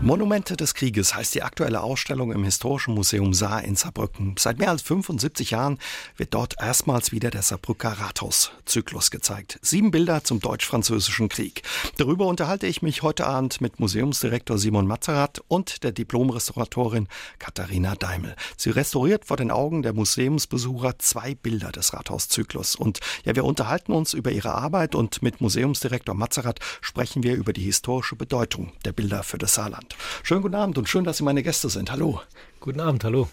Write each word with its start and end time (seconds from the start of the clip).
Monumente 0.00 0.56
des 0.56 0.74
Krieges 0.74 1.16
heißt 1.16 1.34
die 1.34 1.42
aktuelle 1.42 1.82
Ausstellung 1.82 2.30
im 2.30 2.44
Historischen 2.44 2.94
Museum 2.94 3.34
Saar 3.34 3.64
in 3.64 3.74
Saarbrücken. 3.74 4.36
Seit 4.38 4.58
mehr 4.60 4.70
als 4.70 4.82
75 4.82 5.50
Jahren 5.50 5.78
wird 6.16 6.34
dort 6.34 6.54
erstmals 6.60 7.10
wieder 7.10 7.30
der 7.30 7.42
Saarbrücker 7.42 7.90
Rathauszyklus 7.90 9.10
gezeigt. 9.10 9.58
Sieben 9.60 9.90
Bilder 9.90 10.22
zum 10.22 10.38
Deutsch-Französischen 10.38 11.28
Krieg. 11.28 11.62
Darüber 11.96 12.26
unterhalte 12.26 12.68
ich 12.68 12.80
mich 12.80 13.02
heute 13.02 13.26
Abend 13.26 13.60
mit 13.60 13.80
Museumsdirektor 13.80 14.56
Simon 14.56 14.86
Mazerat 14.86 15.42
und 15.48 15.82
der 15.82 15.90
Diplomrestauratorin 15.90 17.08
Katharina 17.40 17.96
Daimel. 17.96 18.36
Sie 18.56 18.70
restauriert 18.70 19.24
vor 19.24 19.36
den 19.36 19.50
Augen 19.50 19.82
der 19.82 19.94
Museumsbesucher 19.94 21.00
zwei 21.00 21.34
Bilder 21.34 21.72
des 21.72 21.92
Rathauszyklus. 21.92 22.76
Und 22.76 23.00
ja, 23.24 23.34
wir 23.34 23.44
unterhalten 23.44 23.92
uns 23.92 24.14
über 24.14 24.30
ihre 24.30 24.54
Arbeit 24.54 24.94
und 24.94 25.22
mit 25.22 25.40
Museumsdirektor 25.40 26.14
Mazerat 26.14 26.60
sprechen 26.80 27.24
wir 27.24 27.34
über 27.34 27.52
die 27.52 27.62
historische 27.62 28.14
Bedeutung 28.14 28.72
der 28.84 28.92
Bilder 28.92 29.24
für 29.24 29.38
das 29.38 29.54
Saarland. 29.54 29.87
Abend. 29.88 29.96
Schönen 30.22 30.42
guten 30.42 30.54
Abend 30.54 30.78
und 30.78 30.88
schön, 30.88 31.04
dass 31.04 31.18
Sie 31.18 31.24
meine 31.24 31.42
Gäste 31.42 31.68
sind. 31.68 31.90
Hallo. 31.90 32.20
Guten 32.60 32.80
Abend, 32.80 33.04
hallo. 33.04 33.28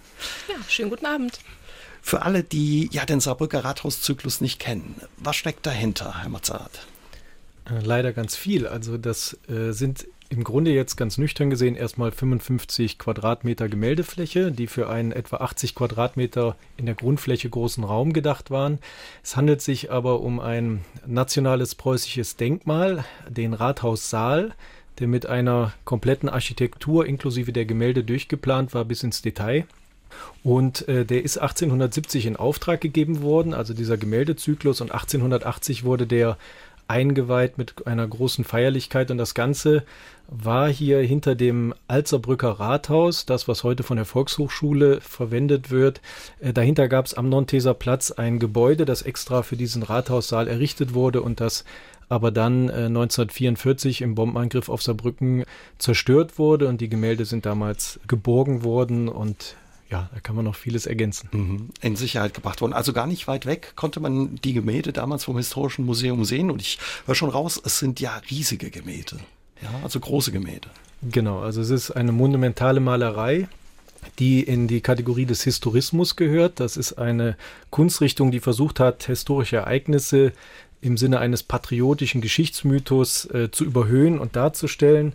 Ja, 0.47 0.55
schönen 0.67 0.89
guten 0.89 1.05
Abend. 1.05 1.39
Für 2.01 2.21
alle, 2.21 2.43
die 2.43 2.89
ja 2.91 3.05
den 3.05 3.19
Saarbrücker 3.19 3.65
Rathauszyklus 3.65 4.41
nicht 4.41 4.59
kennen, 4.59 4.95
was 5.17 5.35
steckt 5.35 5.65
dahinter, 5.65 6.21
Herr 6.21 6.29
Mazarat? 6.29 6.85
Äh, 7.65 7.83
leider 7.83 8.13
ganz 8.13 8.35
viel. 8.35 8.67
Also 8.67 8.97
das 8.97 9.37
äh, 9.49 9.71
sind 9.71 10.07
im 10.29 10.43
Grunde 10.43 10.71
jetzt 10.71 10.95
ganz 10.95 11.17
nüchtern 11.17 11.49
gesehen 11.49 11.75
erstmal 11.75 12.11
55 12.11 12.97
Quadratmeter 12.97 13.69
Gemäldefläche, 13.69 14.51
die 14.51 14.67
für 14.67 14.89
einen 14.89 15.11
etwa 15.11 15.37
80 15.37 15.75
Quadratmeter 15.75 16.55
in 16.77 16.85
der 16.85 16.95
Grundfläche 16.95 17.49
großen 17.49 17.83
Raum 17.83 18.13
gedacht 18.13 18.49
waren. 18.49 18.79
Es 19.23 19.35
handelt 19.35 19.61
sich 19.61 19.91
aber 19.91 20.21
um 20.21 20.39
ein 20.39 20.83
nationales 21.05 21.75
preußisches 21.75 22.37
Denkmal, 22.37 23.03
den 23.29 23.53
Rathaussaal, 23.53 24.53
der 24.99 25.07
mit 25.07 25.25
einer 25.25 25.73
kompletten 25.83 26.29
Architektur 26.29 27.05
inklusive 27.05 27.51
der 27.51 27.65
Gemälde 27.65 28.03
durchgeplant 28.03 28.73
war 28.73 28.85
bis 28.85 29.03
ins 29.03 29.21
Detail. 29.21 29.65
Und 30.43 30.87
äh, 30.87 31.05
der 31.05 31.23
ist 31.23 31.37
1870 31.37 32.25
in 32.25 32.35
Auftrag 32.35 32.79
gegeben 32.81 33.21
worden, 33.21 33.53
also 33.53 33.73
dieser 33.73 33.97
Gemäldezyklus, 33.97 34.81
und 34.81 34.91
1880 34.91 35.83
wurde 35.83 36.07
der 36.07 36.37
eingeweiht 36.87 37.57
mit 37.57 37.87
einer 37.87 38.07
großen 38.07 38.43
Feierlichkeit 38.43 39.09
und 39.09 39.17
das 39.17 39.33
Ganze 39.33 39.83
war 40.27 40.69
hier 40.69 40.99
hinter 41.01 41.35
dem 41.35 41.73
Alzerbrücker 41.87 42.51
Rathaus, 42.59 43.25
das 43.25 43.47
was 43.47 43.63
heute 43.63 43.83
von 43.83 43.97
der 43.97 44.05
Volkshochschule 44.05 45.01
verwendet 45.01 45.71
wird. 45.71 46.01
Äh, 46.39 46.53
dahinter 46.53 46.87
gab 46.87 47.05
es 47.05 47.13
am 47.13 47.29
Nonteser 47.29 47.73
Platz 47.73 48.11
ein 48.11 48.39
Gebäude, 48.39 48.85
das 48.85 49.01
extra 49.01 49.43
für 49.43 49.55
diesen 49.55 49.83
Rathaussaal 49.83 50.47
errichtet 50.47 50.93
wurde 50.93 51.21
und 51.21 51.39
das 51.39 51.65
aber 52.09 52.31
dann 52.31 52.69
äh, 52.69 52.85
1944 52.85 54.01
im 54.01 54.15
Bombenangriff 54.15 54.69
auf 54.69 54.81
Saarbrücken 54.81 55.43
zerstört 55.77 56.37
wurde 56.37 56.67
und 56.67 56.81
die 56.81 56.89
Gemälde 56.89 57.25
sind 57.25 57.45
damals 57.45 57.99
geborgen 58.07 58.63
worden 58.63 59.07
und 59.07 59.55
ja, 59.89 60.09
da 60.13 60.19
kann 60.19 60.35
man 60.35 60.45
noch 60.45 60.55
vieles 60.55 60.87
ergänzen. 60.87 61.29
Mhm. 61.31 61.69
In 61.81 61.95
Sicherheit 61.95 62.33
gebracht 62.33 62.61
worden. 62.61 62.73
Also 62.73 62.91
gar 62.91 63.05
nicht 63.05 63.27
weit 63.27 63.45
weg 63.45 63.73
konnte 63.75 63.99
man 63.99 64.35
die 64.43 64.53
Gemälde 64.53 64.93
damals 64.93 65.23
vom 65.25 65.37
Historischen 65.37 65.85
Museum 65.85 66.25
sehen 66.25 66.49
und 66.49 66.61
ich 66.61 66.79
höre 67.05 67.15
schon 67.15 67.29
raus, 67.29 67.61
es 67.63 67.79
sind 67.79 67.99
ja 67.99 68.19
riesige 68.29 68.71
Gemälde. 68.71 69.17
Ja, 69.61 69.69
also 69.83 69.99
große 69.99 70.31
Gemälde. 70.31 70.69
Genau, 71.01 71.39
also 71.39 71.61
es 71.61 71.69
ist 71.69 71.91
eine 71.91 72.11
monumentale 72.11 72.79
Malerei 72.79 73.47
die 74.19 74.43
in 74.43 74.67
die 74.67 74.81
Kategorie 74.81 75.25
des 75.25 75.43
Historismus 75.43 76.15
gehört. 76.15 76.59
Das 76.59 76.77
ist 76.77 76.93
eine 76.93 77.37
Kunstrichtung, 77.69 78.31
die 78.31 78.39
versucht 78.39 78.79
hat, 78.79 79.03
historische 79.03 79.57
Ereignisse 79.57 80.31
im 80.81 80.97
Sinne 80.97 81.19
eines 81.19 81.43
patriotischen 81.43 82.21
Geschichtsmythos 82.21 83.25
äh, 83.25 83.49
zu 83.51 83.65
überhöhen 83.65 84.19
und 84.19 84.35
darzustellen. 84.35 85.13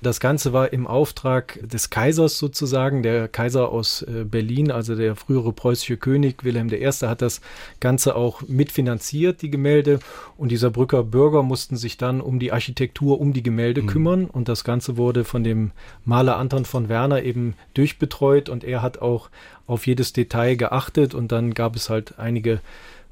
Das 0.00 0.20
Ganze 0.20 0.52
war 0.52 0.72
im 0.72 0.86
Auftrag 0.86 1.58
des 1.68 1.90
Kaisers 1.90 2.38
sozusagen. 2.38 3.02
Der 3.02 3.26
Kaiser 3.26 3.70
aus 3.70 4.02
äh, 4.02 4.24
Berlin, 4.24 4.70
also 4.70 4.94
der 4.94 5.16
frühere 5.16 5.52
preußische 5.52 5.96
König 5.96 6.44
Wilhelm 6.44 6.72
I., 6.72 6.84
hat 6.84 7.20
das 7.20 7.40
Ganze 7.80 8.14
auch 8.14 8.42
mitfinanziert, 8.46 9.42
die 9.42 9.50
Gemälde. 9.50 9.98
Und 10.36 10.52
dieser 10.52 10.70
Brücker 10.70 11.02
Bürger 11.02 11.42
mussten 11.42 11.76
sich 11.76 11.96
dann 11.96 12.20
um 12.20 12.38
die 12.38 12.52
Architektur, 12.52 13.20
um 13.20 13.32
die 13.32 13.42
Gemälde 13.42 13.82
mhm. 13.82 13.86
kümmern. 13.88 14.24
Und 14.26 14.48
das 14.48 14.62
Ganze 14.62 14.96
wurde 14.96 15.24
von 15.24 15.42
dem 15.42 15.72
Maler 16.04 16.36
Anton 16.36 16.64
von 16.64 16.88
Werner 16.88 17.24
eben 17.24 17.54
durchbetreut. 17.74 18.48
Und 18.48 18.62
er 18.62 18.82
hat 18.82 18.98
auch 18.98 19.30
auf 19.66 19.88
jedes 19.88 20.12
Detail 20.12 20.54
geachtet. 20.54 21.12
Und 21.12 21.32
dann 21.32 21.54
gab 21.54 21.74
es 21.74 21.90
halt 21.90 22.20
einige 22.20 22.60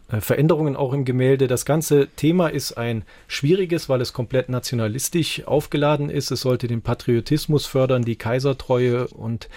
Veränderungen 0.08 0.76
auch 0.76 0.92
im 0.92 1.04
Gemälde. 1.04 1.48
Das 1.48 1.64
ganze 1.64 2.06
Thema 2.14 2.48
ist 2.48 2.78
ein 2.78 3.02
schwieriges, 3.26 3.88
weil 3.88 4.00
es 4.00 4.12
komplett 4.12 4.48
nationalistisch 4.48 5.44
aufgeladen 5.46 6.10
ist. 6.10 6.30
Es 6.30 6.42
sollte 6.42 6.68
den 6.68 6.82
Patriotismus 6.82 7.66
fördern, 7.66 8.04
die 8.04 8.16
Kaisertreue 8.16 9.08
und 9.08 9.48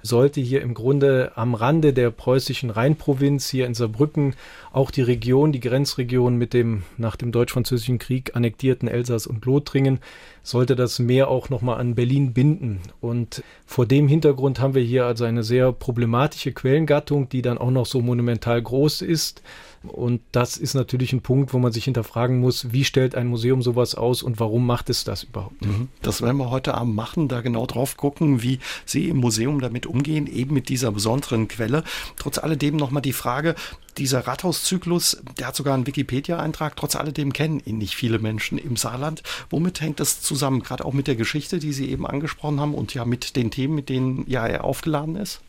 sollte 0.00 0.40
hier 0.40 0.62
im 0.62 0.74
Grunde 0.74 1.32
am 1.34 1.54
Rande 1.54 1.92
der 1.92 2.10
preußischen 2.10 2.70
Rheinprovinz 2.70 3.50
hier 3.50 3.66
in 3.66 3.74
Saarbrücken 3.74 4.34
auch 4.72 4.90
die 4.90 5.02
Region, 5.02 5.52
die 5.52 5.60
Grenzregion 5.60 6.36
mit 6.36 6.54
dem 6.54 6.84
nach 6.96 7.16
dem 7.16 7.32
Deutsch-Französischen 7.32 7.98
Krieg 7.98 8.36
annektierten 8.36 8.88
Elsass 8.88 9.26
und 9.26 9.44
Lothringen, 9.44 9.98
sollte 10.42 10.76
das 10.76 11.00
Meer 11.00 11.28
auch 11.28 11.50
nochmal 11.50 11.80
an 11.80 11.96
Berlin 11.96 12.32
binden. 12.32 12.80
Und 13.00 13.42
vor 13.66 13.86
dem 13.86 14.08
Hintergrund 14.08 14.60
haben 14.60 14.74
wir 14.74 14.82
hier 14.82 15.04
also 15.04 15.24
eine 15.24 15.42
sehr 15.42 15.72
problematische 15.72 16.52
Quellengattung, 16.52 17.28
die 17.28 17.42
dann 17.42 17.58
auch 17.58 17.72
noch 17.72 17.86
so 17.86 18.00
monumental 18.00 18.62
groß 18.62 19.02
ist 19.02 19.42
und 19.86 20.20
das 20.32 20.56
ist 20.56 20.74
natürlich 20.74 21.12
ein 21.12 21.20
Punkt, 21.20 21.52
wo 21.52 21.58
man 21.58 21.72
sich 21.72 21.84
hinterfragen 21.84 22.40
muss, 22.40 22.72
wie 22.72 22.84
stellt 22.84 23.14
ein 23.14 23.28
Museum 23.28 23.62
sowas 23.62 23.94
aus 23.94 24.22
und 24.22 24.40
warum 24.40 24.66
macht 24.66 24.90
es 24.90 25.04
das 25.04 25.22
überhaupt? 25.22 25.64
Mhm. 25.64 25.88
Das 26.02 26.20
werden 26.20 26.36
wir 26.38 26.50
heute 26.50 26.74
Abend 26.74 26.94
machen, 26.94 27.28
da 27.28 27.40
genau 27.40 27.66
drauf 27.66 27.96
gucken, 27.96 28.42
wie 28.42 28.58
Sie 28.84 29.08
im 29.08 29.18
Museum 29.18 29.60
damit 29.60 29.86
umgehen, 29.86 30.26
eben 30.26 30.54
mit 30.54 30.68
dieser 30.68 30.90
besonderen 30.90 31.48
Quelle. 31.48 31.84
Trotz 32.16 32.38
alledem 32.38 32.76
nochmal 32.76 33.02
die 33.02 33.12
Frage, 33.12 33.54
dieser 33.98 34.26
Rathauszyklus, 34.26 35.22
der 35.38 35.48
hat 35.48 35.56
sogar 35.56 35.74
einen 35.74 35.86
Wikipedia-Eintrag, 35.86 36.76
trotz 36.76 36.96
alledem 36.96 37.32
kennen 37.32 37.60
ihn 37.64 37.78
nicht 37.78 37.94
viele 37.94 38.18
Menschen 38.18 38.58
im 38.58 38.76
Saarland. 38.76 39.22
Womit 39.50 39.80
hängt 39.80 40.00
das 40.00 40.20
zusammen? 40.20 40.62
Gerade 40.62 40.84
auch 40.84 40.92
mit 40.92 41.06
der 41.06 41.16
Geschichte, 41.16 41.58
die 41.58 41.72
Sie 41.72 41.90
eben 41.90 42.06
angesprochen 42.06 42.60
haben 42.60 42.74
und 42.74 42.94
ja 42.94 43.04
mit 43.04 43.36
den 43.36 43.50
Themen, 43.50 43.74
mit 43.74 43.88
denen 43.88 44.24
ja 44.28 44.46
er 44.46 44.64
aufgeladen 44.64 45.16
ist? 45.16 45.40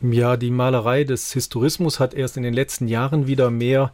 Ja, 0.00 0.36
die 0.36 0.50
Malerei 0.50 1.04
des 1.04 1.32
Historismus 1.32 2.00
hat 2.00 2.14
erst 2.14 2.36
in 2.36 2.42
den 2.42 2.54
letzten 2.54 2.88
Jahren 2.88 3.26
wieder 3.26 3.50
mehr 3.50 3.92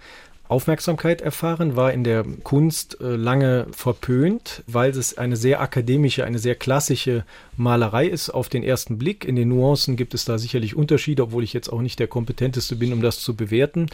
Aufmerksamkeit 0.51 1.21
erfahren, 1.21 1.77
war 1.77 1.93
in 1.93 2.03
der 2.03 2.25
Kunst 2.43 3.01
äh, 3.01 3.15
lange 3.15 3.69
verpönt, 3.71 4.65
weil 4.67 4.91
es 4.91 5.17
eine 5.17 5.37
sehr 5.37 5.61
akademische, 5.61 6.25
eine 6.25 6.41
sehr 6.41 6.57
klassische 6.57 7.25
Malerei 7.57 8.07
ist 8.07 8.31
auf 8.31 8.49
den 8.49 8.65
ersten 8.65 8.99
Blick. 8.99 9.25
In 9.25 9.37
den 9.37 9.49
Nuancen 9.49 9.95
gibt 9.95 10.13
es 10.13 10.25
da 10.25 10.39
sicherlich 10.39 10.75
Unterschiede, 10.75 11.23
obwohl 11.23 11.45
ich 11.45 11.53
jetzt 11.53 11.73
auch 11.73 11.83
nicht 11.83 12.01
der 12.01 12.09
kompetenteste 12.09 12.75
bin, 12.75 12.93
um 12.93 13.01
das 13.01 13.21
zu 13.21 13.37
bewerten. 13.37 13.87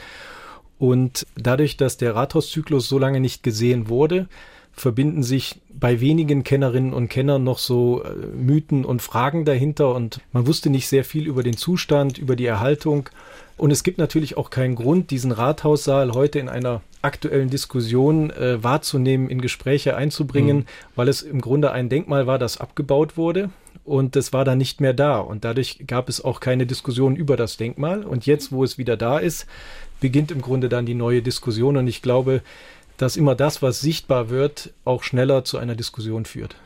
Und 0.78 1.26
dadurch, 1.34 1.76
dass 1.76 1.98
der 1.98 2.14
Rathauszyklus 2.14 2.88
so 2.88 2.98
lange 2.98 3.20
nicht 3.20 3.42
gesehen 3.42 3.90
wurde, 3.90 4.26
verbinden 4.76 5.22
sich 5.22 5.60
bei 5.68 6.00
wenigen 6.00 6.44
Kennerinnen 6.44 6.92
und 6.92 7.08
Kennern 7.08 7.44
noch 7.44 7.58
so 7.58 8.02
äh, 8.02 8.10
Mythen 8.14 8.84
und 8.84 9.02
Fragen 9.02 9.44
dahinter 9.44 9.94
und 9.94 10.20
man 10.32 10.46
wusste 10.46 10.70
nicht 10.70 10.88
sehr 10.88 11.04
viel 11.04 11.26
über 11.26 11.42
den 11.42 11.56
Zustand, 11.56 12.18
über 12.18 12.36
die 12.36 12.46
Erhaltung. 12.46 13.08
Und 13.56 13.70
es 13.70 13.82
gibt 13.82 13.96
natürlich 13.96 14.36
auch 14.36 14.50
keinen 14.50 14.74
Grund, 14.74 15.10
diesen 15.10 15.32
Rathaussaal 15.32 16.12
heute 16.12 16.38
in 16.38 16.50
einer 16.50 16.82
aktuellen 17.00 17.48
Diskussion 17.48 18.30
äh, 18.30 18.62
wahrzunehmen, 18.62 19.30
in 19.30 19.40
Gespräche 19.40 19.96
einzubringen, 19.96 20.58
mhm. 20.58 20.64
weil 20.94 21.08
es 21.08 21.22
im 21.22 21.40
Grunde 21.40 21.72
ein 21.72 21.88
Denkmal 21.88 22.26
war, 22.26 22.38
das 22.38 22.58
abgebaut 22.58 23.16
wurde 23.16 23.48
und 23.86 24.16
es 24.16 24.32
war 24.32 24.44
dann 24.44 24.58
nicht 24.58 24.80
mehr 24.80 24.92
da. 24.92 25.18
Und 25.18 25.44
dadurch 25.44 25.84
gab 25.86 26.08
es 26.08 26.22
auch 26.22 26.40
keine 26.40 26.66
Diskussion 26.66 27.16
über 27.16 27.36
das 27.36 27.56
Denkmal. 27.56 28.02
Und 28.02 28.26
jetzt, 28.26 28.52
wo 28.52 28.64
es 28.64 28.78
wieder 28.78 28.96
da 28.96 29.18
ist, 29.18 29.46
beginnt 30.00 30.32
im 30.32 30.42
Grunde 30.42 30.68
dann 30.68 30.86
die 30.86 30.94
neue 30.94 31.22
Diskussion. 31.22 31.76
Und 31.76 31.86
ich 31.86 32.02
glaube, 32.02 32.42
dass 32.96 33.16
immer 33.16 33.34
das, 33.34 33.62
was 33.62 33.80
sichtbar 33.80 34.30
wird, 34.30 34.70
auch 34.84 35.02
schneller 35.02 35.44
zu 35.44 35.58
einer 35.58 35.74
Diskussion 35.74 36.24
führt. 36.24 36.56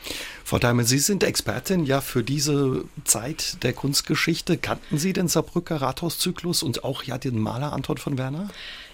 Frau 0.45 0.59
Daimel, 0.59 0.85
Sie 0.85 0.99
sind 0.99 1.23
Expertin 1.23 1.85
ja 1.85 2.01
für 2.01 2.23
diese 2.23 2.85
Zeit 3.05 3.63
der 3.63 3.73
Kunstgeschichte. 3.73 4.57
Kannten 4.57 4.99
Sie 4.99 5.13
den 5.13 5.29
Saarbrücker 5.29 5.77
Rathauszyklus 5.77 6.63
und 6.63 6.85
auch 6.85 7.03
ja 7.03 7.19
den 7.19 7.39
Maler 7.39 7.73
Anton 7.73 7.99
von 7.99 8.19
Werner? 8.19 8.49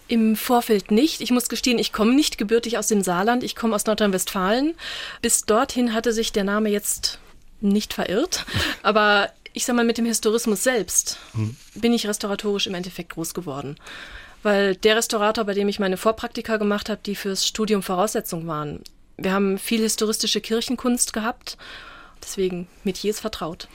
Im 0.08 0.36
Vorfeld 0.36 0.90
nicht. 0.90 1.20
Ich 1.20 1.30
muss 1.30 1.48
gestehen, 1.48 1.78
ich 1.78 1.92
komme 1.92 2.14
nicht 2.14 2.38
gebürtig 2.38 2.78
aus 2.78 2.86
dem 2.86 3.02
Saarland, 3.02 3.42
ich 3.42 3.56
komme 3.56 3.74
aus 3.74 3.86
Nordrhein-Westfalen. 3.86 4.74
Bis 5.20 5.44
dorthin 5.44 5.94
hatte 5.94 6.12
sich 6.12 6.32
der 6.32 6.44
Name 6.44 6.68
jetzt 6.68 7.18
nicht 7.60 7.92
verirrt. 7.92 8.46
Aber 8.82 9.30
ich 9.52 9.64
sage 9.64 9.76
mal, 9.76 9.84
mit 9.84 9.98
dem 9.98 10.04
Historismus 10.04 10.62
selbst 10.62 11.18
hm. 11.32 11.56
bin 11.74 11.92
ich 11.92 12.06
restauratorisch 12.06 12.66
im 12.66 12.74
Endeffekt 12.74 13.14
groß 13.14 13.34
geworden 13.34 13.76
weil 14.46 14.76
der 14.76 14.94
Restaurator, 14.94 15.44
bei 15.44 15.54
dem 15.54 15.68
ich 15.68 15.80
meine 15.80 15.96
Vorpraktika 15.96 16.56
gemacht 16.56 16.88
habe, 16.88 17.00
die 17.04 17.16
fürs 17.16 17.44
Studium 17.44 17.82
Voraussetzung 17.82 18.46
waren. 18.46 18.80
Wir 19.16 19.32
haben 19.32 19.58
viel 19.58 19.80
historistische 19.80 20.40
Kirchenkunst 20.40 21.12
gehabt, 21.12 21.58
deswegen 22.22 22.68
Metiers 22.84 23.18
vertraut. 23.18 23.66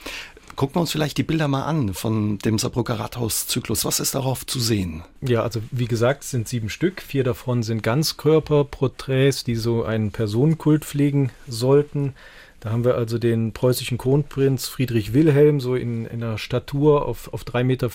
Gucken 0.56 0.76
wir 0.76 0.80
uns 0.80 0.92
vielleicht 0.92 1.18
die 1.18 1.24
Bilder 1.24 1.46
mal 1.46 1.64
an 1.64 1.92
von 1.92 2.38
dem 2.38 2.58
Saarbrücker 2.58 2.98
Rathauszyklus. 2.98 3.84
Was 3.84 4.00
ist 4.00 4.14
darauf 4.14 4.46
zu 4.46 4.60
sehen? 4.60 5.04
Ja, 5.20 5.42
also 5.42 5.60
wie 5.70 5.86
gesagt, 5.86 6.24
es 6.24 6.30
sind 6.30 6.48
sieben 6.48 6.70
Stück. 6.70 7.02
Vier 7.02 7.22
davon 7.22 7.62
sind 7.62 7.82
Ganzkörperporträts, 7.82 9.44
die 9.44 9.56
so 9.56 9.84
einen 9.84 10.10
Personenkult 10.10 10.86
pflegen 10.86 11.32
sollten. 11.46 12.14
Da 12.62 12.70
haben 12.70 12.84
wir 12.84 12.94
also 12.94 13.18
den 13.18 13.50
preußischen 13.50 13.98
Kronprinz 13.98 14.68
Friedrich 14.68 15.12
Wilhelm, 15.12 15.58
so 15.58 15.74
in, 15.74 16.06
in 16.06 16.22
einer 16.22 16.38
Statur 16.38 17.06
auf, 17.06 17.34
auf 17.34 17.42
3,50 17.42 17.64
Meter 17.64 17.88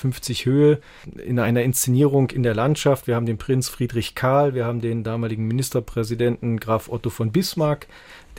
Höhe, 0.43 0.79
in 1.25 1.39
einer 1.39 1.63
Inszenierung 1.63 2.31
in 2.31 2.43
der 2.43 2.53
Landschaft. 2.53 3.07
Wir 3.07 3.15
haben 3.15 3.25
den 3.25 3.37
Prinz 3.37 3.69
Friedrich 3.69 4.13
Karl, 4.13 4.55
wir 4.55 4.65
haben 4.65 4.81
den 4.81 5.05
damaligen 5.05 5.47
Ministerpräsidenten 5.47 6.59
Graf 6.59 6.89
Otto 6.89 7.09
von 7.09 7.31
Bismarck, 7.31 7.87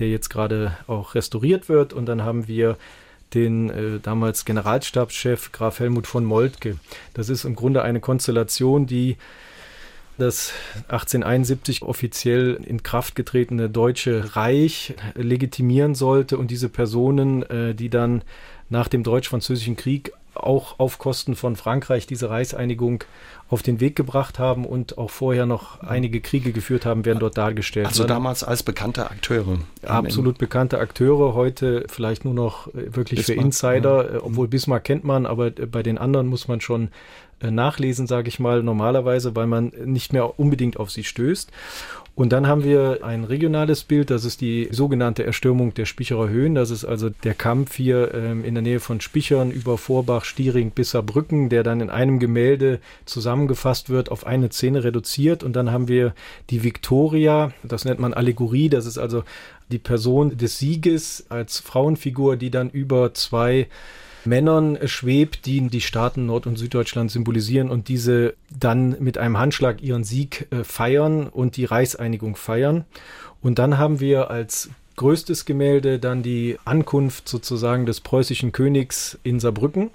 der 0.01 0.11
jetzt 0.11 0.29
gerade 0.29 0.77
auch 0.87 1.15
restauriert 1.15 1.71
wird. 1.71 1.95
Und 1.95 2.05
dann 2.05 2.23
haben 2.23 2.47
wir 2.47 2.77
den 3.33 3.71
äh, 3.71 3.99
damals 3.99 4.45
Generalstabschef 4.45 5.53
Graf 5.53 5.81
Helmut 5.81 6.07
von 6.07 6.27
Moltke. 6.27 6.77
Das 7.15 7.31
ist 7.31 7.47
im 7.47 7.55
Grunde 7.55 7.81
eine 7.81 8.01
Konstellation, 8.01 8.87
die 8.87 9.17
das 10.19 10.53
1871 10.89 11.83
offiziell 11.83 12.61
in 12.67 12.83
Kraft 12.83 13.15
getretene 13.15 13.71
Deutsche 13.71 14.37
Reich 14.37 14.95
legitimieren 15.15 15.95
sollte 15.95 16.39
und 16.39 16.51
diese 16.51 16.69
Personen, 16.69 17.43
äh, 17.45 17.75
die 17.75 17.89
dann 17.89 18.23
nach 18.69 18.89
dem 18.89 19.03
Deutsch-Französischen 19.03 19.77
Krieg 19.77 20.13
auch 20.45 20.79
auf 20.79 20.99
Kosten 20.99 21.37
von 21.37 21.57
Frankreich 21.57 22.07
diese 22.07 22.31
Reichseinigung 22.31 23.05
auf 23.49 23.63
den 23.63 23.81
Weg 23.81 23.97
gebracht 23.97 24.39
haben 24.39 24.65
und 24.65 24.99
auch 24.99 25.11
vorher 25.11 25.47
noch 25.47 25.81
einige 25.81 26.21
Kriege 26.21 26.53
geführt 26.53 26.85
haben, 26.85 27.05
werden 27.05 27.19
dort 27.19 27.39
dargestellt. 27.39 27.87
Also 27.87 28.05
damals 28.05 28.45
als 28.45 28.63
bekannte 28.63 29.11
Akteure. 29.11 29.59
Absolut 29.83 30.37
bekannte 30.39 30.79
Akteure, 30.79 31.35
heute 31.35 31.87
vielleicht 31.89 32.25
nur 32.25 32.35
noch 32.35 32.69
äh, 32.69 32.95
wirklich 32.95 33.21
Bismarck, 33.21 33.39
für 33.39 33.45
Insider, 33.45 34.05
ja. 34.05 34.17
Äh, 34.17 34.19
obwohl 34.19 34.49
Bismarck 34.49 34.85
kennt 34.85 35.05
man, 35.05 35.25
aber 35.25 35.51
bei 35.51 35.83
den 35.83 35.97
anderen 35.97 36.27
muss 36.27 36.47
man 36.47 36.61
schon 36.61 36.91
äh, 37.41 37.51
nachlesen, 37.51 38.07
sage 38.07 38.29
ich 38.29 38.39
mal, 38.39 38.63
normalerweise, 38.63 39.37
weil 39.37 39.47
man 39.47 39.73
nicht 39.85 40.13
mehr 40.13 40.39
unbedingt 40.39 40.77
auf 40.79 40.91
sie 40.91 41.05
stößt. 41.05 41.51
Und 42.19 42.31
dann 42.31 42.49
haben 42.49 42.65
wir 42.65 43.05
ein 43.05 43.23
regionales 43.23 43.85
Bild, 43.85 44.11
das 44.11 44.25
ist 44.25 44.41
die 44.41 44.67
sogenannte 44.73 45.23
Erstürmung 45.23 45.73
der 45.75 45.85
Spicherer 45.85 46.29
Höhen. 46.29 46.57
Das 46.57 46.71
ist 46.73 46.85
also 46.85 47.11
der 47.11 47.35
Kampf 47.35 47.77
hier 47.77 48.13
ähm, 48.13 48.45
in 48.45 48.55
der 48.55 48.63
Nähe 48.63 48.81
von 48.81 49.01
Spichern 49.01 49.53
über 49.53 49.79
Vorbach, 49.79 50.25
Stiering 50.25 50.73
bis 50.73 50.91
Saarbrücken, 50.91 51.49
der 51.49 51.63
dann 51.63 51.81
in 51.81 51.91
einem 51.91 52.19
Gemälde 52.19 52.81
zusammengefasst 53.05 53.89
wird, 53.89 54.11
auf 54.11 54.27
eine 54.27 54.51
Szene 54.51 54.83
reduziert. 54.83 55.45
Und 55.45 55.55
dann 55.55 55.71
haben 55.71 55.87
wir 55.87 56.13
die 56.51 56.65
Victoria, 56.65 57.53
das 57.63 57.85
nennt 57.85 58.01
man 58.01 58.13
Allegorie, 58.13 58.69
das 58.69 58.87
ist 58.87 58.99
also 58.99 59.23
die 59.71 59.79
Person 59.79 60.37
des 60.37 60.59
Sieges 60.59 61.27
als 61.29 61.61
Frauenfigur, 61.61 62.37
die 62.37 62.51
dann 62.51 62.69
über 62.69 63.15
zwei 63.15 63.69
Männern 64.29 64.79
schwebt, 64.87 65.47
die 65.47 65.69
die 65.69 65.81
Staaten 65.81 66.27
Nord- 66.27 66.47
und 66.47 66.57
Süddeutschland 66.57 67.11
symbolisieren 67.11 67.71
und 67.71 67.89
diese 67.89 68.35
dann 68.51 68.97
mit 69.01 69.19
einem 69.19 69.39
Handschlag 69.39 69.83
ihren 69.83 70.05
Sieg 70.05 70.47
äh, 70.51 70.65
feiern 70.65 71.27
und 71.29 71.57
die 71.57 71.65
Reichseinigung 71.65 72.37
feiern. 72.37 72.85
Und 73.43 73.59
dann 73.59 73.79
haben 73.79 74.01
wir 74.01 74.31
als 74.31 74.71
größtes 74.97 75.45
Gemälde 75.45 75.99
dann 75.99 76.23
die 76.23 76.59
Ankunft 76.65 77.29
sozusagen 77.29 77.87
des 77.87 78.01
preußischen 78.01 78.53
Königs 78.53 79.19
in 79.23 79.41
Saarbrücken 79.41 79.91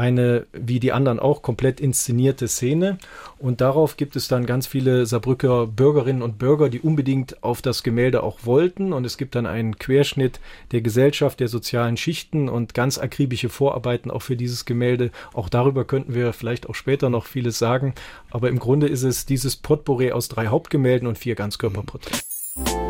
eine, 0.00 0.46
wie 0.52 0.80
die 0.80 0.92
anderen 0.92 1.20
auch, 1.20 1.42
komplett 1.42 1.78
inszenierte 1.78 2.48
Szene. 2.48 2.96
Und 3.38 3.60
darauf 3.60 3.98
gibt 3.98 4.16
es 4.16 4.28
dann 4.28 4.46
ganz 4.46 4.66
viele 4.66 5.04
Saarbrücker 5.04 5.66
Bürgerinnen 5.66 6.22
und 6.22 6.38
Bürger, 6.38 6.70
die 6.70 6.80
unbedingt 6.80 7.42
auf 7.42 7.60
das 7.60 7.82
Gemälde 7.82 8.22
auch 8.22 8.38
wollten. 8.44 8.94
Und 8.94 9.04
es 9.04 9.18
gibt 9.18 9.34
dann 9.34 9.44
einen 9.44 9.78
Querschnitt 9.78 10.40
der 10.72 10.80
Gesellschaft, 10.80 11.38
der 11.38 11.48
sozialen 11.48 11.98
Schichten 11.98 12.48
und 12.48 12.72
ganz 12.72 12.96
akribische 12.98 13.50
Vorarbeiten 13.50 14.10
auch 14.10 14.22
für 14.22 14.36
dieses 14.36 14.64
Gemälde. 14.64 15.10
Auch 15.34 15.50
darüber 15.50 15.84
könnten 15.84 16.14
wir 16.14 16.32
vielleicht 16.32 16.68
auch 16.68 16.74
später 16.74 17.10
noch 17.10 17.26
vieles 17.26 17.58
sagen. 17.58 17.94
Aber 18.30 18.48
im 18.48 18.58
Grunde 18.58 18.88
ist 18.88 19.02
es 19.02 19.26
dieses 19.26 19.56
Potpourri 19.56 20.12
aus 20.12 20.28
drei 20.28 20.46
Hauptgemälden 20.46 21.06
und 21.06 21.18
vier 21.18 21.34
Ganzkörperporträts. 21.34 22.89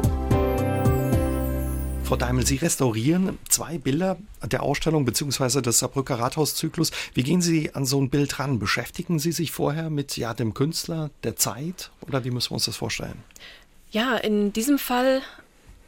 Frau 2.11 2.17
Daimel, 2.17 2.45
Sie 2.45 2.57
restaurieren 2.57 3.39
zwei 3.49 3.79
Bilder 3.79 4.17
der 4.43 4.65
Ausstellung 4.65 5.05
bzw. 5.05 5.61
des 5.61 5.79
Saarbrücker 5.79 6.19
Rathauszyklus. 6.19 6.91
Wie 7.15 7.23
gehen 7.23 7.41
Sie 7.41 7.73
an 7.73 7.87
so 7.87 8.03
ein 8.03 8.11
Bild 8.11 8.41
ran? 8.41 8.59
Beschäftigen 8.59 9.21
Sie 9.21 9.31
sich 9.31 9.53
vorher 9.53 9.91
mit 9.91 10.17
ja, 10.17 10.35
dem 10.35 10.53
Künstler, 10.53 11.11
der 11.23 11.37
Zeit 11.37 11.93
oder 12.01 12.25
wie 12.25 12.33
müssen 12.33 12.51
wir 12.51 12.55
uns 12.55 12.65
das 12.65 12.75
vorstellen? 12.75 13.23
Ja, 13.93 14.17
in 14.17 14.53
diesem 14.53 14.81
Fall 14.81 15.23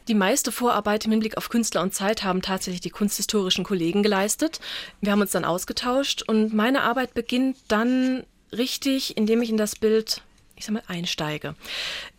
die 0.07 0.13
meiste 0.13 0.53
Vorarbeit 0.53 1.03
im 1.03 1.11
Hinblick 1.11 1.35
auf 1.35 1.49
Künstler 1.49 1.81
und 1.81 1.93
Zeit 1.93 2.23
haben 2.23 2.41
tatsächlich 2.41 2.79
die 2.79 2.89
kunsthistorischen 2.89 3.65
Kollegen 3.65 4.01
geleistet. 4.01 4.61
Wir 5.01 5.11
haben 5.11 5.19
uns 5.19 5.31
dann 5.31 5.43
ausgetauscht 5.43 6.21
und 6.21 6.53
meine 6.53 6.83
Arbeit 6.83 7.15
beginnt 7.15 7.57
dann 7.67 8.23
richtig, 8.53 9.17
indem 9.17 9.41
ich 9.41 9.49
in 9.49 9.57
das 9.57 9.75
Bild, 9.75 10.21
ich 10.55 10.63
sag 10.63 10.71
mal, 10.71 10.83
einsteige. 10.87 11.55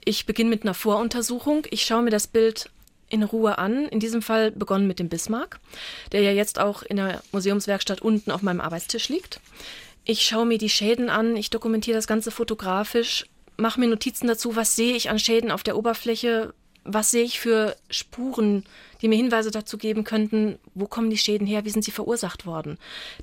Ich 0.04 0.26
beginne 0.26 0.50
mit 0.50 0.64
einer 0.64 0.74
Voruntersuchung. 0.74 1.66
Ich 1.70 1.86
schaue 1.86 2.02
mir 2.02 2.10
das 2.10 2.26
Bild 2.26 2.68
in 3.14 3.22
Ruhe 3.22 3.58
an. 3.58 3.86
In 3.88 4.00
diesem 4.00 4.20
Fall 4.20 4.50
begonnen 4.50 4.86
mit 4.86 4.98
dem 4.98 5.08
Bismarck, 5.08 5.60
der 6.12 6.20
ja 6.20 6.32
jetzt 6.32 6.58
auch 6.58 6.82
in 6.82 6.96
der 6.96 7.22
Museumswerkstatt 7.32 8.02
unten 8.02 8.30
auf 8.30 8.42
meinem 8.42 8.60
Arbeitstisch 8.60 9.08
liegt. 9.08 9.40
Ich 10.04 10.22
schaue 10.22 10.44
mir 10.44 10.58
die 10.58 10.68
Schäden 10.68 11.08
an, 11.08 11.36
ich 11.36 11.48
dokumentiere 11.48 11.96
das 11.96 12.06
Ganze 12.06 12.30
fotografisch, 12.30 13.24
mache 13.56 13.80
mir 13.80 13.86
Notizen 13.86 14.26
dazu, 14.26 14.56
was 14.56 14.76
sehe 14.76 14.94
ich 14.94 15.08
an 15.08 15.18
Schäden 15.18 15.50
auf 15.50 15.62
der 15.62 15.78
Oberfläche, 15.78 16.52
was 16.84 17.10
sehe 17.10 17.24
ich 17.24 17.40
für 17.40 17.76
Spuren, 17.88 18.64
die 19.04 19.08
mir 19.08 19.16
Hinweise 19.16 19.50
dazu 19.50 19.76
geben 19.76 20.02
könnten, 20.02 20.58
wo 20.74 20.86
kommen 20.86 21.10
die 21.10 21.18
Schäden 21.18 21.46
her, 21.46 21.66
wie 21.66 21.70
sind 21.70 21.84
sie 21.84 21.90
verursacht 21.90 22.46
worden? 22.46 22.78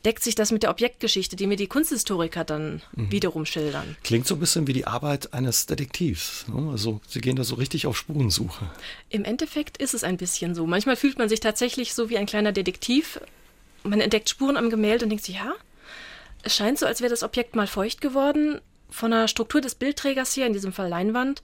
Deckt 0.05 0.23
sich 0.23 0.35
das 0.35 0.51
mit 0.51 0.61
der 0.61 0.69
Objektgeschichte, 0.69 1.35
die 1.35 1.47
mir 1.47 1.55
die 1.55 1.65
Kunsthistoriker 1.65 2.43
dann 2.43 2.83
mhm. 2.95 3.11
wiederum 3.11 3.47
schildern? 3.47 3.97
Klingt 4.03 4.27
so 4.27 4.35
ein 4.35 4.39
bisschen 4.39 4.67
wie 4.67 4.73
die 4.73 4.85
Arbeit 4.85 5.33
eines 5.33 5.65
Detektivs. 5.65 6.45
Ne? 6.47 6.69
Also 6.71 7.01
Sie 7.07 7.19
gehen 7.19 7.35
da 7.35 7.43
so 7.43 7.55
richtig 7.55 7.87
auf 7.87 7.97
Spurensuche. 7.97 8.69
Im 9.09 9.25
Endeffekt 9.25 9.77
ist 9.77 9.95
es 9.95 10.03
ein 10.03 10.17
bisschen 10.17 10.53
so. 10.53 10.67
Manchmal 10.67 10.97
fühlt 10.97 11.17
man 11.17 11.29
sich 11.29 11.39
tatsächlich 11.39 11.95
so 11.95 12.11
wie 12.11 12.19
ein 12.19 12.27
kleiner 12.27 12.51
Detektiv. 12.51 13.19
Man 13.81 14.01
entdeckt 14.01 14.29
Spuren 14.29 14.57
am 14.57 14.69
Gemälde 14.69 15.05
und 15.05 15.09
denkt 15.09 15.25
sich, 15.25 15.35
ja, 15.35 15.53
es 16.43 16.55
scheint 16.55 16.77
so, 16.77 16.85
als 16.85 17.01
wäre 17.01 17.09
das 17.09 17.23
Objekt 17.23 17.55
mal 17.55 17.65
feucht 17.65 18.01
geworden. 18.01 18.61
Von 18.91 19.09
der 19.09 19.27
Struktur 19.27 19.61
des 19.61 19.73
Bildträgers 19.73 20.33
hier, 20.33 20.45
in 20.45 20.53
diesem 20.53 20.73
Fall 20.73 20.89
Leinwand, 20.89 21.41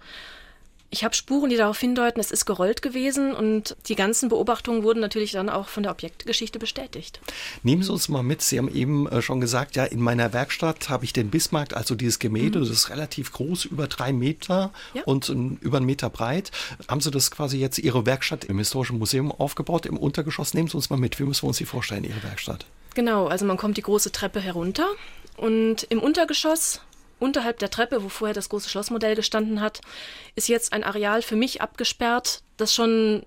ich 0.90 1.04
habe 1.04 1.14
Spuren, 1.14 1.50
die 1.50 1.58
darauf 1.58 1.80
hindeuten, 1.80 2.20
es 2.20 2.32
ist 2.32 2.46
gerollt 2.46 2.82
gewesen 2.82 3.34
und 3.34 3.76
die 3.88 3.96
ganzen 3.96 4.30
Beobachtungen 4.30 4.84
wurden 4.84 5.00
natürlich 5.00 5.34
dann 5.34 5.50
auch 5.50 5.68
von 5.68 5.84
der 5.84 5.92
Objektgeschichte 5.92 6.60
bestätigt. 6.60 7.20
Nehmen 7.64 7.84
Sie 7.84 7.92
uns 7.92 8.08
mal 8.08 8.24
mit. 8.24 8.42
Sie 8.42 8.58
haben 8.58 8.74
eben 8.74 9.08
äh, 9.08 9.22
schon 9.22 9.42
gesagt, 9.42 9.76
ja, 9.76 9.84
in 9.84 10.00
meiner 10.00 10.32
Werkstatt 10.32 10.90
habe 10.90 11.04
ich 11.04 11.12
den 11.12 11.30
Bismarck, 11.30 11.76
also 11.76 11.96
dieses 11.96 12.20
Gemälde, 12.20 12.60
mhm. 12.60 12.64
das 12.64 12.72
ist 12.72 12.90
relativ 12.90 13.34
groß, 13.34 13.66
über 13.66 13.88
drei 13.88 14.14
Meter 14.14 14.72
ja. 14.94 15.04
und 15.04 15.30
über 15.30 15.78
einen 15.78 15.86
Meter 15.86 16.10
breit. 16.10 16.52
Haben 16.88 17.02
Sie 17.02 17.12
das 17.12 17.32
quasi 17.32 17.58
jetzt 17.58 17.80
Ihre 17.80 18.06
Werkstatt 18.06 18.46
im 18.46 18.58
Historischen 18.58 18.98
Museum 18.98 19.32
aufgebaut, 19.32 19.86
im 19.86 19.98
Untergeschoss? 19.98 20.54
Nehmen 20.54 20.70
Sie 20.70 20.78
uns 20.78 20.90
mal 20.90 20.98
mit. 20.98 21.20
Wie 21.20 21.24
müssen 21.24 21.44
wir 21.44 21.50
uns 21.50 21.58
die 21.58 21.66
vorstellen, 21.66 22.06
Ihre 22.06 22.24
Werkstatt? 22.24 22.66
Genau, 22.96 23.28
also 23.28 23.46
man 23.46 23.58
kommt 23.58 23.78
die 23.78 23.84
große 23.84 24.12
Treppe 24.12 24.40
herunter 24.40 24.88
und 25.36 25.84
im 25.84 26.00
Untergeschoss 26.00 26.82
Unterhalb 27.20 27.60
der 27.60 27.70
Treppe, 27.72 28.04
wo 28.04 28.10
vorher 28.10 28.36
das 28.36 28.50
große 28.50 28.70
Schlossmodell 28.70 29.16
gestanden 29.16 29.62
hat, 29.62 29.82
ist 30.36 30.48
jetzt 30.48 30.74
ein 30.74 30.84
Areal 30.84 31.22
für 31.22 31.36
mich 31.36 31.62
abgesperrt, 31.62 32.42
das 32.58 32.74
schon 32.74 33.24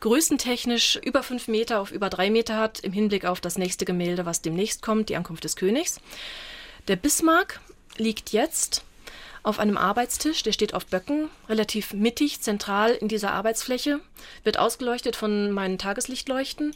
größentechnisch 0.00 0.96
über 1.02 1.22
fünf 1.22 1.48
Meter 1.48 1.80
auf 1.80 1.90
über 1.90 2.10
drei 2.10 2.30
Meter 2.30 2.56
hat, 2.58 2.80
im 2.80 2.92
Hinblick 2.92 3.24
auf 3.24 3.40
das 3.40 3.58
nächste 3.58 3.84
Gemälde, 3.84 4.26
was 4.26 4.42
demnächst 4.42 4.82
kommt, 4.82 5.08
die 5.08 5.16
Ankunft 5.16 5.44
des 5.44 5.56
Königs. 5.56 6.00
Der 6.88 6.96
Bismarck 6.96 7.60
liegt 7.96 8.30
jetzt 8.30 8.84
auf 9.42 9.58
einem 9.58 9.76
Arbeitstisch, 9.76 10.42
der 10.42 10.52
steht 10.52 10.74
auf 10.74 10.86
Böcken, 10.86 11.28
relativ 11.48 11.92
mittig, 11.92 12.40
zentral 12.40 12.92
in 12.92 13.08
dieser 13.08 13.32
Arbeitsfläche, 13.32 14.00
wird 14.42 14.58
ausgeleuchtet 14.58 15.16
von 15.16 15.52
meinen 15.52 15.78
Tageslichtleuchten 15.78 16.74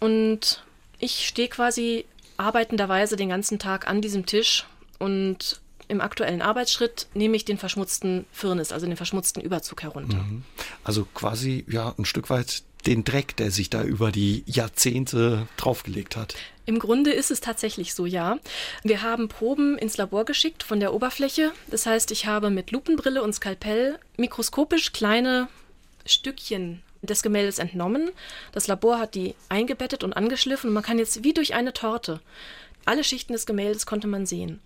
und 0.00 0.62
ich 0.98 1.26
stehe 1.26 1.48
quasi 1.48 2.06
arbeitenderweise 2.36 3.16
den 3.16 3.28
ganzen 3.28 3.58
Tag 3.58 3.88
an 3.88 4.00
diesem 4.00 4.26
Tisch 4.26 4.66
und 4.98 5.60
im 5.88 6.00
aktuellen 6.00 6.42
Arbeitsschritt 6.42 7.08
nehme 7.14 7.36
ich 7.36 7.44
den 7.44 7.58
verschmutzten 7.58 8.26
Firnis, 8.32 8.72
also 8.72 8.86
den 8.86 8.96
verschmutzten 8.96 9.42
Überzug 9.42 9.82
herunter. 9.82 10.18
Mhm. 10.18 10.44
Also 10.84 11.06
quasi 11.14 11.64
ja 11.68 11.94
ein 11.98 12.04
Stück 12.04 12.30
weit 12.30 12.62
den 12.86 13.04
Dreck, 13.04 13.36
der 13.36 13.50
sich 13.50 13.70
da 13.70 13.82
über 13.82 14.12
die 14.12 14.44
Jahrzehnte 14.46 15.48
draufgelegt 15.56 16.16
hat. 16.16 16.36
Im 16.64 16.78
Grunde 16.78 17.10
ist 17.10 17.30
es 17.30 17.40
tatsächlich 17.40 17.94
so, 17.94 18.06
ja. 18.06 18.38
Wir 18.84 19.02
haben 19.02 19.28
Proben 19.28 19.78
ins 19.78 19.96
Labor 19.96 20.24
geschickt 20.24 20.62
von 20.62 20.78
der 20.78 20.94
Oberfläche. 20.94 21.52
Das 21.68 21.86
heißt, 21.86 22.10
ich 22.12 22.26
habe 22.26 22.50
mit 22.50 22.70
Lupenbrille 22.70 23.22
und 23.22 23.34
Skalpell 23.34 23.98
mikroskopisch 24.16 24.92
kleine 24.92 25.48
Stückchen 26.06 26.82
des 27.02 27.22
Gemäldes 27.22 27.58
entnommen. 27.58 28.10
Das 28.52 28.66
Labor 28.66 28.98
hat 28.98 29.14
die 29.14 29.34
eingebettet 29.48 30.04
und 30.04 30.12
angeschliffen 30.12 30.72
man 30.72 30.82
kann 30.82 30.98
jetzt 30.98 31.24
wie 31.24 31.32
durch 31.32 31.54
eine 31.54 31.72
Torte 31.72 32.20
alle 32.88 33.04
Schichten 33.04 33.34
des 33.34 33.44
Gemäldes 33.44 33.84
konnte 33.84 34.08
man 34.08 34.24
sehen. 34.24 34.60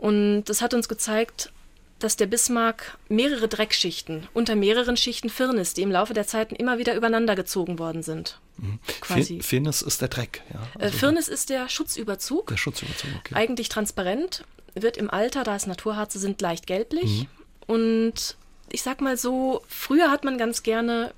Und 0.00 0.44
das 0.44 0.62
hat 0.62 0.74
uns 0.74 0.88
gezeigt, 0.88 1.52
dass 1.98 2.16
der 2.16 2.26
Bismarck 2.26 2.98
mehrere 3.08 3.46
Dreckschichten 3.46 4.26
unter 4.32 4.56
mehreren 4.56 4.96
Schichten 4.96 5.28
Firnis, 5.28 5.74
die 5.74 5.82
im 5.82 5.90
Laufe 5.90 6.14
der 6.14 6.26
Zeiten 6.26 6.54
immer 6.54 6.78
wieder 6.78 6.94
übereinander 6.94 7.36
gezogen 7.36 7.78
worden 7.78 8.02
sind. 8.02 8.40
Mhm. 8.56 8.78
Quasi. 9.02 9.40
Firnis 9.42 9.82
ist 9.82 10.00
der 10.00 10.08
Dreck. 10.08 10.42
Ja? 10.52 10.60
Äh, 10.78 10.84
also 10.84 10.98
Firnis 10.98 11.28
ist 11.28 11.50
der 11.50 11.68
Schutzüberzug. 11.68 12.46
Der 12.46 12.56
Schutzüberzug, 12.56 13.10
okay. 13.18 13.34
Eigentlich 13.34 13.68
transparent, 13.68 14.44
wird 14.74 14.96
im 14.96 15.10
Alter, 15.10 15.44
da 15.44 15.54
es 15.54 15.66
Naturharze 15.66 16.18
sind, 16.18 16.40
leicht 16.40 16.66
gelblich. 16.66 17.28
Mhm. 17.68 17.74
Und 17.74 18.36
ich 18.72 18.82
sag 18.82 19.02
mal 19.02 19.18
so, 19.18 19.62
früher 19.68 20.10
hat 20.10 20.24
man 20.24 20.38
ganz 20.38 20.62
gerne 20.62 21.12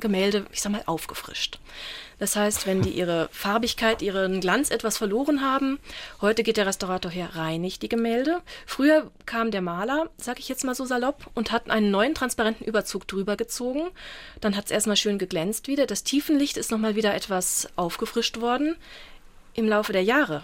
Gemälde, 0.00 0.46
ich 0.52 0.60
sag 0.60 0.72
mal, 0.72 0.82
aufgefrischt. 0.86 1.58
Das 2.18 2.36
heißt, 2.36 2.66
wenn 2.66 2.82
die 2.82 2.90
ihre 2.90 3.28
Farbigkeit, 3.32 4.02
ihren 4.02 4.40
Glanz 4.40 4.70
etwas 4.70 4.98
verloren 4.98 5.40
haben, 5.40 5.80
heute 6.20 6.42
geht 6.42 6.58
der 6.58 6.66
Restaurator 6.66 7.10
her, 7.10 7.30
reinigt 7.34 7.82
die 7.82 7.88
Gemälde. 7.88 8.42
Früher 8.66 9.10
kam 9.24 9.50
der 9.50 9.62
Maler, 9.62 10.10
sag 10.18 10.38
ich 10.38 10.48
jetzt 10.48 10.64
mal 10.64 10.74
so 10.74 10.84
salopp, 10.84 11.30
und 11.34 11.50
hat 11.50 11.70
einen 11.70 11.90
neuen 11.90 12.14
transparenten 12.14 12.66
Überzug 12.66 13.08
drüber 13.08 13.36
gezogen. 13.36 13.90
Dann 14.40 14.54
hat 14.54 14.66
es 14.66 14.70
erstmal 14.70 14.96
schön 14.96 15.18
geglänzt 15.18 15.66
wieder. 15.66 15.86
Das 15.86 16.04
Tiefenlicht 16.04 16.58
ist 16.58 16.70
nochmal 16.70 16.94
wieder 16.94 17.14
etwas 17.14 17.68
aufgefrischt 17.76 18.40
worden. 18.40 18.76
Im 19.54 19.66
Laufe 19.66 19.92
der 19.92 20.04
Jahre 20.04 20.42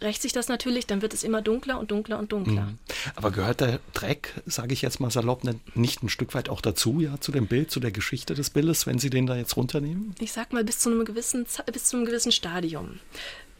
rächt 0.00 0.22
sich 0.22 0.32
das 0.32 0.48
natürlich, 0.48 0.86
dann 0.86 1.02
wird 1.02 1.14
es 1.14 1.22
immer 1.22 1.42
dunkler 1.42 1.78
und 1.78 1.90
dunkler 1.90 2.18
und 2.18 2.32
dunkler. 2.32 2.62
Mhm. 2.62 2.78
Aber 3.16 3.30
gehört 3.30 3.60
der 3.60 3.80
Dreck, 3.92 4.34
sage 4.46 4.72
ich 4.72 4.82
jetzt 4.82 5.00
mal 5.00 5.10
salopp, 5.10 5.42
nicht 5.74 6.02
ein 6.02 6.08
Stück 6.08 6.34
weit 6.34 6.48
auch 6.48 6.60
dazu, 6.60 7.00
ja, 7.00 7.20
zu 7.20 7.32
dem 7.32 7.46
Bild, 7.46 7.70
zu 7.70 7.80
der 7.80 7.90
Geschichte 7.90 8.34
des 8.34 8.50
Bildes, 8.50 8.86
wenn 8.86 8.98
Sie 8.98 9.10
den 9.10 9.26
da 9.26 9.36
jetzt 9.36 9.56
runternehmen? 9.56 10.14
Ich 10.20 10.32
sag 10.32 10.52
mal 10.52 10.64
bis 10.64 10.78
zu 10.78 10.90
einem 10.90 11.04
gewissen, 11.04 11.46
bis 11.72 11.84
zu 11.84 11.96
einem 11.96 12.06
gewissen 12.06 12.32
Stadium. 12.32 13.00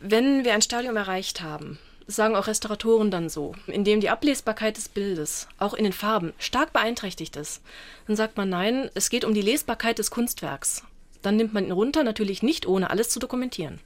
Wenn 0.00 0.44
wir 0.44 0.54
ein 0.54 0.62
Stadium 0.62 0.96
erreicht 0.96 1.42
haben, 1.42 1.78
sagen 2.06 2.34
auch 2.34 2.46
Restauratoren 2.46 3.10
dann 3.10 3.28
so, 3.28 3.54
in 3.66 3.84
dem 3.84 4.00
die 4.00 4.08
Ablesbarkeit 4.08 4.76
des 4.76 4.88
Bildes, 4.88 5.46
auch 5.58 5.74
in 5.74 5.84
den 5.84 5.92
Farben, 5.92 6.32
stark 6.38 6.72
beeinträchtigt 6.72 7.36
ist, 7.36 7.62
dann 8.06 8.16
sagt 8.16 8.36
man 8.36 8.48
nein, 8.48 8.90
es 8.94 9.10
geht 9.10 9.24
um 9.24 9.34
die 9.34 9.42
Lesbarkeit 9.42 9.98
des 9.98 10.10
Kunstwerks 10.10 10.82
dann 11.22 11.36
nimmt 11.36 11.52
man 11.52 11.64
ihn 11.64 11.72
runter, 11.72 12.04
natürlich 12.04 12.42
nicht 12.42 12.66
ohne 12.66 12.90
alles 12.90 13.08
zu 13.10 13.18
dokumentieren. 13.18 13.78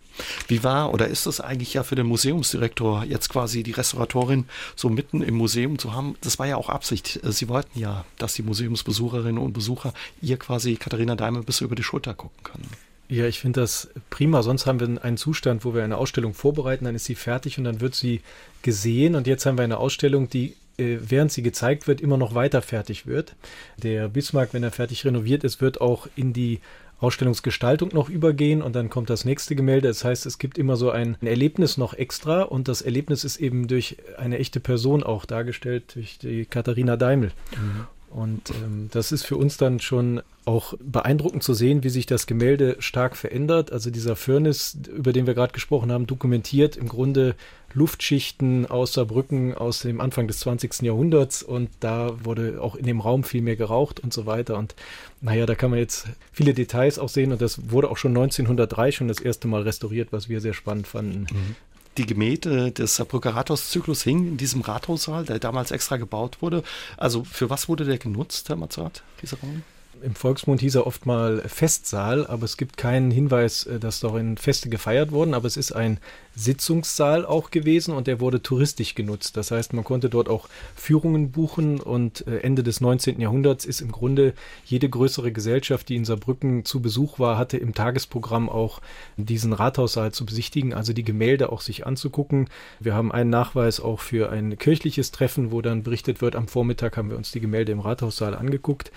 Wie 0.47 0.63
war 0.63 0.93
oder 0.93 1.09
ist 1.09 1.27
es 1.27 1.41
eigentlich 1.41 1.75
ja 1.75 1.83
für 1.83 1.97
den 1.97 2.07
Museumsdirektor, 2.07 3.05
jetzt 3.05 3.29
quasi 3.29 3.63
die 3.63 3.73
Restauratorin 3.73 4.47
so 4.77 4.89
mitten 4.89 5.23
im 5.23 5.35
Museum 5.35 5.79
zu 5.79 5.93
haben? 5.93 6.17
Das 6.21 6.39
war 6.39 6.47
ja 6.47 6.57
auch 6.57 6.69
Absicht. 6.69 7.21
Sie 7.23 7.49
wollten 7.49 7.79
ja, 7.79 8.05
dass 8.19 8.35
die 8.35 8.43
Museumsbesucherinnen 8.43 9.39
und 9.39 9.53
Besucher 9.53 9.93
ihr 10.23 10.37
quasi 10.37 10.77
Katharina 10.77 11.17
Daimel 11.17 11.43
bis 11.43 11.61
über 11.61 11.75
die 11.75 11.83
Schulter 11.83 12.15
gucken 12.15 12.43
können. 12.45 12.69
Ja, 13.09 13.27
ich 13.27 13.41
finde 13.41 13.61
das 13.61 13.89
prima. 14.09 14.43
Sonst 14.43 14.67
haben 14.67 14.81
wir 14.81 15.05
einen 15.05 15.17
Zustand, 15.17 15.65
wo 15.65 15.75
wir 15.75 15.85
eine 15.85 15.99
Ausstellung 15.99 16.33
vorbereiten, 16.33 16.85
dann 16.87 16.95
ist 16.95 17.05
sie 17.05 17.15
fertig 17.15 17.59
und 17.59 17.65
dann 17.65 17.81
wird 17.81 17.95
sie 17.95 18.23
gesehen. 18.63 19.15
Und 19.15 19.27
jetzt 19.27 19.45
haben 19.45 19.59
wir 19.59 19.65
eine 19.65 19.79
Ausstellung, 19.79 20.31
die 20.31 20.57
äh, 20.77 20.99
während 21.01 21.31
sie 21.31 21.43
gezeigt 21.43 21.87
wird, 21.87 22.01
immer 22.01 22.17
noch 22.17 22.35
weiter 22.35 22.63
fertig 22.63 23.07
wird. 23.07 23.35
Der 23.77 24.09
Bismarck, 24.09 24.55
wenn 24.55 24.63
er 24.63 24.73
fertig 24.73 25.05
renoviert 25.05 25.45
ist, 25.45 25.61
wird 25.61 25.81
auch 25.81 26.09
in 26.17 26.33
die 26.33 26.61
Ausstellungsgestaltung 27.01 27.91
noch 27.93 28.09
übergehen 28.09 28.63
und 28.63 28.75
dann 28.75 28.91
kommt 28.91 29.11
das 29.11 29.25
nächste 29.25 29.55
Gemälde. 29.55 29.89
Das 29.89 30.05
heißt, 30.05 30.27
es 30.27 30.39
gibt 30.39 30.59
immer 30.59 30.77
so 30.77 30.91
ein 30.91 31.17
Erlebnis 31.21 31.77
noch 31.77 31.95
extra 31.95 32.43
und 32.43 32.69
das 32.69 32.83
Erlebnis 32.83 33.25
ist 33.25 33.37
eben 33.37 33.69
durch 33.69 33.97
eine 34.17 34.39
echte 34.39 34.61
Person 34.61 35.03
auch 35.03 35.25
dargestellt, 35.25 35.95
durch 35.95 36.19
die 36.19 36.47
Katharina 36.47 36.97
Daimel. 36.97 37.33
Mhm. 37.53 37.87
Und 38.15 38.51
ähm, 38.51 38.89
das 38.93 39.11
ist 39.11 39.27
für 39.27 39.37
uns 39.37 39.57
dann 39.57 39.81
schon 39.81 40.23
auch 40.45 40.75
beeindruckend 40.79 41.43
zu 41.43 41.53
sehen, 41.53 41.83
wie 41.83 41.89
sich 41.89 42.07
das 42.07 42.27
Gemälde 42.27 42.77
stark 42.79 43.17
verändert. 43.17 43.73
Also 43.73 43.91
dieser 43.91 44.15
Furnace, 44.15 44.79
über 44.95 45.13
den 45.13 45.27
wir 45.27 45.35
gerade 45.35 45.53
gesprochen 45.53 45.91
haben, 45.91 46.07
dokumentiert 46.07 46.77
im 46.77 46.89
Grunde 46.89 47.35
Luftschichten 47.75 48.67
aus 48.67 48.95
Saarbrücken 48.95 49.55
aus 49.55 49.81
dem 49.81 50.01
Anfang 50.01 50.29
des 50.29 50.39
20. 50.41 50.83
Jahrhunderts 50.83 51.43
und 51.43 51.71
da 51.81 52.25
wurde 52.25 52.61
auch 52.61 52.77
in 52.77 52.87
dem 52.87 53.01
Raum 53.01 53.25
viel 53.25 53.43
mehr 53.43 53.57
geraucht 53.57 54.01
und 54.01 54.13
so 54.13 54.27
weiter. 54.27 54.57
Und 54.57 54.75
naja, 55.21 55.45
da 55.45 55.55
kann 55.55 55.71
man 55.71 55.79
jetzt 55.79 56.07
viele 56.33 56.55
Details 56.55 56.99
auch 56.99 57.09
sehen 57.09 57.33
und 57.33 57.43
das 57.43 57.71
wurde 57.71 57.91
auch 57.91 57.97
schon 57.97 58.13
1903 58.13 58.93
schon 58.93 59.09
das 59.09 59.21
erste 59.21 59.49
Mal 59.49 59.63
restauriert, 59.63 60.13
was 60.13 60.29
wir 60.29 60.41
sehr 60.41 60.55
spannend 60.55 60.87
fanden. 60.87 61.27
Mhm 61.31 61.57
die 61.97 62.07
Gemäte 62.07 62.73
des 62.73 62.97
Saarbrücker 62.97 63.37
Rathauszyklus 63.37 64.03
hingen 64.03 64.27
in 64.27 64.37
diesem 64.37 64.63
Rathaussaal, 64.63 65.25
der 65.25 65.39
damals 65.39 65.71
extra 65.71 65.97
gebaut 65.97 66.43
wurde. 66.43 66.63
Also 66.97 67.25
für 67.25 67.51
was 67.51 67.69
wurde 67.69 67.85
der 67.85 67.99
genutzt, 67.99 68.49
Herr 68.49 68.57
Mazzart, 68.57 69.03
dieser 69.23 69.39
Raum? 69.39 69.63
Im 70.05 70.15
Volksmund 70.15 70.61
hieß 70.61 70.75
er 70.77 70.87
oft 70.87 71.07
mal 71.07 71.43
Festsaal, 71.47 72.27
aber 72.27 72.45
es 72.45 72.57
gibt 72.57 72.77
keinen 72.77 73.11
Hinweis, 73.11 73.65
äh, 73.65 73.81
dass 73.81 74.01
darin 74.01 74.37
Feste 74.37 74.69
gefeiert 74.69 75.13
wurden. 75.13 75.35
Aber 75.35 75.47
es 75.47 75.57
ist 75.57 75.73
ein 75.73 75.99
Sitzungssaal 76.37 77.25
auch 77.25 77.51
gewesen 77.51 77.95
und 77.95 78.07
der 78.07 78.21
wurde 78.21 78.43
touristisch 78.43 78.95
genutzt. 78.95 79.37
Das 79.37 79.51
heißt, 79.51 79.73
man 79.73 79.85
konnte 79.85 80.11
dort 80.11 80.29
auch 80.29 80.49
Führungen 80.75 81.31
buchen 81.31 81.81
und 81.81 82.27
äh, 82.27 82.39
Ende 82.39 82.63
des 82.63 82.81
19. 82.81 83.21
Jahrhunderts 83.21 83.65
ist 83.65 83.81
im 83.81 83.93
Grunde 83.93 84.35
jede 84.65 84.89
größere 84.89 85.33
Gesellschaft, 85.33 85.89
die 85.89 85.97
in 85.97 86.05
Saarbrücken 86.05 86.65
zu 86.65 86.81
Besuch 86.81 87.19
war, 87.19 87.39
hatte 87.39 87.57
im 87.57 87.75
Tagesprogramm 87.75 88.49
auch 88.49 88.81
diesen 89.17 89.53
Rathaussaal 89.53 90.13
zu 90.13 90.27
besichtigen, 90.27 90.75
also 90.75 90.93
die 90.93 91.05
Gemälde 91.05 91.53
auch 91.53 91.61
sich 91.61 91.87
anzugucken. 91.87 92.49
Wir 92.81 92.95
haben 92.95 93.13
einen 93.13 93.31
Nachweis 93.31 93.81
auch 93.81 94.01
für 94.01 94.31
ein 94.31 94.59
kirchliches 94.59 95.13
Treffen, 95.13 95.53
wo 95.53 95.63
dann 95.63 95.83
berichtet 95.83 96.21
wird, 96.21 96.37
am 96.37 96.49
Vormittag 96.49 96.97
haben 96.97 97.11
wir 97.11 97.17
uns 97.17 97.31
die 97.31 97.41
Gemälde 97.41 97.73
im 97.73 97.81
Rathaussaal 97.81 98.35
angeguckt. 98.35 98.91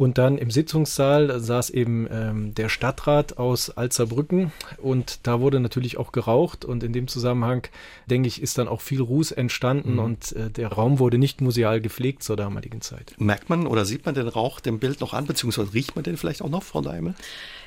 Und 0.00 0.16
dann 0.16 0.38
im 0.38 0.50
Sitzungssaal 0.50 1.40
saß 1.40 1.68
eben 1.68 2.08
ähm, 2.10 2.54
der 2.54 2.70
Stadtrat 2.70 3.36
aus 3.36 3.68
Alzerbrücken 3.68 4.50
und 4.78 5.18
da 5.24 5.40
wurde 5.40 5.60
natürlich 5.60 5.98
auch 5.98 6.10
geraucht 6.10 6.64
und 6.64 6.82
in 6.82 6.94
dem 6.94 7.06
Zusammenhang, 7.06 7.66
denke 8.06 8.26
ich, 8.26 8.40
ist 8.40 8.56
dann 8.56 8.66
auch 8.66 8.80
viel 8.80 9.02
Ruß 9.02 9.32
entstanden 9.32 9.92
mhm. 9.92 9.98
und 9.98 10.32
äh, 10.32 10.48
der 10.48 10.68
Raum 10.68 11.00
wurde 11.00 11.18
nicht 11.18 11.42
museal 11.42 11.82
gepflegt 11.82 12.22
zur 12.22 12.38
damaligen 12.38 12.80
Zeit. 12.80 13.12
Merkt 13.18 13.50
man 13.50 13.66
oder 13.66 13.84
sieht 13.84 14.06
man 14.06 14.14
den 14.14 14.28
Rauch 14.28 14.60
dem 14.60 14.78
Bild 14.78 15.02
noch 15.02 15.12
an, 15.12 15.26
beziehungsweise 15.26 15.74
riecht 15.74 15.94
man 15.96 16.02
den 16.02 16.16
vielleicht 16.16 16.40
auch 16.40 16.48
noch, 16.48 16.62
Frau 16.62 16.80
Daimel? 16.80 17.14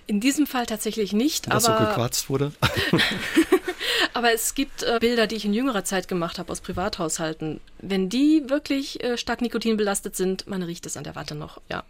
In 0.07 0.19
diesem 0.19 0.47
Fall 0.47 0.65
tatsächlich 0.65 1.13
nicht. 1.13 1.47
Was 1.51 1.65
aber 1.65 1.77
so 1.77 1.85
gequarzt 1.85 2.31
wurde? 2.31 2.51
aber 4.13 4.33
es 4.33 4.55
gibt 4.55 4.83
äh, 4.83 4.97
Bilder, 4.99 5.27
die 5.27 5.35
ich 5.35 5.45
in 5.45 5.53
jüngerer 5.53 5.83
Zeit 5.83 6.07
gemacht 6.07 6.39
habe 6.39 6.51
aus 6.51 6.61
Privathaushalten. 6.61 7.59
Wenn 7.79 8.09
die 8.09 8.43
wirklich 8.47 9.03
äh, 9.03 9.17
stark 9.17 9.41
nikotinbelastet 9.41 10.15
sind, 10.15 10.47
man 10.47 10.63
riecht 10.63 10.85
es 10.85 10.97
an 10.97 11.03
der 11.03 11.15
Warte 11.15 11.35
noch, 11.35 11.61
ja. 11.69 11.83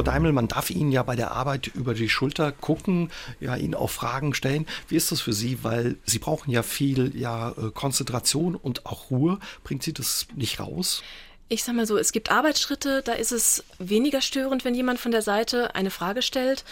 Frau 0.00 0.04
Daimel, 0.04 0.32
man 0.32 0.46
darf 0.46 0.70
Ihnen 0.70 0.92
ja 0.92 1.02
bei 1.02 1.16
der 1.16 1.32
Arbeit 1.32 1.66
über 1.66 1.94
die 1.94 2.08
Schulter 2.08 2.52
gucken, 2.52 3.10
ja, 3.40 3.56
Ihnen 3.56 3.74
auch 3.74 3.90
Fragen 3.90 4.34
stellen. 4.34 4.66
Wie 4.88 4.94
ist 4.94 5.10
das 5.10 5.20
für 5.20 5.32
Sie? 5.32 5.64
Weil 5.64 5.96
Sie 6.06 6.20
brauchen 6.20 6.52
ja 6.52 6.62
viel 6.62 7.14
ja, 7.18 7.50
äh, 7.50 7.70
Konzentration 7.74 8.54
und 8.54 8.86
auch 8.86 9.10
Ruhe. 9.10 9.40
Bringt 9.64 9.82
Sie 9.82 9.92
das 9.92 10.28
nicht 10.36 10.60
raus? 10.60 11.02
Ich 11.48 11.64
sag 11.64 11.74
mal 11.74 11.86
so, 11.86 11.98
es 11.98 12.12
gibt 12.12 12.30
Arbeitsschritte, 12.30 13.02
da 13.02 13.12
ist 13.14 13.32
es 13.32 13.64
weniger 13.80 14.20
störend, 14.20 14.64
wenn 14.64 14.76
jemand 14.76 15.00
von 15.00 15.10
der 15.10 15.22
Seite 15.22 15.74
eine 15.74 15.90
Frage 15.90 16.22
stellt. 16.22 16.64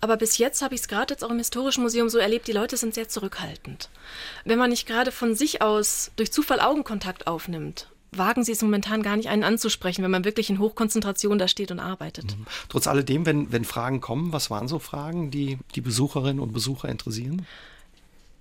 Aber 0.00 0.16
bis 0.16 0.38
jetzt 0.38 0.60
habe 0.60 0.74
ich 0.74 0.80
es 0.80 0.88
gerade 0.88 1.14
jetzt 1.14 1.22
auch 1.22 1.30
im 1.30 1.38
Historischen 1.38 1.84
Museum 1.84 2.08
so 2.08 2.18
erlebt, 2.18 2.48
die 2.48 2.52
Leute 2.52 2.76
sind 2.76 2.92
sehr 2.94 3.08
zurückhaltend. 3.08 3.88
Wenn 4.44 4.58
man 4.58 4.70
nicht 4.70 4.86
gerade 4.88 5.12
von 5.12 5.36
sich 5.36 5.62
aus 5.62 6.10
durch 6.16 6.32
Zufall 6.32 6.60
Augenkontakt 6.60 7.28
aufnimmt 7.28 7.86
wagen 8.18 8.44
sie 8.44 8.52
es 8.52 8.62
momentan 8.62 9.02
gar 9.02 9.16
nicht, 9.16 9.28
einen 9.28 9.44
anzusprechen, 9.44 10.02
wenn 10.02 10.10
man 10.10 10.24
wirklich 10.24 10.50
in 10.50 10.58
Hochkonzentration 10.58 11.38
da 11.38 11.48
steht 11.48 11.70
und 11.70 11.80
arbeitet. 11.80 12.36
Mhm. 12.36 12.46
Trotz 12.68 12.86
alledem, 12.86 13.26
wenn, 13.26 13.52
wenn 13.52 13.64
Fragen 13.64 14.00
kommen, 14.00 14.32
was 14.32 14.50
waren 14.50 14.68
so 14.68 14.78
Fragen, 14.78 15.30
die 15.30 15.58
die 15.74 15.80
Besucherinnen 15.80 16.40
und 16.40 16.52
Besucher 16.52 16.88
interessieren? 16.88 17.46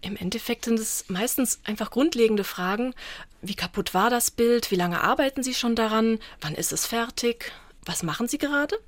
Im 0.01 0.17
Endeffekt 0.17 0.65
sind 0.65 0.79
es 0.79 1.05
meistens 1.07 1.59
einfach 1.63 1.89
grundlegende 1.89 2.43
Fragen. 2.43 2.93
Wie 3.41 3.55
kaputt 3.55 3.93
war 3.93 4.09
das 4.09 4.31
Bild? 4.31 4.69
Wie 4.69 4.75
lange 4.75 5.01
arbeiten 5.01 5.43
Sie 5.43 5.53
schon 5.53 5.75
daran? 5.75 6.19
Wann 6.41 6.55
ist 6.55 6.73
es 6.73 6.85
fertig? 6.85 7.53
Was 7.85 8.03
machen 8.03 8.27
Sie 8.27 8.37
gerade? 8.37 8.77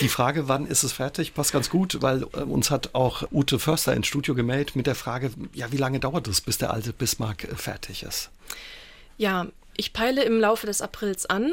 Die 0.00 0.08
Frage, 0.08 0.48
wann 0.48 0.66
ist 0.66 0.82
es 0.82 0.92
fertig, 0.92 1.34
passt 1.34 1.52
ganz 1.52 1.68
gut, 1.70 2.00
weil 2.00 2.22
äh, 2.22 2.40
uns 2.40 2.70
hat 2.70 2.94
auch 2.94 3.24
Ute 3.30 3.58
Förster 3.58 3.94
ins 3.94 4.06
Studio 4.06 4.34
gemeldet 4.34 4.74
mit 4.76 4.86
der 4.86 4.94
Frage, 4.94 5.30
ja, 5.52 5.70
wie 5.70 5.76
lange 5.76 6.00
dauert 6.00 6.28
es, 6.28 6.40
bis 6.40 6.58
der 6.58 6.72
alte 6.72 6.92
Bismarck 6.92 7.44
äh, 7.44 7.54
fertig 7.54 8.02
ist? 8.02 8.30
Ja, 9.18 9.46
ich 9.76 9.92
peile 9.92 10.24
im 10.24 10.40
Laufe 10.40 10.66
des 10.66 10.80
Aprils 10.82 11.26
an. 11.26 11.52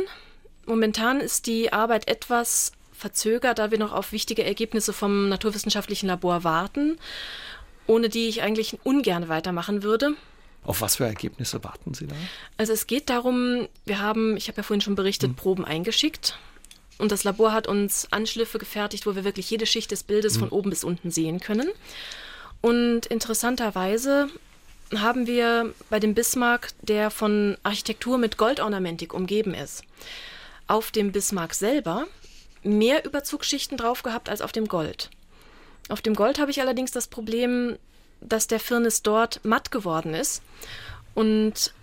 Momentan 0.65 1.19
ist 1.19 1.47
die 1.47 1.73
Arbeit 1.73 2.07
etwas 2.07 2.71
verzögert, 2.93 3.59
da 3.59 3.71
wir 3.71 3.79
noch 3.79 3.93
auf 3.93 4.11
wichtige 4.11 4.43
Ergebnisse 4.43 4.93
vom 4.93 5.29
naturwissenschaftlichen 5.29 6.07
Labor 6.07 6.43
warten, 6.43 6.97
ohne 7.87 8.09
die 8.09 8.27
ich 8.27 8.41
eigentlich 8.41 8.79
ungern 8.83 9.29
weitermachen 9.29 9.83
würde. 9.83 10.15
Auf 10.63 10.81
was 10.81 10.97
für 10.97 11.05
Ergebnisse 11.05 11.63
warten 11.63 11.93
Sie 11.93 12.07
da? 12.07 12.15
Also 12.57 12.73
es 12.73 12.85
geht 12.87 13.09
darum, 13.09 13.67
wir 13.85 13.99
haben, 13.99 14.37
ich 14.37 14.47
habe 14.47 14.57
ja 14.57 14.63
vorhin 14.63 14.81
schon 14.81 14.95
berichtet, 14.95 15.29
hm. 15.29 15.35
Proben 15.35 15.65
eingeschickt. 15.65 16.37
Und 16.97 17.11
das 17.11 17.23
Labor 17.23 17.53
hat 17.53 17.67
uns 17.67 18.11
Anschliffe 18.11 18.59
gefertigt, 18.59 19.05
wo 19.05 19.15
wir 19.15 19.23
wirklich 19.23 19.49
jede 19.49 19.65
Schicht 19.65 19.91
des 19.91 20.03
Bildes 20.03 20.33
hm. 20.33 20.41
von 20.41 20.49
oben 20.49 20.69
bis 20.69 20.83
unten 20.83 21.11
sehen 21.11 21.39
können. 21.39 21.69
Und 22.61 23.05
interessanterweise 23.05 24.29
haben 24.95 25.27
wir 25.27 25.73
bei 25.89 25.99
dem 25.99 26.13
Bismarck, 26.13 26.69
der 26.81 27.09
von 27.09 27.57
Architektur 27.63 28.17
mit 28.17 28.37
Goldornamentik 28.37 29.13
umgeben 29.13 29.53
ist, 29.53 29.83
auf 30.67 30.91
dem 30.91 31.11
Bismarck 31.11 31.53
selber 31.53 32.07
mehr 32.63 33.05
Überzugsschichten 33.05 33.77
drauf 33.77 34.03
gehabt 34.03 34.29
als 34.29 34.41
auf 34.41 34.51
dem 34.51 34.67
Gold. 34.67 35.09
Auf 35.89 36.01
dem 36.01 36.15
Gold 36.15 36.39
habe 36.39 36.51
ich 36.51 36.61
allerdings 36.61 36.91
das 36.91 37.07
Problem, 37.07 37.77
dass 38.21 38.47
der 38.47 38.59
Firnis 38.59 39.01
dort 39.01 39.43
matt 39.43 39.71
geworden 39.71 40.13
ist. 40.13 40.41
Und 41.15 41.73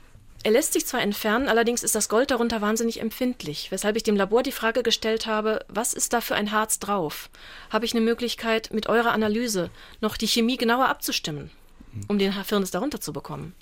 er 0.43 0.53
lässt 0.53 0.75
sich 0.75 0.87
zwar 0.87 1.03
entfernen, 1.03 1.49
allerdings 1.49 1.83
ist 1.83 1.97
das 1.97 2.09
Gold 2.09 2.31
darunter 2.31 2.61
wahnsinnig 2.61 3.01
empfindlich, 3.01 3.73
weshalb 3.73 3.97
ich 3.97 4.05
dem 4.05 4.15
Labor 4.15 4.45
die 4.45 4.53
Frage 4.53 4.85
gestellt 4.85 5.27
habe, 5.27 5.65
was 5.69 5.93
ist 5.93 6.13
da 6.13 6.21
für 6.21 6.37
ein 6.37 6.53
Harz 6.53 6.79
drauf? 6.79 7.31
Habe 7.71 7.85
ich 7.85 7.95
eine 7.95 8.05
Möglichkeit, 8.05 8.73
mit 8.73 8.89
eurer 8.89 9.11
Analyse 9.11 9.71
noch 10.01 10.17
die 10.17 10.29
Chemie 10.29 10.57
genauer 10.57 10.87
abzustimmen, 10.87 11.51
um 12.07 12.19
den 12.19 12.33
Firnis 12.33 12.71
darunter 12.71 13.01
zu 13.01 13.13
bekommen? 13.13 13.55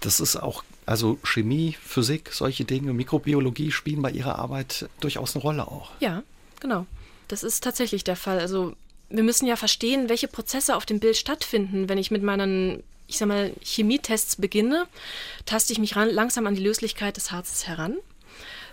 Das 0.00 0.18
ist 0.18 0.36
auch, 0.36 0.64
also 0.86 1.18
Chemie, 1.22 1.76
Physik, 1.80 2.32
solche 2.32 2.64
Dinge, 2.64 2.92
Mikrobiologie 2.92 3.70
spielen 3.70 4.02
bei 4.02 4.10
Ihrer 4.10 4.38
Arbeit 4.38 4.88
durchaus 5.00 5.36
eine 5.36 5.42
Rolle 5.42 5.68
auch. 5.68 5.92
Ja, 6.00 6.22
genau. 6.60 6.86
Das 7.28 7.42
ist 7.42 7.62
tatsächlich 7.62 8.04
der 8.04 8.16
Fall. 8.16 8.40
Also 8.40 8.74
wir 9.08 9.22
müssen 9.22 9.46
ja 9.46 9.56
verstehen, 9.56 10.08
welche 10.08 10.28
Prozesse 10.28 10.76
auf 10.76 10.86
dem 10.86 11.00
Bild 11.00 11.16
stattfinden, 11.16 11.88
wenn 11.88 11.98
ich 11.98 12.10
mit 12.10 12.22
meinen 12.22 12.82
ich 13.06 13.18
sag 13.18 13.28
mal, 13.28 13.52
Chemietests 13.62 14.36
beginne, 14.36 14.86
taste 15.44 15.72
ich 15.72 15.78
mich 15.78 15.96
ran, 15.96 16.08
langsam 16.08 16.46
an 16.46 16.54
die 16.54 16.62
Löslichkeit 16.62 17.16
des 17.16 17.32
Harzes 17.32 17.66
heran. 17.66 17.98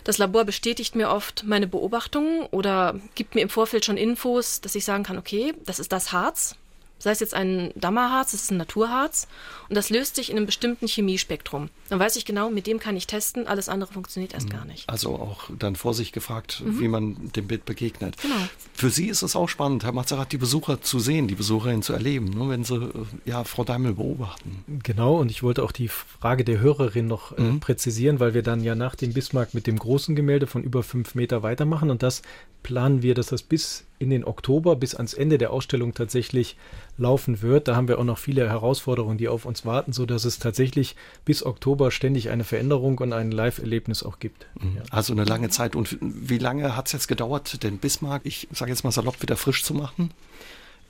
Das 0.04 0.18
Labor 0.18 0.44
bestätigt 0.44 0.96
mir 0.96 1.10
oft 1.10 1.44
meine 1.44 1.68
Beobachtungen 1.68 2.46
oder 2.50 2.98
gibt 3.14 3.34
mir 3.34 3.42
im 3.42 3.48
Vorfeld 3.48 3.84
schon 3.84 3.96
Infos, 3.96 4.60
dass 4.60 4.74
ich 4.74 4.84
sagen 4.84 5.04
kann, 5.04 5.18
okay, 5.18 5.54
das 5.64 5.78
ist 5.78 5.92
das 5.92 6.12
Harz, 6.12 6.56
sei 7.02 7.10
es 7.10 7.20
jetzt 7.20 7.34
ein 7.34 7.72
Dammerharz, 7.74 8.30
das 8.30 8.42
ist 8.42 8.52
ein 8.52 8.58
Naturharz 8.58 9.26
und 9.68 9.74
das 9.74 9.90
löst 9.90 10.14
sich 10.14 10.30
in 10.30 10.36
einem 10.36 10.46
bestimmten 10.46 10.86
Chemiespektrum. 10.86 11.68
Dann 11.88 11.98
weiß 11.98 12.14
ich 12.16 12.24
genau, 12.24 12.48
mit 12.48 12.68
dem 12.68 12.78
kann 12.78 12.96
ich 12.96 13.08
testen, 13.08 13.48
alles 13.48 13.68
andere 13.68 13.92
funktioniert 13.92 14.34
erst 14.34 14.50
gar 14.50 14.64
nicht. 14.64 14.88
Also 14.88 15.16
auch 15.16 15.50
dann 15.58 15.74
vor 15.74 15.94
sich 15.94 16.12
gefragt, 16.12 16.62
mhm. 16.64 16.80
wie 16.80 16.88
man 16.88 17.32
dem 17.32 17.48
Bild 17.48 17.64
begegnet. 17.64 18.16
Genau. 18.22 18.36
Für 18.72 18.90
Sie 18.90 19.08
ist 19.08 19.22
es 19.22 19.34
auch 19.34 19.48
spannend, 19.48 19.82
Herr 19.82 19.92
Mazerat, 19.92 20.30
die 20.30 20.38
Besucher 20.38 20.80
zu 20.80 21.00
sehen, 21.00 21.26
die 21.26 21.34
Besucherin 21.34 21.82
zu 21.82 21.92
erleben, 21.92 22.30
ne, 22.30 22.48
wenn 22.48 22.62
Sie 22.62 22.76
äh, 22.76 22.90
ja 23.24 23.42
Frau 23.42 23.64
Daimel 23.64 23.94
beobachten. 23.94 24.64
Genau, 24.82 25.16
und 25.16 25.30
ich 25.30 25.42
wollte 25.42 25.64
auch 25.64 25.72
die 25.72 25.88
Frage 25.88 26.44
der 26.44 26.60
Hörerin 26.60 27.08
noch 27.08 27.36
äh, 27.36 27.40
mhm. 27.40 27.60
präzisieren, 27.60 28.20
weil 28.20 28.34
wir 28.34 28.42
dann 28.42 28.62
ja 28.62 28.76
nach 28.76 28.94
dem 28.94 29.12
Bismarck 29.12 29.54
mit 29.54 29.66
dem 29.66 29.78
großen 29.78 30.14
Gemälde 30.14 30.46
von 30.46 30.62
über 30.62 30.84
fünf 30.84 31.16
Meter 31.16 31.42
weitermachen 31.42 31.90
und 31.90 32.04
das 32.04 32.22
planen 32.62 33.02
wir, 33.02 33.14
dass 33.14 33.26
das 33.26 33.42
bis 33.42 33.84
in 34.02 34.10
den 34.10 34.24
Oktober, 34.24 34.76
bis 34.76 34.94
ans 34.94 35.14
Ende 35.14 35.38
der 35.38 35.52
Ausstellung 35.52 35.94
tatsächlich 35.94 36.56
laufen 36.98 37.40
wird. 37.40 37.68
Da 37.68 37.76
haben 37.76 37.88
wir 37.88 37.98
auch 37.98 38.04
noch 38.04 38.18
viele 38.18 38.48
Herausforderungen, 38.48 39.16
die 39.16 39.28
auf 39.28 39.46
uns 39.46 39.64
warten, 39.64 39.92
sodass 39.92 40.24
es 40.24 40.38
tatsächlich 40.38 40.96
bis 41.24 41.44
Oktober 41.44 41.90
ständig 41.90 42.28
eine 42.30 42.44
Veränderung 42.44 42.98
und 42.98 43.12
ein 43.12 43.30
Live-Erlebnis 43.30 44.02
auch 44.02 44.18
gibt. 44.18 44.46
Mhm. 44.60 44.78
Also 44.90 45.12
eine 45.12 45.24
lange 45.24 45.48
Zeit. 45.48 45.76
Und 45.76 45.96
wie 46.00 46.38
lange 46.38 46.76
hat 46.76 46.86
es 46.86 46.92
jetzt 46.92 47.08
gedauert, 47.08 47.62
den 47.62 47.78
Bismarck, 47.78 48.22
ich 48.24 48.48
sage 48.52 48.70
jetzt 48.70 48.84
mal 48.84 48.90
salopp, 48.90 49.22
wieder 49.22 49.36
frisch 49.36 49.64
zu 49.64 49.74
machen? 49.74 50.10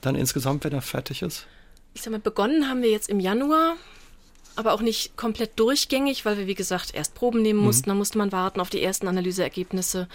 Dann 0.01 0.15
insgesamt, 0.15 0.65
wenn 0.65 0.73
er 0.73 0.81
fertig 0.81 1.21
ist? 1.21 1.47
Ich 1.93 2.01
sage 2.01 2.11
mal, 2.11 2.19
begonnen 2.19 2.67
haben 2.67 2.81
wir 2.81 2.89
jetzt 2.89 3.09
im 3.09 3.19
Januar 3.19 3.75
aber 4.55 4.73
auch 4.73 4.81
nicht 4.81 5.17
komplett 5.17 5.59
durchgängig, 5.59 6.25
weil 6.25 6.37
wir, 6.37 6.47
wie 6.47 6.55
gesagt, 6.55 6.93
erst 6.93 7.15
Proben 7.15 7.41
nehmen 7.41 7.59
mhm. 7.59 7.65
mussten. 7.65 7.89
Mhm. 7.89 7.91
Dann 7.91 7.97
musste 7.97 8.17
man 8.17 8.31
warten 8.31 8.59
auf 8.59 8.69
die 8.69 8.83
ersten 8.83 9.07
Analyseergebnisse. 9.07 10.07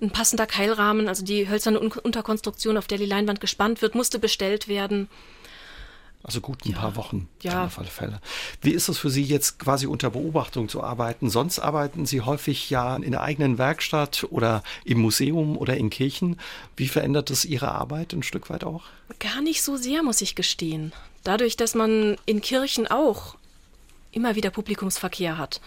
Ein 0.00 0.10
passender 0.10 0.46
Keilrahmen, 0.46 1.08
also 1.08 1.24
die 1.24 1.48
hölzerne 1.48 1.80
Unterkonstruktion, 1.80 2.76
auf 2.76 2.86
der 2.86 2.98
die 2.98 3.06
Leinwand 3.06 3.40
gespannt 3.40 3.82
wird, 3.82 3.94
musste 3.94 4.18
bestellt 4.18 4.68
werden. 4.68 5.08
Also 6.26 6.40
gut 6.40 6.64
ein 6.64 6.72
ja. 6.72 6.78
paar 6.78 6.96
Wochen 6.96 7.28
ja. 7.42 7.66
auf 7.66 7.78
alle 7.78 7.86
Fälle. 7.86 8.20
Wie 8.60 8.72
ist 8.72 8.88
es 8.88 8.98
für 8.98 9.10
Sie 9.10 9.22
jetzt 9.22 9.60
quasi 9.60 9.86
unter 9.86 10.10
Beobachtung 10.10 10.68
zu 10.68 10.82
arbeiten? 10.82 11.30
Sonst 11.30 11.60
arbeiten 11.60 12.04
Sie 12.04 12.20
häufig 12.20 12.68
ja 12.68 12.96
in 12.96 13.12
der 13.12 13.22
eigenen 13.22 13.58
Werkstatt 13.58 14.26
oder 14.30 14.64
im 14.84 14.98
Museum 14.98 15.56
oder 15.56 15.76
in 15.76 15.88
Kirchen. 15.88 16.40
Wie 16.76 16.88
verändert 16.88 17.30
es 17.30 17.44
Ihre 17.44 17.70
Arbeit 17.70 18.12
ein 18.12 18.24
Stück 18.24 18.50
weit 18.50 18.64
auch? 18.64 18.82
Gar 19.20 19.40
nicht 19.40 19.62
so 19.62 19.76
sehr, 19.76 20.02
muss 20.02 20.20
ich 20.20 20.34
gestehen. 20.34 20.92
Dadurch, 21.22 21.56
dass 21.56 21.76
man 21.76 22.16
in 22.26 22.40
Kirchen 22.40 22.88
auch 22.88 23.36
immer 24.16 24.34
wieder 24.34 24.50
Publikumsverkehr 24.50 25.38
hat 25.38 25.60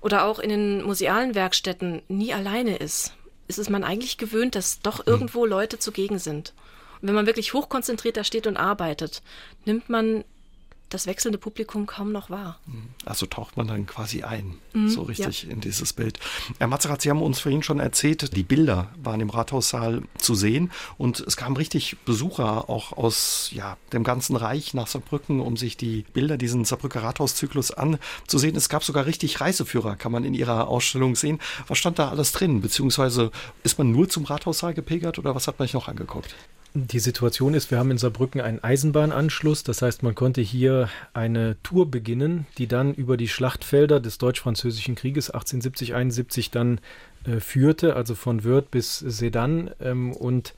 oder 0.00 0.24
auch 0.24 0.38
in 0.38 0.48
den 0.48 0.82
musealen 0.82 1.34
Werkstätten 1.34 2.02
nie 2.08 2.32
alleine 2.32 2.76
ist, 2.76 3.12
ist 3.48 3.58
es 3.58 3.68
man 3.68 3.84
eigentlich 3.84 4.16
gewöhnt, 4.16 4.54
dass 4.54 4.80
doch 4.80 4.98
hm. 4.98 5.04
irgendwo 5.06 5.44
Leute 5.44 5.78
zugegen 5.78 6.18
sind. 6.18 6.54
Und 7.02 7.08
wenn 7.08 7.14
man 7.14 7.26
wirklich 7.26 7.52
hochkonzentriert 7.52 8.16
da 8.16 8.24
steht 8.24 8.46
und 8.46 8.56
arbeitet, 8.56 9.22
nimmt 9.64 9.90
man 9.90 10.24
das 10.88 11.06
wechselnde 11.06 11.38
Publikum 11.38 11.86
kaum 11.86 12.12
noch 12.12 12.30
wahr. 12.30 12.60
Also 13.04 13.26
taucht 13.26 13.56
man 13.56 13.66
dann 13.66 13.86
quasi 13.86 14.22
ein, 14.22 14.58
mhm, 14.72 14.88
so 14.88 15.02
richtig 15.02 15.42
ja. 15.42 15.50
in 15.50 15.60
dieses 15.60 15.92
Bild. 15.92 16.20
Herr 16.58 16.68
Mazerat, 16.68 17.02
Sie 17.02 17.10
haben 17.10 17.22
uns 17.22 17.40
vorhin 17.40 17.62
schon 17.62 17.80
erzählt, 17.80 18.36
die 18.36 18.44
Bilder 18.44 18.88
waren 19.02 19.20
im 19.20 19.30
Rathaussaal 19.30 20.02
zu 20.18 20.34
sehen 20.34 20.70
und 20.96 21.20
es 21.20 21.36
kamen 21.36 21.56
richtig 21.56 21.96
Besucher 22.04 22.70
auch 22.70 22.92
aus 22.92 23.50
ja, 23.52 23.76
dem 23.92 24.04
ganzen 24.04 24.36
Reich 24.36 24.74
nach 24.74 24.86
Saarbrücken, 24.86 25.40
um 25.40 25.56
sich 25.56 25.76
die 25.76 26.04
Bilder, 26.12 26.36
diesen 26.36 26.64
Saarbrücker 26.64 27.02
Rathauszyklus 27.02 27.72
anzusehen. 27.72 28.54
Es 28.54 28.68
gab 28.68 28.84
sogar 28.84 29.06
richtig 29.06 29.40
Reiseführer, 29.40 29.96
kann 29.96 30.12
man 30.12 30.24
in 30.24 30.34
Ihrer 30.34 30.68
Ausstellung 30.68 31.16
sehen. 31.16 31.40
Was 31.66 31.78
stand 31.78 31.98
da 31.98 32.10
alles 32.10 32.32
drin? 32.32 32.60
Beziehungsweise 32.60 33.32
ist 33.64 33.78
man 33.78 33.90
nur 33.90 34.08
zum 34.08 34.24
Rathaussaal 34.24 34.74
gepilgert 34.74 35.18
oder 35.18 35.34
was 35.34 35.48
hat 35.48 35.58
man 35.58 35.66
sich 35.66 35.74
noch 35.74 35.88
angeguckt? 35.88 36.34
Die 36.78 36.98
Situation 36.98 37.54
ist, 37.54 37.70
wir 37.70 37.78
haben 37.78 37.90
in 37.90 37.96
Saarbrücken 37.96 38.42
einen 38.42 38.62
Eisenbahnanschluss. 38.62 39.62
Das 39.62 39.80
heißt, 39.80 40.02
man 40.02 40.14
konnte 40.14 40.42
hier 40.42 40.90
eine 41.14 41.56
Tour 41.62 41.90
beginnen, 41.90 42.46
die 42.58 42.66
dann 42.66 42.92
über 42.92 43.16
die 43.16 43.28
Schlachtfelder 43.28 43.98
des 43.98 44.18
Deutsch-Französischen 44.18 44.94
Krieges 44.94 45.32
1870-71 45.32 46.50
dann 46.52 46.80
äh, 47.24 47.40
führte, 47.40 47.96
also 47.96 48.14
von 48.14 48.44
Wörth 48.44 48.70
bis 48.70 48.98
Sedan. 48.98 49.70
Ähm, 49.80 50.12
und 50.12 50.52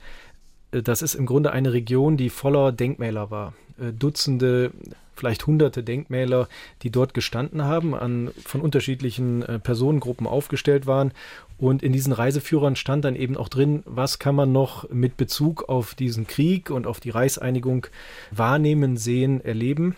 äh, 0.73 0.81
das 0.81 1.01
ist 1.01 1.15
im 1.15 1.25
Grunde 1.25 1.53
eine 1.53 1.71
Region, 1.71 2.17
die 2.17 2.29
voller 2.29 2.73
Denkmäler 2.73 3.31
war. 3.31 3.53
Äh, 3.79 3.93
Dutzende 3.93 4.71
vielleicht 5.15 5.47
hunderte 5.47 5.83
Denkmäler, 5.83 6.47
die 6.81 6.89
dort 6.89 7.13
gestanden 7.13 7.63
haben, 7.63 7.93
an, 7.93 8.31
von 8.45 8.61
unterschiedlichen 8.61 9.43
äh, 9.43 9.59
Personengruppen 9.59 10.27
aufgestellt 10.27 10.85
waren. 10.85 11.11
Und 11.59 11.83
in 11.83 11.91
diesen 11.91 12.13
Reiseführern 12.13 12.75
stand 12.75 13.03
dann 13.05 13.15
eben 13.15 13.35
auch 13.35 13.49
drin, 13.49 13.83
was 13.85 14.17
kann 14.17 14.33
man 14.33 14.51
noch 14.51 14.89
mit 14.89 15.17
Bezug 15.17 15.67
auf 15.67 15.93
diesen 15.93 16.25
Krieg 16.25 16.69
und 16.69 16.87
auf 16.87 17.01
die 17.01 17.09
Reichseinigung 17.09 17.87
wahrnehmen, 18.31 18.95
sehen, 18.95 19.43
erleben. 19.43 19.95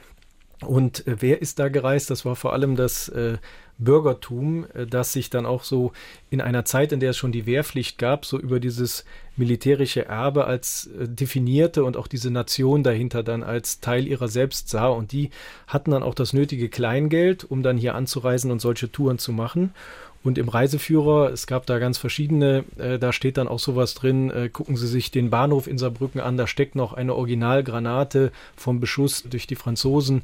Und 0.65 1.08
äh, 1.08 1.17
wer 1.19 1.41
ist 1.41 1.60
da 1.60 1.69
gereist? 1.69 2.10
Das 2.10 2.26
war 2.26 2.36
vor 2.36 2.54
allem 2.54 2.76
das 2.76 3.10
äh, 3.10 3.38
Bürgertum, 3.78 4.65
äh, 4.74 4.86
das 4.86 5.13
sich 5.13 5.30
dann 5.30 5.45
auch 5.45 5.63
so 5.63 5.91
in 6.30 6.41
einer 6.41 6.65
Zeit, 6.65 6.91
in 6.91 7.00
der 7.00 7.12
es 7.12 7.17
schon 7.17 7.32
die 7.32 7.45
Wehrpflicht 7.45 7.97
gab, 7.97 8.26
so 8.26 8.39
über 8.39 8.60
dieses 8.60 9.06
militärische 9.36 10.06
Erbe 10.06 10.45
als 10.45 10.88
äh, 11.00 11.08
definierte 11.08 11.84
und 11.84 11.97
auch 11.97 12.08
diese 12.08 12.32
Nation 12.32 12.84
dahinter 12.84 13.24
dann 13.24 13.43
als 13.43 13.80
Teil 13.82 14.08
ihrer 14.08 14.28
selbst 14.28 14.69
sah. 14.69 14.88
Und 14.88 15.12
die 15.12 15.32
hatten 15.67 15.91
dann 15.91 16.04
auch 16.04 16.15
das 16.15 16.34
nötige 16.34 16.69
Kleingeld, 16.69 17.43
um 17.43 17.63
dann 17.63 17.78
hier 17.78 17.95
anzureisen 17.95 18.52
und 18.52 18.62
solche 18.62 18.91
Touren 18.91 19.17
zu 19.17 19.32
machen. 19.32 19.74
Und 20.23 20.38
im 20.38 20.49
Reiseführer, 20.49 21.31
es 21.31 21.47
gab 21.47 21.65
da 21.65 21.79
ganz 21.79 21.97
verschiedene, 21.97 22.63
äh, 22.77 22.99
da 22.99 23.12
steht 23.12 23.38
dann 23.38 23.47
auch 23.47 23.60
sowas 23.60 23.95
drin, 23.95 24.29
äh, 24.29 24.49
gucken 24.49 24.77
Sie 24.77 24.88
sich 24.88 25.10
den 25.10 25.31
Bahnhof 25.31 25.67
in 25.67 25.77
Saarbrücken 25.77 26.21
an, 26.21 26.38
da 26.38 26.45
steckt 26.45 26.75
noch 26.75 26.93
eine 26.93 27.15
Originalgranate 27.15 28.31
vom 28.55 28.79
Beschuss 28.79 29.23
durch 29.23 29.47
die 29.47 29.55
Franzosen. 29.55 30.21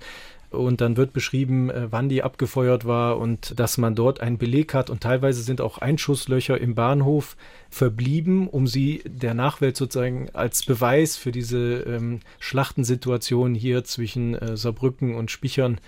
Und 0.49 0.79
dann 0.79 0.95
wird 0.95 1.11
beschrieben, 1.11 1.69
äh, 1.69 1.87
wann 1.91 2.07
die 2.07 2.23
abgefeuert 2.23 2.85
war 2.85 3.17
und 3.17 3.59
dass 3.59 3.77
man 3.77 3.95
dort 3.95 4.21
einen 4.21 4.37
Beleg 4.37 4.73
hat. 4.73 4.89
Und 4.89 5.01
teilweise 5.01 5.41
sind 5.41 5.59
auch 5.59 5.79
Einschusslöcher 5.79 6.57
im 6.57 6.73
Bahnhof 6.73 7.35
verblieben, 7.69 8.47
um 8.47 8.65
sie 8.65 9.03
der 9.05 9.33
Nachwelt 9.33 9.75
sozusagen 9.75 10.29
als 10.31 10.63
Beweis 10.63 11.17
für 11.17 11.33
diese 11.33 11.79
ähm, 11.81 12.21
Schlachtensituation 12.39 13.55
hier 13.55 13.83
zwischen 13.83 14.35
äh, 14.35 14.55
Saarbrücken 14.55 15.15
und 15.15 15.31
Spichern 15.31 15.81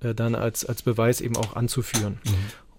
äh, 0.00 0.14
dann 0.14 0.34
als, 0.34 0.64
als 0.64 0.80
Beweis 0.82 1.20
eben 1.20 1.36
auch 1.36 1.54
anzuführen. 1.54 2.18
Mhm. 2.24 2.32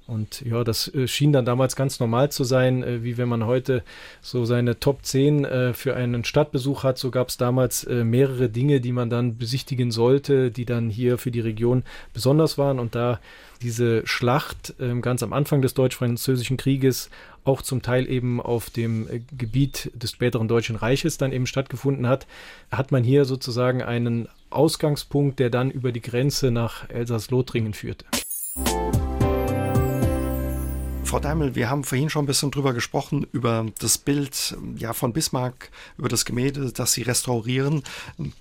Und 0.07 0.41
ja, 0.41 0.63
das 0.63 0.93
äh, 0.93 1.07
schien 1.07 1.33
dann 1.33 1.45
damals 1.45 1.75
ganz 1.75 1.99
normal 1.99 2.31
zu 2.31 2.45
sein, 2.45 2.81
äh, 2.81 3.03
wie 3.03 3.17
wenn 3.17 3.27
man 3.27 3.45
heute 3.45 3.83
so 4.21 4.45
seine 4.45 4.79
Top 4.79 5.03
10 5.03 5.43
äh, 5.43 5.73
für 5.73 5.95
einen 5.95 6.23
Stadtbesuch 6.23 6.83
hat. 6.83 6.97
So 6.97 7.11
gab 7.11 7.27
es 7.27 7.37
damals 7.37 7.85
mehrere 7.87 8.49
Dinge, 8.49 8.79
die 8.79 8.91
man 8.91 9.09
dann 9.09 9.37
besichtigen 9.37 9.91
sollte, 9.91 10.49
die 10.51 10.65
dann 10.65 10.89
hier 10.89 11.17
für 11.17 11.31
die 11.31 11.41
Region 11.41 11.83
besonders 12.13 12.57
waren. 12.57 12.79
Und 12.79 12.95
da 12.95 13.19
diese 13.61 14.05
Schlacht 14.05 14.75
ähm, 14.79 15.01
ganz 15.01 15.23
am 15.23 15.33
Anfang 15.33 15.61
des 15.61 15.73
Deutsch-Französischen 15.73 16.57
Krieges 16.57 17.09
auch 17.43 17.61
zum 17.61 17.81
Teil 17.81 18.09
eben 18.09 18.41
auf 18.41 18.69
dem 18.69 19.07
Gebiet 19.35 19.91
des 19.95 20.11
späteren 20.11 20.47
Deutschen 20.47 20.75
Reiches 20.75 21.17
dann 21.17 21.31
eben 21.31 21.47
stattgefunden 21.47 22.07
hat, 22.07 22.27
hat 22.71 22.91
man 22.91 23.03
hier 23.03 23.25
sozusagen 23.25 23.81
einen 23.81 24.27
Ausgangspunkt, 24.49 25.39
der 25.39 25.49
dann 25.49 25.71
über 25.71 25.91
die 25.91 26.01
Grenze 26.01 26.51
nach 26.51 26.89
Elsass-Lothringen 26.89 27.73
führte. 27.73 28.05
Frau 31.07 31.19
Daimel, 31.21 31.55
wir 31.55 31.69
haben 31.69 31.85
vorhin 31.85 32.09
schon 32.09 32.25
ein 32.25 32.27
bisschen 32.27 32.51
drüber 32.51 32.73
gesprochen, 32.73 33.25
über 33.31 33.65
das 33.79 33.97
Bild 33.97 34.57
ja, 34.75 34.91
von 34.91 35.13
Bismarck, 35.13 35.71
über 35.97 36.09
das 36.09 36.25
Gemälde, 36.25 36.73
das 36.73 36.91
Sie 36.91 37.03
restaurieren. 37.03 37.83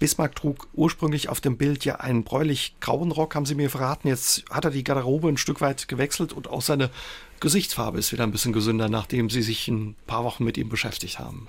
Bismarck 0.00 0.34
trug 0.34 0.66
ursprünglich 0.74 1.28
auf 1.28 1.40
dem 1.40 1.58
Bild 1.58 1.84
ja 1.84 2.00
einen 2.00 2.24
bräulich-grauen 2.24 3.12
Rock, 3.12 3.36
haben 3.36 3.46
Sie 3.46 3.54
mir 3.54 3.70
verraten. 3.70 4.08
Jetzt 4.08 4.42
hat 4.50 4.64
er 4.64 4.72
die 4.72 4.82
Garderobe 4.82 5.28
ein 5.28 5.36
Stück 5.36 5.60
weit 5.60 5.86
gewechselt 5.86 6.32
und 6.32 6.48
auch 6.48 6.60
seine 6.60 6.90
Gesichtsfarbe 7.38 8.00
ist 8.00 8.10
wieder 8.10 8.24
ein 8.24 8.32
bisschen 8.32 8.52
gesünder, 8.52 8.88
nachdem 8.88 9.30
Sie 9.30 9.42
sich 9.42 9.68
ein 9.68 9.94
paar 10.08 10.24
Wochen 10.24 10.42
mit 10.42 10.58
ihm 10.58 10.68
beschäftigt 10.68 11.20
haben. 11.20 11.46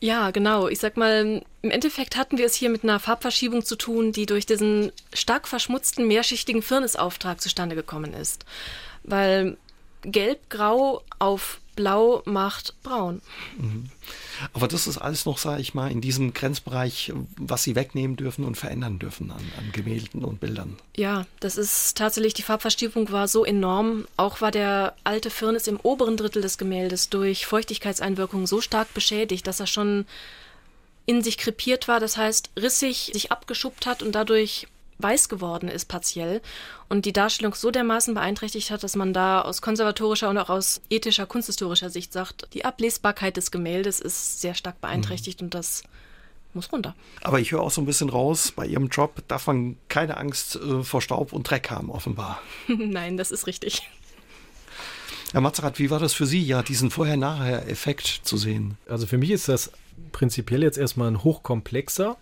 Ja, 0.00 0.32
genau. 0.32 0.68
Ich 0.68 0.80
sag 0.80 0.98
mal, 0.98 1.42
im 1.62 1.70
Endeffekt 1.70 2.14
hatten 2.18 2.36
wir 2.36 2.44
es 2.44 2.54
hier 2.54 2.68
mit 2.68 2.82
einer 2.82 3.00
Farbverschiebung 3.00 3.64
zu 3.64 3.76
tun, 3.76 4.12
die 4.12 4.26
durch 4.26 4.44
diesen 4.44 4.92
stark 5.14 5.48
verschmutzten 5.48 6.06
mehrschichtigen 6.06 6.60
Firnisauftrag 6.60 7.40
zustande 7.40 7.74
gekommen 7.74 8.12
ist. 8.12 8.44
Weil 9.02 9.56
gelb-grau 10.02 11.02
auf 11.18 11.60
blau 11.74 12.22
macht 12.24 12.74
braun. 12.82 13.22
Mhm. 13.56 13.90
Aber 14.52 14.68
das 14.68 14.86
ist 14.86 14.98
alles 14.98 15.24
noch, 15.24 15.38
sage 15.38 15.60
ich 15.60 15.74
mal, 15.74 15.90
in 15.90 16.00
diesem 16.00 16.34
Grenzbereich, 16.34 17.12
was 17.36 17.62
Sie 17.62 17.74
wegnehmen 17.74 18.16
dürfen 18.16 18.44
und 18.44 18.56
verändern 18.56 18.98
dürfen 18.98 19.30
an, 19.30 19.40
an 19.58 19.72
Gemälden 19.72 20.24
und 20.24 20.40
Bildern. 20.40 20.76
Ja, 20.96 21.26
das 21.40 21.56
ist 21.56 21.96
tatsächlich, 21.96 22.34
die 22.34 22.42
Farbverstiefung 22.42 23.10
war 23.10 23.28
so 23.28 23.44
enorm. 23.44 24.06
Auch 24.16 24.40
war 24.40 24.50
der 24.50 24.94
alte 25.04 25.30
Firnis 25.30 25.66
im 25.66 25.80
oberen 25.80 26.16
Drittel 26.16 26.42
des 26.42 26.58
Gemäldes 26.58 27.08
durch 27.08 27.46
Feuchtigkeitseinwirkungen 27.46 28.46
so 28.46 28.60
stark 28.60 28.92
beschädigt, 28.94 29.46
dass 29.46 29.60
er 29.60 29.66
schon 29.66 30.06
in 31.06 31.22
sich 31.22 31.36
krepiert 31.36 31.88
war, 31.88 31.98
das 31.98 32.16
heißt 32.16 32.50
rissig 32.56 33.10
sich 33.12 33.32
abgeschuppt 33.32 33.86
hat 33.86 34.04
und 34.04 34.12
dadurch 34.12 34.68
weiß 35.02 35.28
geworden 35.28 35.68
ist 35.68 35.86
partiell 35.86 36.40
und 36.88 37.04
die 37.04 37.12
Darstellung 37.12 37.54
so 37.54 37.70
dermaßen 37.70 38.14
beeinträchtigt 38.14 38.70
hat, 38.70 38.82
dass 38.82 38.96
man 38.96 39.12
da 39.12 39.42
aus 39.42 39.62
konservatorischer 39.62 40.30
und 40.30 40.38
auch 40.38 40.50
aus 40.50 40.80
ethischer, 40.90 41.26
kunsthistorischer 41.26 41.90
Sicht 41.90 42.12
sagt, 42.12 42.48
die 42.54 42.64
Ablesbarkeit 42.64 43.36
des 43.36 43.50
Gemäldes 43.50 44.00
ist 44.00 44.40
sehr 44.40 44.54
stark 44.54 44.80
beeinträchtigt 44.80 45.40
mhm. 45.40 45.46
und 45.46 45.54
das 45.54 45.82
muss 46.54 46.70
runter. 46.72 46.94
Aber 47.22 47.40
ich 47.40 47.52
höre 47.52 47.60
auch 47.60 47.70
so 47.70 47.80
ein 47.80 47.86
bisschen 47.86 48.10
raus, 48.10 48.52
bei 48.54 48.66
Ihrem 48.66 48.88
Job 48.88 49.22
darf 49.28 49.46
man 49.46 49.76
keine 49.88 50.16
Angst 50.16 50.56
äh, 50.56 50.82
vor 50.82 51.00
Staub 51.00 51.32
und 51.32 51.48
Dreck 51.50 51.70
haben, 51.70 51.90
offenbar. 51.90 52.40
Nein, 52.68 53.16
das 53.16 53.30
ist 53.30 53.46
richtig. 53.46 53.82
Herr 55.32 55.40
Mazerat, 55.40 55.78
wie 55.78 55.88
war 55.88 55.98
das 55.98 56.12
für 56.12 56.26
Sie, 56.26 56.42
ja, 56.42 56.62
diesen 56.62 56.90
Vorher-Nachher-Effekt 56.90 58.20
zu 58.22 58.36
sehen? 58.36 58.76
Also 58.86 59.06
für 59.06 59.16
mich 59.16 59.30
ist 59.30 59.48
das 59.48 59.72
prinzipiell 60.12 60.62
jetzt 60.62 60.76
erstmal 60.76 61.08
ein 61.08 61.24
hochkomplexer, 61.24 62.18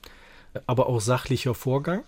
aber 0.66 0.86
auch 0.88 1.00
sachlicher 1.00 1.54
Vorgang 1.54 2.04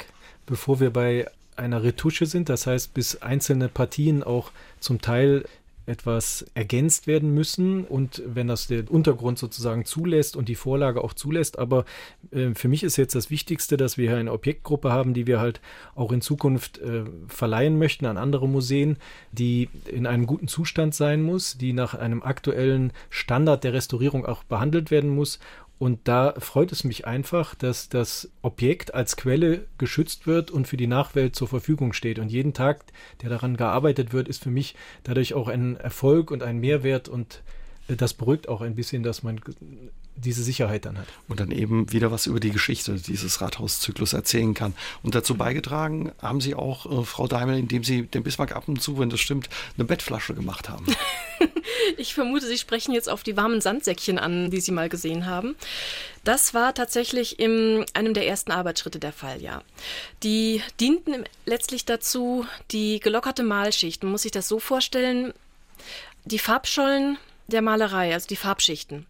bevor 0.46 0.80
wir 0.80 0.90
bei 0.90 1.26
einer 1.56 1.82
Retusche 1.82 2.26
sind, 2.26 2.48
das 2.48 2.66
heißt, 2.66 2.94
bis 2.94 3.22
einzelne 3.22 3.68
Partien 3.68 4.22
auch 4.22 4.50
zum 4.80 5.00
Teil 5.00 5.44
etwas 5.86 6.46
ergänzt 6.54 7.06
werden 7.06 7.34
müssen 7.34 7.84
und 7.84 8.22
wenn 8.24 8.46
das 8.46 8.68
der 8.68 8.88
Untergrund 8.90 9.38
sozusagen 9.38 9.84
zulässt 9.84 10.36
und 10.36 10.48
die 10.48 10.54
Vorlage 10.54 11.02
auch 11.02 11.12
zulässt. 11.12 11.58
Aber 11.58 11.84
äh, 12.30 12.54
für 12.54 12.68
mich 12.68 12.84
ist 12.84 12.96
jetzt 12.96 13.14
das 13.14 13.30
Wichtigste, 13.30 13.76
dass 13.76 13.98
wir 13.98 14.08
hier 14.08 14.18
eine 14.18 14.32
Objektgruppe 14.32 14.92
haben, 14.92 15.12
die 15.12 15.26
wir 15.26 15.40
halt 15.40 15.60
auch 15.94 16.12
in 16.12 16.20
Zukunft 16.20 16.78
äh, 16.78 17.04
verleihen 17.26 17.78
möchten 17.78 18.06
an 18.06 18.16
andere 18.16 18.48
Museen, 18.48 18.96
die 19.32 19.68
in 19.86 20.06
einem 20.06 20.26
guten 20.26 20.46
Zustand 20.46 20.94
sein 20.94 21.22
muss, 21.22 21.58
die 21.58 21.72
nach 21.72 21.94
einem 21.94 22.22
aktuellen 22.22 22.92
Standard 23.10 23.64
der 23.64 23.72
Restaurierung 23.72 24.24
auch 24.24 24.44
behandelt 24.44 24.90
werden 24.90 25.10
muss 25.10 25.40
und 25.82 26.06
da 26.06 26.34
freut 26.38 26.70
es 26.70 26.84
mich 26.84 27.08
einfach, 27.08 27.56
dass 27.56 27.88
das 27.88 28.30
Objekt 28.40 28.94
als 28.94 29.16
Quelle 29.16 29.66
geschützt 29.78 30.28
wird 30.28 30.52
und 30.52 30.68
für 30.68 30.76
die 30.76 30.86
Nachwelt 30.86 31.34
zur 31.34 31.48
Verfügung 31.48 31.92
steht. 31.92 32.20
Und 32.20 32.30
jeden 32.30 32.54
Tag, 32.54 32.84
der 33.20 33.30
daran 33.30 33.56
gearbeitet 33.56 34.12
wird, 34.12 34.28
ist 34.28 34.44
für 34.44 34.52
mich 34.52 34.76
dadurch 35.02 35.34
auch 35.34 35.48
ein 35.48 35.74
Erfolg 35.74 36.30
und 36.30 36.44
ein 36.44 36.58
Mehrwert. 36.58 37.08
Und 37.08 37.42
äh, 37.88 37.96
das 37.96 38.14
beruhigt 38.14 38.48
auch 38.48 38.60
ein 38.60 38.76
bisschen, 38.76 39.02
dass 39.02 39.24
man 39.24 39.40
diese 40.16 40.42
Sicherheit 40.42 40.84
dann 40.84 40.98
hat. 40.98 41.06
Und 41.28 41.40
dann 41.40 41.50
eben 41.50 41.92
wieder 41.92 42.10
was 42.10 42.26
über 42.26 42.40
die 42.40 42.50
Geschichte 42.50 42.94
dieses 42.94 43.40
Rathauszyklus 43.40 44.12
erzählen 44.12 44.54
kann. 44.54 44.74
Und 45.02 45.14
dazu 45.14 45.36
beigetragen 45.36 46.12
haben 46.20 46.40
Sie 46.40 46.54
auch, 46.54 46.86
äh, 46.86 47.04
Frau 47.04 47.26
Daimel, 47.26 47.58
indem 47.58 47.84
Sie 47.84 48.02
dem 48.02 48.22
Bismarck 48.22 48.54
ab 48.54 48.68
und 48.68 48.82
zu, 48.82 48.98
wenn 48.98 49.10
das 49.10 49.20
stimmt, 49.20 49.48
eine 49.76 49.84
Bettflasche 49.84 50.34
gemacht 50.34 50.68
haben. 50.68 50.86
ich 51.96 52.14
vermute, 52.14 52.46
Sie 52.46 52.58
sprechen 52.58 52.92
jetzt 52.92 53.08
auf 53.08 53.22
die 53.22 53.36
warmen 53.36 53.60
Sandsäckchen 53.60 54.18
an, 54.18 54.50
die 54.50 54.60
Sie 54.60 54.72
mal 54.72 54.88
gesehen 54.88 55.26
haben. 55.26 55.54
Das 56.24 56.54
war 56.54 56.74
tatsächlich 56.74 57.38
in 57.38 57.84
einem 57.94 58.14
der 58.14 58.26
ersten 58.26 58.52
Arbeitsschritte 58.52 58.98
der 58.98 59.12
Fall, 59.12 59.42
ja. 59.42 59.62
Die 60.22 60.62
dienten 60.80 61.24
letztlich 61.46 61.84
dazu, 61.84 62.46
die 62.70 63.00
gelockerte 63.00 63.42
Malschicht. 63.42 64.02
Man 64.02 64.12
muss 64.12 64.22
sich 64.22 64.32
das 64.32 64.46
so 64.46 64.60
vorstellen, 64.60 65.32
die 66.24 66.38
Farbschollen 66.38 67.18
der 67.46 67.62
Malerei, 67.62 68.12
also 68.12 68.26
die 68.26 68.36
Farbschichten, 68.36 69.06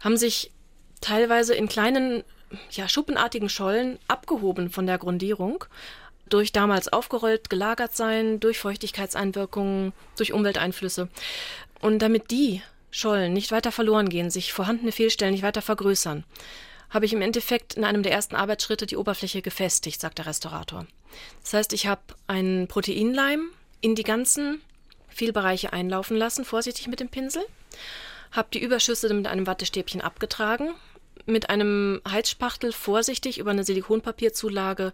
haben 0.00 0.16
sich 0.16 0.52
teilweise 1.00 1.54
in 1.54 1.68
kleinen, 1.68 2.24
ja, 2.70 2.88
schuppenartigen 2.88 3.48
Schollen 3.48 3.98
abgehoben 4.08 4.70
von 4.70 4.86
der 4.86 4.98
Grundierung, 4.98 5.64
durch 6.28 6.52
damals 6.52 6.88
aufgerollt 6.88 7.50
gelagert 7.50 7.94
sein, 7.94 8.40
durch 8.40 8.58
Feuchtigkeitseinwirkungen, 8.58 9.92
durch 10.16 10.32
Umwelteinflüsse. 10.32 11.08
Und 11.80 12.00
damit 12.00 12.30
die 12.30 12.62
Schollen 12.90 13.32
nicht 13.32 13.52
weiter 13.52 13.72
verloren 13.72 14.08
gehen, 14.08 14.30
sich 14.30 14.52
vorhandene 14.52 14.92
Fehlstellen 14.92 15.32
nicht 15.32 15.42
weiter 15.42 15.62
vergrößern, 15.62 16.24
habe 16.90 17.04
ich 17.04 17.12
im 17.12 17.22
Endeffekt 17.22 17.74
in 17.74 17.84
einem 17.84 18.02
der 18.02 18.12
ersten 18.12 18.36
Arbeitsschritte 18.36 18.86
die 18.86 18.96
Oberfläche 18.96 19.42
gefestigt, 19.42 20.00
sagt 20.00 20.18
der 20.18 20.26
Restaurator. 20.26 20.86
Das 21.42 21.52
heißt, 21.52 21.72
ich 21.72 21.86
habe 21.86 22.02
einen 22.26 22.68
Proteinleim 22.68 23.50
in 23.80 23.94
die 23.94 24.02
ganzen 24.02 24.60
Fehlbereiche 25.08 25.72
einlaufen 25.72 26.16
lassen, 26.16 26.44
vorsichtig 26.44 26.88
mit 26.88 27.00
dem 27.00 27.08
Pinsel, 27.08 27.44
habe 28.32 28.48
die 28.52 28.62
Überschüsse 28.62 29.12
mit 29.12 29.26
einem 29.26 29.46
Wattestäbchen 29.46 30.00
abgetragen, 30.00 30.74
mit 31.24 31.50
einem 31.50 32.00
Heizspachtel 32.08 32.72
vorsichtig 32.72 33.38
über 33.38 33.50
eine 33.50 33.64
Silikonpapierzulage 33.64 34.92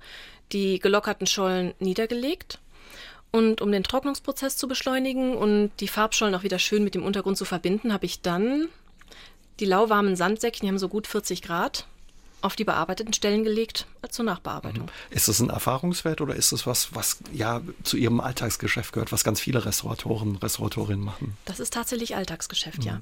die 0.53 0.79
gelockerten 0.79 1.27
Schollen 1.27 1.75
niedergelegt. 1.79 2.59
Und 3.31 3.63
um 3.63 3.73
den 3.73 3.83
Trocknungsprozess 3.83 4.57
zu 4.59 4.69
beschleunigen 4.69 5.35
und 5.35 5.71
die 5.81 5.89
Farbschollen 5.89 6.35
auch 6.35 6.43
wieder 6.43 6.59
schön 6.59 6.85
mit 6.85 6.95
dem 6.95 7.03
Untergrund 7.03 7.39
zu 7.39 7.47
verbinden, 7.47 7.93
habe 7.93 8.05
ich 8.05 8.21
dann 8.21 8.69
die 9.59 9.65
lauwarmen 9.65 10.17
Sandsäckchen, 10.17 10.67
die 10.67 10.69
haben 10.69 10.79
so 10.79 10.89
gut 10.89 11.07
40 11.07 11.41
Grad, 11.41 11.87
auf 12.43 12.57
die 12.57 12.65
bearbeiteten 12.65 13.13
Stellen 13.13 13.45
gelegt 13.45 13.87
zur 14.11 14.25
Nachbearbeitung. 14.25 14.85
Mhm. 14.85 15.15
Ist 15.17 15.29
das 15.29 15.41
ein 15.41 15.51
Erfahrungswert 15.51 16.21
oder 16.21 16.35
ist 16.35 16.53
das 16.53 16.67
was, 16.67 16.95
was 16.95 17.19
ja 17.33 17.61
zu 17.83 17.97
Ihrem 17.97 18.21
Alltagsgeschäft 18.21 18.93
gehört, 18.93 19.13
was 19.13 19.25
ganz 19.25 19.41
viele 19.41 19.65
Restauratoren, 19.65 20.37
Restauratorinnen 20.37 21.05
machen? 21.05 21.37
Das 21.45 21.61
ist 21.61 21.73
tatsächlich 21.73 22.17
Alltagsgeschäft, 22.17 22.79
mhm. 22.79 22.85
ja. 22.85 23.01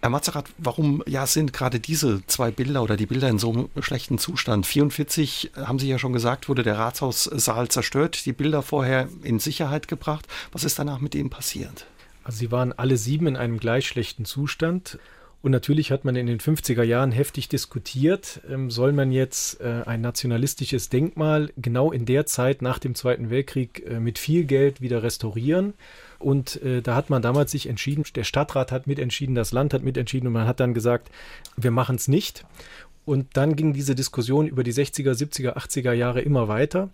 Herr 0.00 0.10
Mazerat, 0.10 0.46
warum 0.58 1.02
ja, 1.06 1.26
sind 1.26 1.52
gerade 1.52 1.80
diese 1.80 2.24
zwei 2.28 2.52
Bilder 2.52 2.84
oder 2.84 2.96
die 2.96 3.06
Bilder 3.06 3.28
in 3.28 3.40
so 3.40 3.50
einem 3.50 3.68
schlechten 3.80 4.18
Zustand? 4.18 4.64
44, 4.64 5.50
haben 5.56 5.80
Sie 5.80 5.88
ja 5.88 5.98
schon 5.98 6.12
gesagt, 6.12 6.48
wurde 6.48 6.62
der 6.62 6.78
Ratshaussaal 6.78 7.68
zerstört, 7.68 8.24
die 8.24 8.32
Bilder 8.32 8.62
vorher 8.62 9.08
in 9.24 9.40
Sicherheit 9.40 9.88
gebracht. 9.88 10.28
Was 10.52 10.62
ist 10.62 10.78
danach 10.78 11.00
mit 11.00 11.16
ihnen 11.16 11.30
passiert? 11.30 11.86
Also 12.22 12.38
sie 12.38 12.52
waren 12.52 12.72
alle 12.72 12.96
sieben 12.96 13.26
in 13.26 13.36
einem 13.36 13.58
gleich 13.58 13.88
schlechten 13.88 14.24
Zustand. 14.24 14.98
Und 15.40 15.52
natürlich 15.52 15.92
hat 15.92 16.04
man 16.04 16.16
in 16.16 16.26
den 16.26 16.40
50er 16.40 16.82
Jahren 16.82 17.12
heftig 17.12 17.48
diskutiert, 17.48 18.40
ähm, 18.50 18.70
soll 18.70 18.92
man 18.92 19.12
jetzt 19.12 19.60
äh, 19.60 19.82
ein 19.86 20.00
nationalistisches 20.00 20.88
Denkmal 20.88 21.52
genau 21.56 21.92
in 21.92 22.06
der 22.06 22.26
Zeit 22.26 22.60
nach 22.60 22.80
dem 22.80 22.96
Zweiten 22.96 23.30
Weltkrieg 23.30 23.84
äh, 23.86 24.00
mit 24.00 24.18
viel 24.18 24.44
Geld 24.44 24.80
wieder 24.80 25.04
restaurieren. 25.04 25.74
Und 26.18 26.60
äh, 26.62 26.82
da 26.82 26.96
hat 26.96 27.08
man 27.08 27.22
damals 27.22 27.52
sich 27.52 27.68
entschieden, 27.68 28.02
der 28.16 28.24
Stadtrat 28.24 28.72
hat 28.72 28.88
mitentschieden, 28.88 29.36
das 29.36 29.52
Land 29.52 29.72
hat 29.74 29.84
mitentschieden 29.84 30.26
und 30.26 30.32
man 30.32 30.48
hat 30.48 30.58
dann 30.58 30.74
gesagt, 30.74 31.08
wir 31.56 31.70
machen 31.70 31.94
es 31.94 32.08
nicht. 32.08 32.44
Und 33.04 33.36
dann 33.36 33.54
ging 33.54 33.72
diese 33.72 33.94
Diskussion 33.94 34.48
über 34.48 34.64
die 34.64 34.72
60er, 34.74 35.12
70er, 35.12 35.56
80er 35.56 35.92
Jahre 35.92 36.20
immer 36.20 36.48
weiter. 36.48 36.90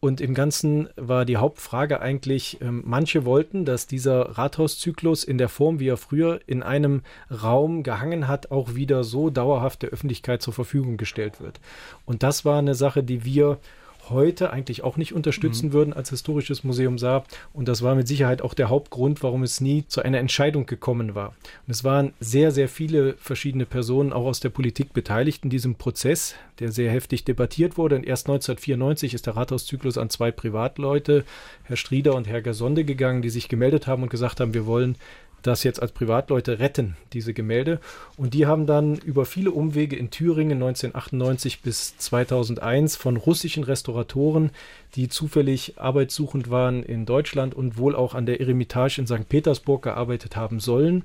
Und 0.00 0.20
im 0.20 0.34
Ganzen 0.34 0.88
war 0.96 1.24
die 1.24 1.38
Hauptfrage 1.38 2.00
eigentlich, 2.00 2.58
ähm, 2.60 2.82
manche 2.86 3.24
wollten, 3.24 3.64
dass 3.64 3.86
dieser 3.86 4.38
Rathauszyklus 4.38 5.24
in 5.24 5.38
der 5.38 5.48
Form, 5.48 5.80
wie 5.80 5.88
er 5.88 5.96
früher 5.96 6.40
in 6.46 6.62
einem 6.62 7.02
Raum 7.30 7.82
gehangen 7.82 8.28
hat, 8.28 8.50
auch 8.52 8.74
wieder 8.74 9.02
so 9.02 9.30
dauerhaft 9.30 9.82
der 9.82 9.90
Öffentlichkeit 9.90 10.40
zur 10.40 10.54
Verfügung 10.54 10.98
gestellt 10.98 11.40
wird. 11.40 11.60
Und 12.06 12.22
das 12.22 12.44
war 12.44 12.58
eine 12.58 12.74
Sache, 12.76 13.02
die 13.02 13.24
wir 13.24 13.58
heute 14.10 14.52
eigentlich 14.52 14.82
auch 14.84 14.96
nicht 14.96 15.12
unterstützen 15.12 15.68
mhm. 15.68 15.72
würden 15.72 15.92
als 15.92 16.10
historisches 16.10 16.64
Museum 16.64 16.98
Saar. 16.98 17.24
Und 17.52 17.68
das 17.68 17.82
war 17.82 17.94
mit 17.94 18.08
Sicherheit 18.08 18.42
auch 18.42 18.54
der 18.54 18.68
Hauptgrund, 18.68 19.22
warum 19.22 19.42
es 19.42 19.60
nie 19.60 19.84
zu 19.86 20.02
einer 20.02 20.18
Entscheidung 20.18 20.66
gekommen 20.66 21.14
war. 21.14 21.28
Und 21.66 21.70
es 21.70 21.84
waren 21.84 22.12
sehr, 22.20 22.50
sehr 22.50 22.68
viele 22.68 23.14
verschiedene 23.14 23.66
Personen 23.66 24.12
auch 24.12 24.24
aus 24.24 24.40
der 24.40 24.50
Politik 24.50 24.92
beteiligt 24.92 25.44
in 25.44 25.50
diesem 25.50 25.74
Prozess, 25.74 26.34
der 26.58 26.72
sehr 26.72 26.90
heftig 26.90 27.24
debattiert 27.24 27.78
wurde. 27.78 27.96
Und 27.96 28.06
erst 28.06 28.26
1994 28.26 29.14
ist 29.14 29.26
der 29.26 29.36
Rathauszyklus 29.36 29.98
an 29.98 30.10
zwei 30.10 30.30
Privatleute, 30.30 31.24
Herr 31.64 31.76
Strieder 31.76 32.14
und 32.14 32.26
Herr 32.26 32.42
Gersonde, 32.42 32.84
gegangen, 32.84 33.22
die 33.22 33.30
sich 33.30 33.48
gemeldet 33.48 33.86
haben 33.86 34.02
und 34.02 34.10
gesagt 34.10 34.40
haben, 34.40 34.54
wir 34.54 34.66
wollen 34.66 34.96
das 35.42 35.62
jetzt 35.64 35.80
als 35.80 35.92
Privatleute 35.92 36.58
retten, 36.58 36.96
diese 37.12 37.32
Gemälde. 37.32 37.80
Und 38.16 38.34
die 38.34 38.46
haben 38.46 38.66
dann 38.66 38.96
über 38.96 39.24
viele 39.24 39.50
Umwege 39.50 39.96
in 39.96 40.10
Thüringen 40.10 40.62
1998 40.62 41.60
bis 41.60 41.96
2001 41.98 42.96
von 42.96 43.16
russischen 43.16 43.64
Restauratoren, 43.64 44.50
die 44.94 45.08
zufällig 45.08 45.74
arbeitssuchend 45.78 46.50
waren 46.50 46.82
in 46.82 47.06
Deutschland 47.06 47.54
und 47.54 47.78
wohl 47.78 47.94
auch 47.94 48.14
an 48.14 48.26
der 48.26 48.40
Eremitage 48.40 49.00
in 49.00 49.06
St. 49.06 49.28
Petersburg 49.28 49.82
gearbeitet 49.82 50.36
haben 50.36 50.60
sollen, 50.60 51.04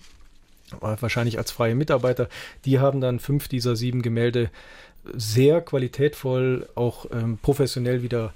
wahrscheinlich 0.79 1.37
als 1.37 1.51
freie 1.51 1.75
Mitarbeiter, 1.75 2.29
die 2.65 2.79
haben 2.79 3.01
dann 3.01 3.19
fünf 3.19 3.47
dieser 3.47 3.75
sieben 3.75 4.01
Gemälde 4.01 4.49
sehr 5.13 5.61
qualitätvoll, 5.61 6.67
auch 6.75 7.05
ähm, 7.11 7.37
professionell 7.41 8.03
wieder 8.03 8.33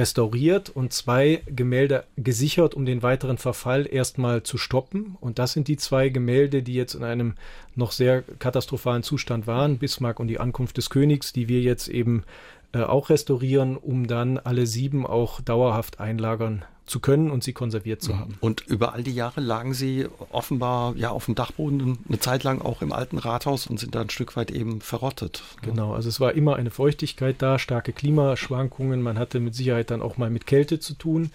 restauriert 0.00 0.70
und 0.70 0.94
zwei 0.94 1.42
Gemälde 1.44 2.04
gesichert, 2.16 2.74
um 2.74 2.86
den 2.86 3.02
weiteren 3.02 3.36
Verfall 3.36 3.86
erstmal 3.86 4.42
zu 4.42 4.56
stoppen. 4.56 5.18
Und 5.20 5.38
das 5.38 5.52
sind 5.52 5.68
die 5.68 5.76
zwei 5.76 6.08
Gemälde, 6.08 6.62
die 6.62 6.72
jetzt 6.72 6.94
in 6.94 7.04
einem 7.04 7.34
noch 7.76 7.92
sehr 7.92 8.22
katastrophalen 8.22 9.02
Zustand 9.02 9.46
waren, 9.46 9.76
Bismarck 9.76 10.18
und 10.18 10.28
die 10.28 10.40
Ankunft 10.40 10.78
des 10.78 10.88
Königs, 10.88 11.34
die 11.34 11.48
wir 11.48 11.60
jetzt 11.60 11.88
eben 11.88 12.24
äh, 12.72 12.82
auch 12.82 13.10
restaurieren, 13.10 13.76
um 13.76 14.06
dann 14.06 14.38
alle 14.38 14.66
sieben 14.66 15.06
auch 15.06 15.42
dauerhaft 15.42 16.00
einlagern 16.00 16.64
zu 16.90 17.00
können 17.00 17.30
und 17.30 17.44
sie 17.44 17.52
konserviert 17.52 18.02
zu 18.02 18.12
mhm. 18.12 18.18
haben. 18.18 18.38
Und 18.40 18.66
über 18.66 18.92
all 18.92 19.02
die 19.02 19.14
Jahre 19.14 19.40
lagen 19.40 19.72
sie 19.72 20.06
offenbar 20.30 20.94
ja 20.96 21.10
auf 21.10 21.26
dem 21.26 21.34
Dachboden 21.34 21.98
eine 22.08 22.18
Zeit 22.18 22.42
lang 22.42 22.60
auch 22.60 22.82
im 22.82 22.92
alten 22.92 23.16
Rathaus 23.16 23.66
und 23.66 23.78
sind 23.78 23.94
da 23.94 24.00
ein 24.00 24.10
Stück 24.10 24.36
weit 24.36 24.50
eben 24.50 24.80
verrottet. 24.80 25.42
Genau, 25.62 25.94
also 25.94 26.08
es 26.08 26.20
war 26.20 26.34
immer 26.34 26.56
eine 26.56 26.70
Feuchtigkeit 26.70 27.36
da, 27.38 27.58
starke 27.58 27.92
Klimaschwankungen, 27.92 29.02
man 29.02 29.18
hatte 29.18 29.40
mit 29.40 29.54
Sicherheit 29.54 29.90
dann 29.90 30.02
auch 30.02 30.18
mal 30.18 30.30
mit 30.30 30.46
Kälte 30.46 30.80
zu 30.80 30.94
tun 30.94 31.30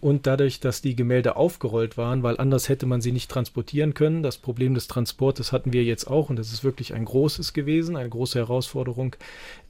und 0.00 0.26
dadurch, 0.26 0.60
dass 0.60 0.82
die 0.82 0.94
Gemälde 0.94 1.36
aufgerollt 1.36 1.96
waren, 1.96 2.22
weil 2.22 2.36
anders 2.38 2.68
hätte 2.68 2.86
man 2.86 3.00
sie 3.00 3.12
nicht 3.12 3.30
transportieren 3.30 3.94
können. 3.94 4.22
Das 4.22 4.36
Problem 4.36 4.74
des 4.74 4.88
Transportes 4.88 5.52
hatten 5.52 5.72
wir 5.72 5.84
jetzt 5.84 6.06
auch 6.06 6.28
und 6.28 6.36
das 6.36 6.52
ist 6.52 6.64
wirklich 6.64 6.92
ein 6.92 7.06
großes 7.06 7.54
gewesen, 7.54 7.96
eine 7.96 8.10
große 8.10 8.38
Herausforderung. 8.38 9.16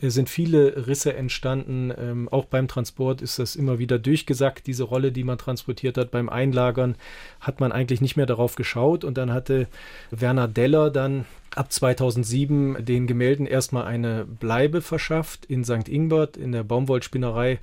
Es 0.00 0.14
sind 0.14 0.28
viele 0.28 0.88
Risse 0.88 1.14
entstanden, 1.14 1.92
ähm, 1.96 2.28
auch 2.28 2.46
beim 2.46 2.66
Transport 2.66 3.22
ist 3.22 3.38
das 3.38 3.54
immer 3.54 3.78
wieder 3.78 3.98
durchgesackt, 4.00 4.66
diese 4.66 4.82
Rolle, 4.82 5.12
die 5.12 5.27
man 5.28 5.38
transportiert 5.38 5.96
hat. 5.96 6.10
Beim 6.10 6.28
Einlagern 6.28 6.96
hat 7.40 7.60
man 7.60 7.70
eigentlich 7.70 8.00
nicht 8.00 8.16
mehr 8.16 8.26
darauf 8.26 8.56
geschaut 8.56 9.04
und 9.04 9.16
dann 9.16 9.32
hatte 9.32 9.68
Werner 10.10 10.48
Deller 10.48 10.90
dann 10.90 11.24
ab 11.54 11.72
2007 11.72 12.84
den 12.84 13.06
Gemälden 13.06 13.46
erstmal 13.46 13.84
eine 13.84 14.24
Bleibe 14.24 14.82
verschafft 14.82 15.46
in 15.46 15.64
St. 15.64 15.88
Ingbert 15.88 16.36
in 16.36 16.52
der 16.52 16.64
Baumwollspinnerei 16.64 17.60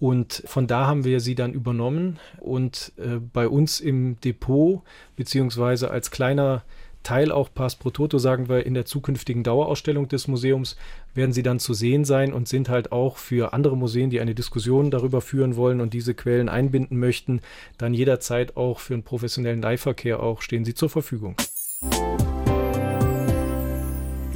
und 0.00 0.42
von 0.46 0.66
da 0.66 0.86
haben 0.86 1.04
wir 1.04 1.20
sie 1.20 1.34
dann 1.34 1.52
übernommen 1.52 2.18
und 2.40 2.92
äh, 2.98 3.16
bei 3.32 3.48
uns 3.48 3.80
im 3.80 4.20
Depot 4.20 4.82
beziehungsweise 5.16 5.90
als 5.90 6.10
kleiner 6.10 6.62
Teil 7.04 7.30
auch 7.30 7.48
Pass 7.54 7.76
pro 7.76 7.90
Toto, 7.90 8.18
sagen 8.18 8.48
wir, 8.48 8.66
in 8.66 8.74
der 8.74 8.86
zukünftigen 8.86 9.44
Dauerausstellung 9.44 10.08
des 10.08 10.26
Museums 10.26 10.76
werden 11.14 11.32
sie 11.32 11.44
dann 11.44 11.60
zu 11.60 11.72
sehen 11.72 12.04
sein 12.04 12.32
und 12.32 12.48
sind 12.48 12.68
halt 12.68 12.90
auch 12.90 13.18
für 13.18 13.52
andere 13.52 13.76
Museen, 13.76 14.10
die 14.10 14.20
eine 14.20 14.34
Diskussion 14.34 14.90
darüber 14.90 15.20
führen 15.20 15.54
wollen 15.54 15.80
und 15.80 15.94
diese 15.94 16.14
Quellen 16.14 16.48
einbinden 16.48 16.98
möchten, 16.98 17.40
dann 17.78 17.94
jederzeit 17.94 18.56
auch 18.56 18.80
für 18.80 18.94
einen 18.94 19.04
professionellen 19.04 19.62
Leihverkehr 19.62 20.20
auch 20.20 20.42
stehen 20.42 20.64
sie 20.64 20.74
zur 20.74 20.90
Verfügung 20.90 21.36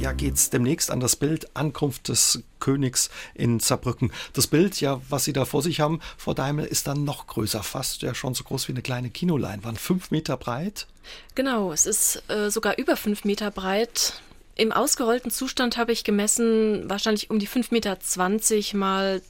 ja, 0.09 0.13
geht 0.13 0.35
es 0.35 0.49
demnächst 0.49 0.89
an 0.89 0.99
das 0.99 1.15
Bild 1.15 1.55
Ankunft 1.55 2.07
des 2.07 2.41
Königs 2.59 3.11
in 3.35 3.59
Saarbrücken. 3.59 4.11
Das 4.33 4.47
Bild, 4.47 4.81
ja, 4.81 4.99
was 5.09 5.23
Sie 5.23 5.33
da 5.33 5.45
vor 5.45 5.61
sich 5.61 5.79
haben, 5.81 5.99
Frau 6.17 6.33
Daimel, 6.33 6.65
ist 6.65 6.87
dann 6.87 7.03
noch 7.03 7.27
größer, 7.27 7.61
fast 7.61 8.01
ja 8.01 8.15
schon 8.15 8.33
so 8.33 8.43
groß 8.43 8.67
wie 8.67 8.71
eine 8.71 8.81
kleine 8.81 9.11
Kinoleinwand, 9.11 9.79
fünf 9.79 10.09
Meter 10.09 10.35
breit. 10.35 10.87
Genau, 11.35 11.71
es 11.71 11.85
ist 11.85 12.23
äh, 12.27 12.49
sogar 12.49 12.79
über 12.79 12.97
fünf 12.97 13.23
Meter 13.23 13.51
breit. 13.51 14.13
Im 14.55 14.71
ausgerollten 14.71 15.29
Zustand 15.29 15.77
habe 15.77 15.91
ich 15.91 16.03
gemessen, 16.03 16.89
wahrscheinlich 16.89 17.29
um 17.29 17.37
die 17.37 17.47
5,20 17.47 17.69
Meter 17.71 18.77
mal 18.77 19.21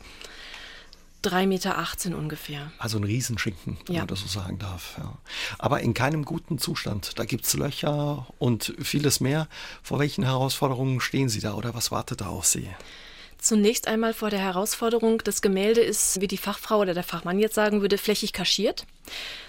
3,18 1.23 1.47
Meter 1.47 2.17
ungefähr. 2.17 2.71
Also 2.77 2.97
ein 2.97 3.03
Riesenschinken, 3.03 3.77
wenn 3.85 3.95
ja. 3.95 4.01
man 4.01 4.07
das 4.07 4.21
so 4.21 4.27
sagen 4.27 4.59
darf. 4.59 4.95
Ja. 4.97 5.17
Aber 5.57 5.81
in 5.81 5.93
keinem 5.93 6.23
guten 6.25 6.59
Zustand. 6.59 7.19
Da 7.19 7.25
gibt 7.25 7.45
es 7.45 7.53
Löcher 7.53 8.27
und 8.37 8.73
vieles 8.79 9.19
mehr. 9.19 9.47
Vor 9.83 9.99
welchen 9.99 10.23
Herausforderungen 10.23 11.01
stehen 11.01 11.29
Sie 11.29 11.39
da 11.41 11.53
oder 11.53 11.73
was 11.73 11.91
wartet 11.91 12.21
da 12.21 12.27
auf 12.27 12.45
Sie? 12.45 12.69
Zunächst 13.37 13.87
einmal 13.87 14.13
vor 14.13 14.29
der 14.29 14.39
Herausforderung, 14.39 15.21
das 15.23 15.41
Gemälde 15.41 15.79
ist, 15.79 16.19
wie 16.19 16.27
die 16.27 16.37
Fachfrau 16.37 16.79
oder 16.79 16.93
der 16.93 17.03
Fachmann 17.03 17.39
jetzt 17.39 17.55
sagen 17.55 17.79
würde, 17.79 17.97
flächig 17.97 18.33
kaschiert. 18.33 18.85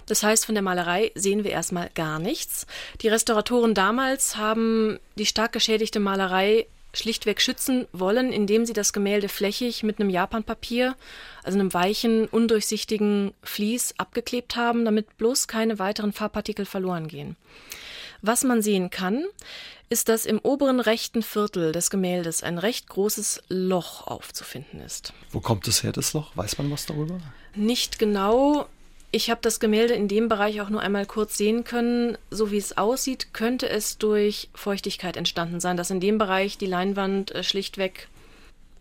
Das 0.07 0.23
heißt, 0.23 0.47
von 0.47 0.55
der 0.55 0.63
Malerei 0.63 1.11
sehen 1.17 1.43
wir 1.43 1.51
erstmal 1.51 1.91
gar 1.95 2.21
nichts. 2.21 2.69
Die 3.03 3.09
Restauratoren 3.09 3.75
damals 3.75 4.37
haben 4.37 5.01
die 5.17 5.27
stark 5.27 5.53
geschädigte 5.53 5.99
Malerei 5.99 6.67
schlichtweg 6.93 7.41
schützen 7.41 7.87
wollen, 7.93 8.33
indem 8.33 8.67
sie 8.67 8.73
das 8.73 8.93
Gemälde 8.93 9.29
flächig 9.29 9.83
mit 9.83 10.01
einem 10.01 10.11
Japanpapier, 10.11 10.97
also 11.43 11.59
einem 11.59 11.73
weichen, 11.73 12.27
undurchsichtigen 12.27 13.33
Vlies 13.43 13.95
abgeklebt 13.99 14.57
haben, 14.57 14.85
damit 14.85 15.17
bloß 15.17 15.49
keine 15.49 15.79
weiteren 15.79 16.13
Farbpartikel 16.13 16.67
verloren 16.67 17.09
gehen. 17.09 17.37
Was 18.23 18.45
man 18.45 18.61
sehen 18.61 18.91
kann, 18.91 19.25
ist, 19.89 20.09
dass 20.09 20.27
im 20.27 20.39
oberen 20.39 20.79
rechten 20.79 21.23
Viertel 21.23 21.73
des 21.73 21.91
Gemäldes 21.91 22.43
ein 22.43 22.59
recht 22.59 22.89
großes 22.89 23.43
Loch 23.49 24.07
aufzufinden 24.07 24.81
ist. 24.81 25.13
Wo 25.31 25.41
kommt 25.41 25.67
es 25.69 25.83
her, 25.83 25.93
das 25.93 26.13
Loch? 26.13 26.37
Weiß 26.37 26.59
man 26.59 26.71
was 26.71 26.87
darüber? 26.87 27.19
Nicht 27.55 27.99
genau. 27.99 28.69
Ich 29.13 29.29
habe 29.29 29.41
das 29.43 29.59
Gemälde 29.59 29.95
in 29.95 30.07
dem 30.07 30.29
Bereich 30.29 30.61
auch 30.61 30.71
nur 30.71 30.81
einmal 30.81 31.05
kurz 31.05 31.37
sehen 31.37 31.65
können. 31.65 32.17
So 32.31 32.51
wie 32.53 32.59
es 32.59 32.79
aussieht, 32.79 33.35
könnte 33.35 33.69
es 33.69 33.99
durch 33.99 34.49
Feuchtigkeit 34.55 35.17
entstanden 35.17 35.59
sein, 35.59 35.77
dass 35.77 35.91
in 35.91 36.01
dem 36.01 36.19
Bereich 36.19 36.59
die 36.59 36.67
Leinwand 36.67 37.35
äh, 37.35 37.43
schlichtweg 37.43 38.09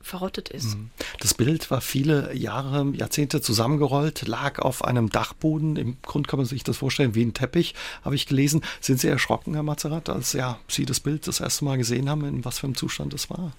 verrottet 0.02 0.50
ist. 0.50 0.78
Mhm. 0.78 0.92
Das 1.20 1.34
Bild 1.34 1.70
war 1.72 1.82
viele 1.82 2.34
Jahre, 2.34 2.92
Jahrzehnte 2.96 3.42
zusammengerollt, 3.42 4.28
lag 4.28 4.60
auf 4.60 4.84
einem 4.84 5.10
Dachboden. 5.10 5.76
Im 5.76 5.98
Grund 6.04 6.28
kann 6.28 6.38
man 6.40 6.46
sich 6.46 6.64
das 6.64 6.78
vorstellen 6.78 7.16
wie 7.16 7.24
ein 7.24 7.34
Teppich, 7.34 7.76
habe 8.06 8.16
ich 8.16 8.26
gelesen. 8.26 8.62
Sind 8.80 9.00
Sie 9.00 9.08
erschrocken, 9.08 9.56
Herr 9.56 9.64
Mazerat, 9.64 10.10
als 10.10 10.34
ja, 10.34 10.60
Sie 10.68 10.86
das 10.86 11.00
Bild 11.00 11.28
das 11.28 11.40
erste 11.40 11.66
Mal 11.66 11.78
gesehen 11.78 12.10
haben, 12.10 12.24
in 12.26 12.46
was 12.46 12.60
für 12.60 12.68
einem 12.68 12.76
Zustand 12.76 13.14
es 13.14 13.30
war? 13.30 13.54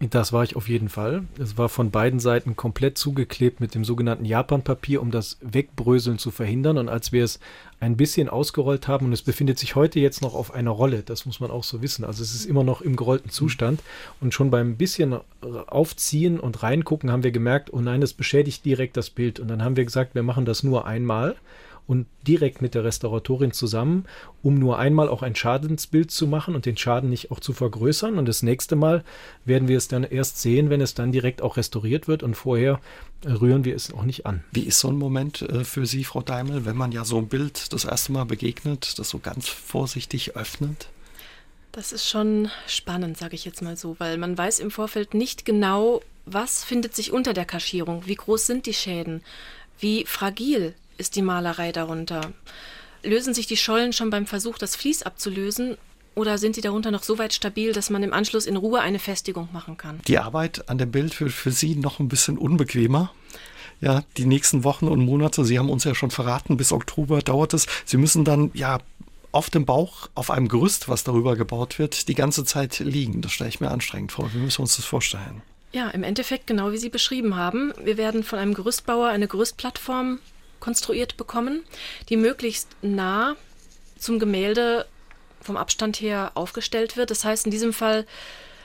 Das 0.00 0.32
war 0.32 0.44
ich 0.44 0.54
auf 0.54 0.68
jeden 0.68 0.88
Fall. 0.88 1.24
Es 1.40 1.58
war 1.58 1.68
von 1.68 1.90
beiden 1.90 2.20
Seiten 2.20 2.54
komplett 2.54 2.96
zugeklebt 2.98 3.60
mit 3.60 3.74
dem 3.74 3.84
sogenannten 3.84 4.24
Japanpapier, 4.24 5.02
um 5.02 5.10
das 5.10 5.38
Wegbröseln 5.40 6.18
zu 6.18 6.30
verhindern. 6.30 6.78
Und 6.78 6.88
als 6.88 7.10
wir 7.10 7.24
es 7.24 7.40
ein 7.80 7.96
bisschen 7.96 8.28
ausgerollt 8.28 8.86
haben, 8.86 9.06
und 9.06 9.12
es 9.12 9.22
befindet 9.22 9.58
sich 9.58 9.74
heute 9.74 9.98
jetzt 9.98 10.22
noch 10.22 10.34
auf 10.34 10.54
einer 10.54 10.70
Rolle, 10.70 11.02
das 11.02 11.26
muss 11.26 11.40
man 11.40 11.50
auch 11.50 11.64
so 11.64 11.82
wissen. 11.82 12.04
Also 12.04 12.22
es 12.22 12.32
ist 12.32 12.44
immer 12.44 12.62
noch 12.62 12.80
im 12.80 12.94
gerollten 12.94 13.30
Zustand. 13.30 13.80
Und 14.20 14.32
schon 14.32 14.52
beim 14.52 14.76
bisschen 14.76 15.16
Aufziehen 15.66 16.38
und 16.38 16.62
reingucken 16.62 17.10
haben 17.10 17.24
wir 17.24 17.32
gemerkt, 17.32 17.72
oh 17.72 17.80
nein, 17.80 18.00
es 18.00 18.12
beschädigt 18.12 18.64
direkt 18.64 18.96
das 18.96 19.10
Bild. 19.10 19.40
Und 19.40 19.48
dann 19.48 19.64
haben 19.64 19.76
wir 19.76 19.84
gesagt, 19.84 20.14
wir 20.14 20.22
machen 20.22 20.44
das 20.44 20.62
nur 20.62 20.86
einmal 20.86 21.34
und 21.88 22.06
direkt 22.26 22.60
mit 22.60 22.74
der 22.74 22.84
Restauratorin 22.84 23.52
zusammen, 23.52 24.04
um 24.42 24.58
nur 24.58 24.78
einmal 24.78 25.08
auch 25.08 25.22
ein 25.22 25.34
Schadensbild 25.34 26.10
zu 26.10 26.26
machen 26.26 26.54
und 26.54 26.66
den 26.66 26.76
Schaden 26.76 27.08
nicht 27.08 27.30
auch 27.30 27.40
zu 27.40 27.54
vergrößern. 27.54 28.18
Und 28.18 28.26
das 28.26 28.42
nächste 28.42 28.76
Mal 28.76 29.02
werden 29.46 29.68
wir 29.68 29.78
es 29.78 29.88
dann 29.88 30.04
erst 30.04 30.40
sehen, 30.40 30.68
wenn 30.68 30.82
es 30.82 30.92
dann 30.92 31.12
direkt 31.12 31.40
auch 31.40 31.56
restauriert 31.56 32.06
wird 32.06 32.22
und 32.22 32.34
vorher 32.34 32.78
rühren 33.24 33.64
wir 33.64 33.74
es 33.74 33.92
auch 33.92 34.04
nicht 34.04 34.26
an. 34.26 34.44
Wie 34.52 34.64
ist 34.64 34.78
so 34.80 34.88
ein 34.88 34.98
Moment 34.98 35.42
äh, 35.42 35.64
für 35.64 35.86
Sie, 35.86 36.04
Frau 36.04 36.20
Daimel, 36.20 36.66
wenn 36.66 36.76
man 36.76 36.92
ja 36.92 37.06
so 37.06 37.16
ein 37.16 37.28
Bild 37.28 37.72
das 37.72 37.86
erste 37.86 38.12
Mal 38.12 38.24
begegnet, 38.24 38.98
das 38.98 39.08
so 39.08 39.18
ganz 39.18 39.48
vorsichtig 39.48 40.36
öffnet? 40.36 40.90
Das 41.72 41.92
ist 41.92 42.06
schon 42.06 42.50
spannend, 42.66 43.16
sage 43.16 43.34
ich 43.34 43.46
jetzt 43.46 43.62
mal 43.62 43.78
so, 43.78 43.96
weil 43.98 44.18
man 44.18 44.36
weiß 44.36 44.60
im 44.60 44.70
Vorfeld 44.70 45.14
nicht 45.14 45.46
genau, 45.46 46.02
was 46.26 46.64
findet 46.64 46.94
sich 46.94 47.12
unter 47.12 47.32
der 47.32 47.46
Kaschierung, 47.46 48.02
wie 48.06 48.14
groß 48.14 48.46
sind 48.46 48.66
die 48.66 48.74
Schäden, 48.74 49.22
wie 49.78 50.04
fragil 50.04 50.74
ist 50.98 51.16
die 51.16 51.22
Malerei 51.22 51.72
darunter? 51.72 52.32
Lösen 53.02 53.32
sich 53.32 53.46
die 53.46 53.56
Schollen 53.56 53.92
schon 53.92 54.10
beim 54.10 54.26
Versuch, 54.26 54.58
das 54.58 54.76
Vlies 54.76 55.02
abzulösen? 55.02 55.78
Oder 56.14 56.36
sind 56.36 56.56
sie 56.56 56.60
darunter 56.60 56.90
noch 56.90 57.04
so 57.04 57.16
weit 57.18 57.32
stabil, 57.32 57.72
dass 57.72 57.90
man 57.90 58.02
im 58.02 58.12
Anschluss 58.12 58.46
in 58.46 58.56
Ruhe 58.56 58.80
eine 58.80 58.98
Festigung 58.98 59.48
machen 59.52 59.76
kann? 59.76 60.00
Die 60.08 60.18
Arbeit 60.18 60.68
an 60.68 60.76
dem 60.76 60.90
Bild 60.90 61.20
wird 61.20 61.30
für 61.30 61.52
Sie 61.52 61.76
noch 61.76 62.00
ein 62.00 62.08
bisschen 62.08 62.36
unbequemer. 62.36 63.12
Ja, 63.80 64.02
die 64.16 64.26
nächsten 64.26 64.64
Wochen 64.64 64.88
und 64.88 65.04
Monate, 65.04 65.44
Sie 65.44 65.60
haben 65.60 65.70
uns 65.70 65.84
ja 65.84 65.94
schon 65.94 66.10
verraten, 66.10 66.56
bis 66.56 66.72
Oktober 66.72 67.22
dauert 67.22 67.54
es. 67.54 67.66
Sie 67.84 67.96
müssen 67.96 68.24
dann 68.24 68.50
ja 68.52 68.80
auf 69.30 69.50
dem 69.50 69.64
Bauch, 69.64 70.08
auf 70.16 70.32
einem 70.32 70.48
Gerüst, 70.48 70.88
was 70.88 71.04
darüber 71.04 71.36
gebaut 71.36 71.78
wird, 71.78 72.08
die 72.08 72.14
ganze 72.14 72.44
Zeit 72.44 72.80
liegen. 72.80 73.22
Das 73.22 73.30
stelle 73.30 73.50
ich 73.50 73.60
mir 73.60 73.70
anstrengend 73.70 74.10
vor. 74.10 74.32
Wie 74.34 74.38
müssen 74.38 74.58
wir 74.58 74.62
uns 74.62 74.74
das 74.74 74.86
vorstellen? 74.86 75.42
Ja, 75.70 75.88
im 75.90 76.02
Endeffekt 76.02 76.48
genau 76.48 76.72
wie 76.72 76.78
Sie 76.78 76.88
beschrieben 76.88 77.36
haben. 77.36 77.72
Wir 77.80 77.96
werden 77.96 78.24
von 78.24 78.40
einem 78.40 78.54
Gerüstbauer 78.54 79.08
eine 79.08 79.28
Gerüstplattform 79.28 80.18
konstruiert 80.60 81.16
bekommen, 81.16 81.64
die 82.08 82.16
möglichst 82.16 82.68
nah 82.82 83.36
zum 83.98 84.18
Gemälde 84.18 84.86
vom 85.40 85.56
Abstand 85.56 86.00
her 86.00 86.32
aufgestellt 86.34 86.96
wird. 86.96 87.10
Das 87.10 87.24
heißt 87.24 87.46
in 87.46 87.50
diesem 87.50 87.72
Fall, 87.72 88.06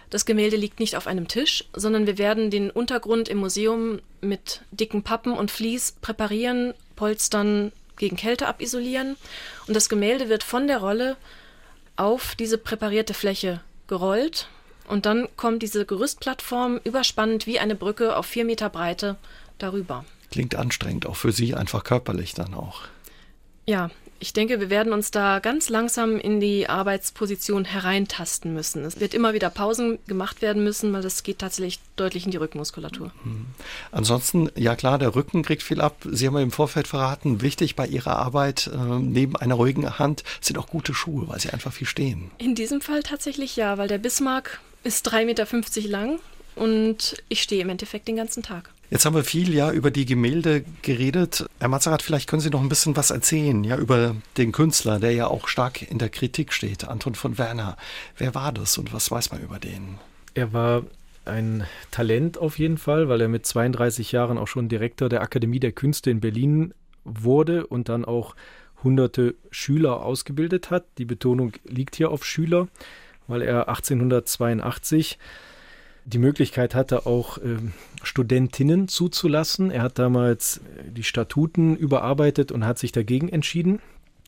das 0.10 0.26
Gemälde 0.26 0.58
liegt 0.58 0.80
nicht 0.80 0.96
auf 0.96 1.08
einem 1.08 1.28
Tisch, 1.28 1.66
sondern 1.74 2.06
wir 2.06 2.18
werden 2.18 2.52
den 2.52 2.70
Untergrund 2.70 3.30
im 3.30 3.40
Museum 3.40 4.00
mit 4.22 4.62
dicken 4.72 5.04
Pappen 5.04 5.34
und 5.34 5.50
Vlies 5.50 5.94
präparieren, 6.02 6.74
polstern, 6.96 7.72
gegen 7.98 8.16
Kälte 8.16 8.48
abisolieren 8.48 9.16
und 9.68 9.76
das 9.76 9.90
Gemälde 9.90 10.30
wird 10.30 10.44
von 10.44 10.68
der 10.68 10.80
Rolle 10.80 11.16
auf 11.96 12.36
diese 12.36 12.58
präparierte 12.58 13.14
Fläche 13.14 13.62
gerollt 13.88 14.48
und 14.88 15.06
dann 15.06 15.28
kommt 15.38 15.64
diese 15.64 15.86
Gerüstplattform 15.86 16.80
überspannend 16.84 17.46
wie 17.48 17.60
eine 17.60 17.76
Brücke 17.76 18.16
auf 18.16 18.26
vier 18.26 18.46
Meter 18.46 18.70
Breite 18.70 19.16
darüber. 19.58 20.06
Klingt 20.34 20.56
anstrengend, 20.56 21.06
auch 21.06 21.16
für 21.16 21.32
Sie, 21.32 21.54
einfach 21.54 21.84
körperlich 21.84 22.34
dann 22.34 22.56
auch. 22.56 22.82
Ja, 23.68 23.92
ich 24.18 24.34
denke, 24.34 24.60
wir 24.60 24.72
werden 24.72 24.94
uns 24.94 25.12
da 25.12 25.38
ganz 25.38 25.70
langsam 25.70 26.18
in 26.18 26.40
die 26.40 26.68
Arbeitsposition 26.68 27.66
hereintasten 27.66 28.52
müssen. 28.52 28.84
Es 28.84 29.00
wird 29.00 29.14
immer 29.14 29.36
wieder 29.36 29.52
Pausen 29.52 30.00
gemacht 30.08 30.42
werden 30.42 30.64
müssen, 30.64 30.92
weil 30.92 31.04
das 31.04 31.22
geht 31.22 31.38
tatsächlich 31.38 31.80
deutlich 31.98 32.26
in 32.26 32.32
die 32.32 32.38
Rückenmuskulatur. 32.38 33.12
Mhm. 33.24 33.46
Ansonsten, 33.92 34.50
ja 34.56 34.76
klar, 34.76 34.98
der 34.98 35.14
Rücken 35.14 35.44
kriegt 35.44 35.62
viel 35.62 35.80
ab. 35.80 35.98
Sie 36.10 36.26
haben 36.26 36.36
ja 36.36 36.42
im 36.42 36.50
Vorfeld 36.50 36.88
verraten, 36.88 37.44
wichtig 37.44 37.76
bei 37.76 37.86
Ihrer 37.86 38.16
Arbeit 38.16 38.72
äh, 38.74 38.76
neben 38.76 39.36
einer 39.36 39.54
ruhigen 39.54 40.00
Hand 40.00 40.24
sind 40.42 40.58
auch 40.58 40.66
gute 40.66 40.96
Schuhe, 40.96 41.28
weil 41.28 41.40
sie 41.40 41.52
einfach 41.52 41.74
viel 41.74 41.86
stehen. 41.86 42.32
In 42.40 42.56
diesem 42.56 42.82
Fall 42.82 43.04
tatsächlich 43.04 43.56
ja, 43.56 43.78
weil 43.78 43.88
der 43.88 44.00
Bismarck 44.00 44.62
ist 44.84 45.08
3,50 45.08 45.26
Meter 45.26 45.90
lang 45.90 46.20
und 46.56 47.22
ich 47.30 47.44
stehe 47.44 47.62
im 47.62 47.70
Endeffekt 47.70 48.08
den 48.08 48.16
ganzen 48.16 48.42
Tag. 48.42 48.72
Jetzt 48.94 49.06
haben 49.06 49.16
wir 49.16 49.24
viel 49.24 49.52
ja 49.56 49.72
über 49.72 49.90
die 49.90 50.06
Gemälde 50.06 50.64
geredet. 50.84 51.48
Herr 51.60 51.68
Mazerat, 51.68 52.04
vielleicht 52.04 52.30
können 52.30 52.42
Sie 52.42 52.52
noch 52.52 52.62
ein 52.62 52.70
bisschen 52.70 52.96
was 52.96 53.10
erzählen, 53.10 53.64
ja, 53.64 53.76
über 53.76 54.16
den 54.38 54.52
Künstler, 54.52 55.00
der 55.00 55.14
ja 55.14 55.26
auch 55.26 55.48
stark 55.48 55.82
in 55.82 55.98
der 55.98 56.10
Kritik 56.10 56.54
steht, 56.54 56.88
Anton 56.88 57.16
von 57.16 57.40
Werner. 57.40 57.76
Wer 58.20 58.36
war 58.36 58.52
das 58.52 58.78
und 58.78 58.94
was 58.94 59.10
weiß 59.10 59.32
man 59.32 59.42
über 59.42 59.58
den? 59.58 59.98
Er 60.36 60.54
war 60.54 60.84
ein 61.26 61.66
Talent 61.90 62.38
auf 62.38 62.60
jeden 62.60 62.78
Fall, 62.78 63.10
weil 63.10 63.22
er 63.22 63.30
mit 63.30 63.48
32 63.48 64.12
Jahren 64.12 64.38
auch 64.38 64.48
schon 64.48 64.70
Direktor 64.70 65.10
der 65.10 65.24
Akademie 65.24 65.60
der 65.60 65.72
Künste 65.72 66.12
in 66.12 66.20
Berlin 66.20 66.76
wurde 67.04 67.66
und 67.66 67.90
dann 67.90 68.06
auch 68.06 68.36
hunderte 68.84 69.34
Schüler 69.50 70.04
ausgebildet 70.04 70.70
hat. 70.70 70.86
Die 71.00 71.06
Betonung 71.06 71.54
liegt 71.66 71.96
hier 71.96 72.12
auf 72.12 72.24
Schüler, 72.24 72.68
weil 73.26 73.42
er 73.42 73.70
1882 73.70 75.18
die 76.06 76.18
Möglichkeit 76.18 76.76
hatte, 76.76 77.06
auch 77.06 77.38
äh, 77.38 77.58
Studentinnen 78.04 78.88
zuzulassen. 78.88 79.72
Er 79.72 79.84
hat 79.84 80.00
damals 80.00 80.58
äh, 80.58 80.92
die 80.92 81.04
Statuten 81.04 81.76
überarbeitet 81.76 82.52
und 82.52 82.66
hat 82.66 82.80
sich 82.80 82.92
dagegen 82.92 83.30
entschieden. 83.30 83.80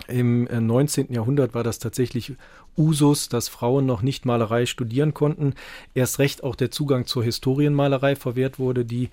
Im 0.08 0.44
19. 0.44 1.10
Äh, 1.10 1.14
Jahrhundert 1.14 1.54
war 1.54 1.64
das 1.64 1.80
tatsächlich 1.80 2.34
Usus, 2.78 3.30
dass 3.30 3.48
Frauen 3.48 3.86
noch 3.86 4.02
nicht 4.02 4.26
Malerei 4.26 4.66
studieren 4.66 5.14
konnten. 5.14 5.54
Erst 5.94 6.20
recht 6.20 6.44
auch 6.44 6.56
der 6.56 6.72
Zugang 6.72 7.06
zur 7.06 7.24
Historienmalerei 7.24 8.16
verwehrt 8.16 8.60
wurde, 8.60 8.86
die 8.86 9.10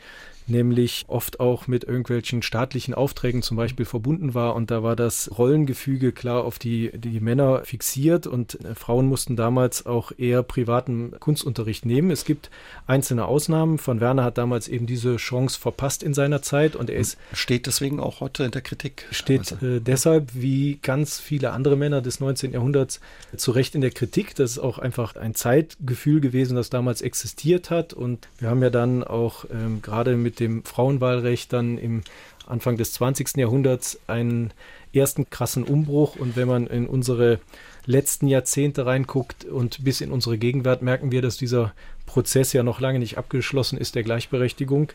nämlich 0.47 1.05
oft 1.09 1.41
auch 1.41 1.67
mit 1.67 1.85
irgendwelchen 1.85 2.43
staatlichen 2.43 2.95
Aufträgen 2.95 3.43
zum 3.43 3.57
Beispiel 3.57 3.87
verbunden 3.87 4.35
war. 4.35 4.55
Und 4.55 4.71
da 4.71 4.83
war 4.83 4.97
das 4.97 5.31
Rollengefüge 5.37 6.13
klar 6.13 6.45
auf 6.45 6.59
die, 6.59 6.91
die 6.95 7.21
Männer 7.21 7.63
fixiert 7.65 8.27
und 8.27 8.63
äh, 8.65 8.75
Frauen 8.75 9.07
mussten 9.07 9.37
damals 9.37 9.87
auch 9.87 10.13
eher 10.17 10.43
privaten 10.43 11.13
Kunstunterricht 11.19 11.87
nehmen. 11.87 12.11
Es 12.11 12.25
gibt 12.25 12.51
einzelne 12.87 13.27
Ausnahmen. 13.27 13.79
Von 13.79 14.01
Werner 14.01 14.25
hat 14.25 14.39
damals 14.39 14.69
eben 14.69 14.87
diese 14.87 15.17
Chance 15.17 15.59
verpasst 15.59 16.03
in 16.03 16.15
seiner 16.15 16.43
Zeit 16.43 16.77
und 16.77 16.91
er 16.91 16.99
ist. 16.99 17.19
Steht 17.33 17.67
deswegen 17.67 18.01
auch 18.01 18.21
heute 18.21 18.45
in 18.45 18.51
der 18.51 18.63
Kritik? 18.63 19.07
Steht 19.11 19.53
also. 19.53 19.67
äh, 19.67 19.81
deshalb, 19.81 20.31
wie 20.35 20.79
ganz 20.83 21.19
viele 21.19 21.53
andere 21.53 21.77
Männer 21.77 22.03
des 22.03 22.21
19. 22.21 22.53
Jahrhunderts, 22.53 23.01
zu 23.37 23.52
Recht 23.55 23.75
in 23.75 23.81
der 23.81 23.91
Kritik. 23.91 24.35
Das 24.35 24.53
ist 24.53 24.59
auch 24.59 24.79
einfach 24.79 25.17
ein 25.17 25.35
Zeitgefühl 25.35 26.21
gewesen, 26.21 26.57
das 26.57 26.71
damals 26.71 27.03
existiert 27.03 27.71
hat. 27.71 27.93
Und 27.93 28.29
wir 28.39 28.51
haben 28.51 28.63
ja 28.63 28.71
dann 28.71 29.05
auch 29.05 29.45
ähm, 29.51 29.81
gerade 29.83 30.17
mit 30.17 30.41
dem 30.41 30.65
Frauenwahlrecht 30.65 31.53
dann 31.53 31.79
im 31.79 32.03
Anfang 32.47 32.77
des 32.77 32.93
20. 32.95 33.37
Jahrhunderts 33.37 34.01
einen 34.07 34.53
ersten 34.93 35.31
krassen 35.31 35.65
Umbruch. 35.65 36.17
Und 36.17 36.37
wenn 36.37 36.49
man 36.49 36.67
in 36.67 36.87
unsere 36.87 37.41
letzten 37.87 38.27
Jahrzehnte 38.29 38.87
reinguckt 38.87 39.45
und 39.45 39.85
bis 39.85 40.01
in 40.01 40.13
unsere 40.13 40.39
Gegenwart, 40.39 40.83
merken 40.83 41.13
wir, 41.13 41.23
dass 41.23 41.37
dieser 41.37 41.73
Prozess 42.07 42.53
ja 42.53 42.63
noch 42.63 42.81
lange 42.81 42.99
nicht 42.99 43.19
abgeschlossen 43.19 43.79
ist 43.79 43.95
der 43.95 44.03
Gleichberechtigung 44.03 44.93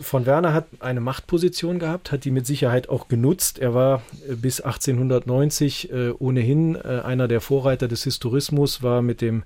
von 0.00 0.26
Werner 0.26 0.52
hat 0.52 0.66
eine 0.80 1.00
Machtposition 1.00 1.78
gehabt, 1.78 2.12
hat 2.12 2.24
die 2.24 2.30
mit 2.30 2.46
Sicherheit 2.46 2.88
auch 2.88 3.08
genutzt. 3.08 3.58
Er 3.58 3.74
war 3.74 4.02
äh, 4.28 4.34
bis 4.34 4.60
1890 4.60 5.92
äh, 5.92 6.10
ohnehin 6.10 6.76
äh, 6.76 7.00
einer 7.04 7.28
der 7.28 7.40
Vorreiter 7.40 7.88
des 7.88 8.04
Historismus, 8.04 8.82
war 8.82 9.02
mit 9.02 9.20
dem 9.20 9.42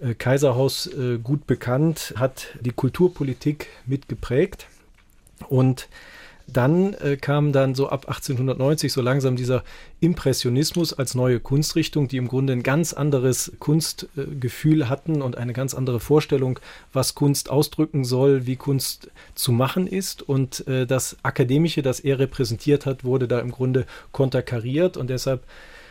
äh, 0.00 0.14
Kaiserhaus 0.14 0.86
äh, 0.86 1.18
gut 1.18 1.46
bekannt, 1.46 2.14
hat 2.16 2.48
die 2.60 2.72
Kulturpolitik 2.72 3.68
mitgeprägt 3.86 4.66
und 5.48 5.88
dann 6.46 6.94
äh, 6.94 7.16
kam 7.16 7.52
dann 7.52 7.74
so 7.74 7.88
ab 7.88 8.06
1890 8.06 8.92
so 8.92 9.02
langsam 9.02 9.36
dieser 9.36 9.64
Impressionismus 10.00 10.92
als 10.92 11.14
neue 11.14 11.40
Kunstrichtung, 11.40 12.08
die 12.08 12.18
im 12.18 12.28
Grunde 12.28 12.52
ein 12.52 12.62
ganz 12.62 12.92
anderes 12.92 13.52
Kunstgefühl 13.58 14.82
äh, 14.82 14.84
hatten 14.84 15.22
und 15.22 15.36
eine 15.36 15.52
ganz 15.52 15.74
andere 15.74 15.98
Vorstellung, 15.98 16.60
was 16.92 17.14
Kunst 17.14 17.50
ausdrücken 17.50 18.04
soll, 18.04 18.46
wie 18.46 18.56
Kunst 18.56 19.10
zu 19.34 19.52
machen 19.52 19.86
ist. 19.86 20.22
Und 20.22 20.66
äh, 20.68 20.86
das 20.86 21.16
Akademische, 21.22 21.82
das 21.82 22.00
er 22.00 22.18
repräsentiert 22.18 22.86
hat, 22.86 23.04
wurde 23.04 23.26
da 23.26 23.40
im 23.40 23.50
Grunde 23.50 23.86
konterkariert 24.12 24.96
und 24.96 25.10
deshalb 25.10 25.42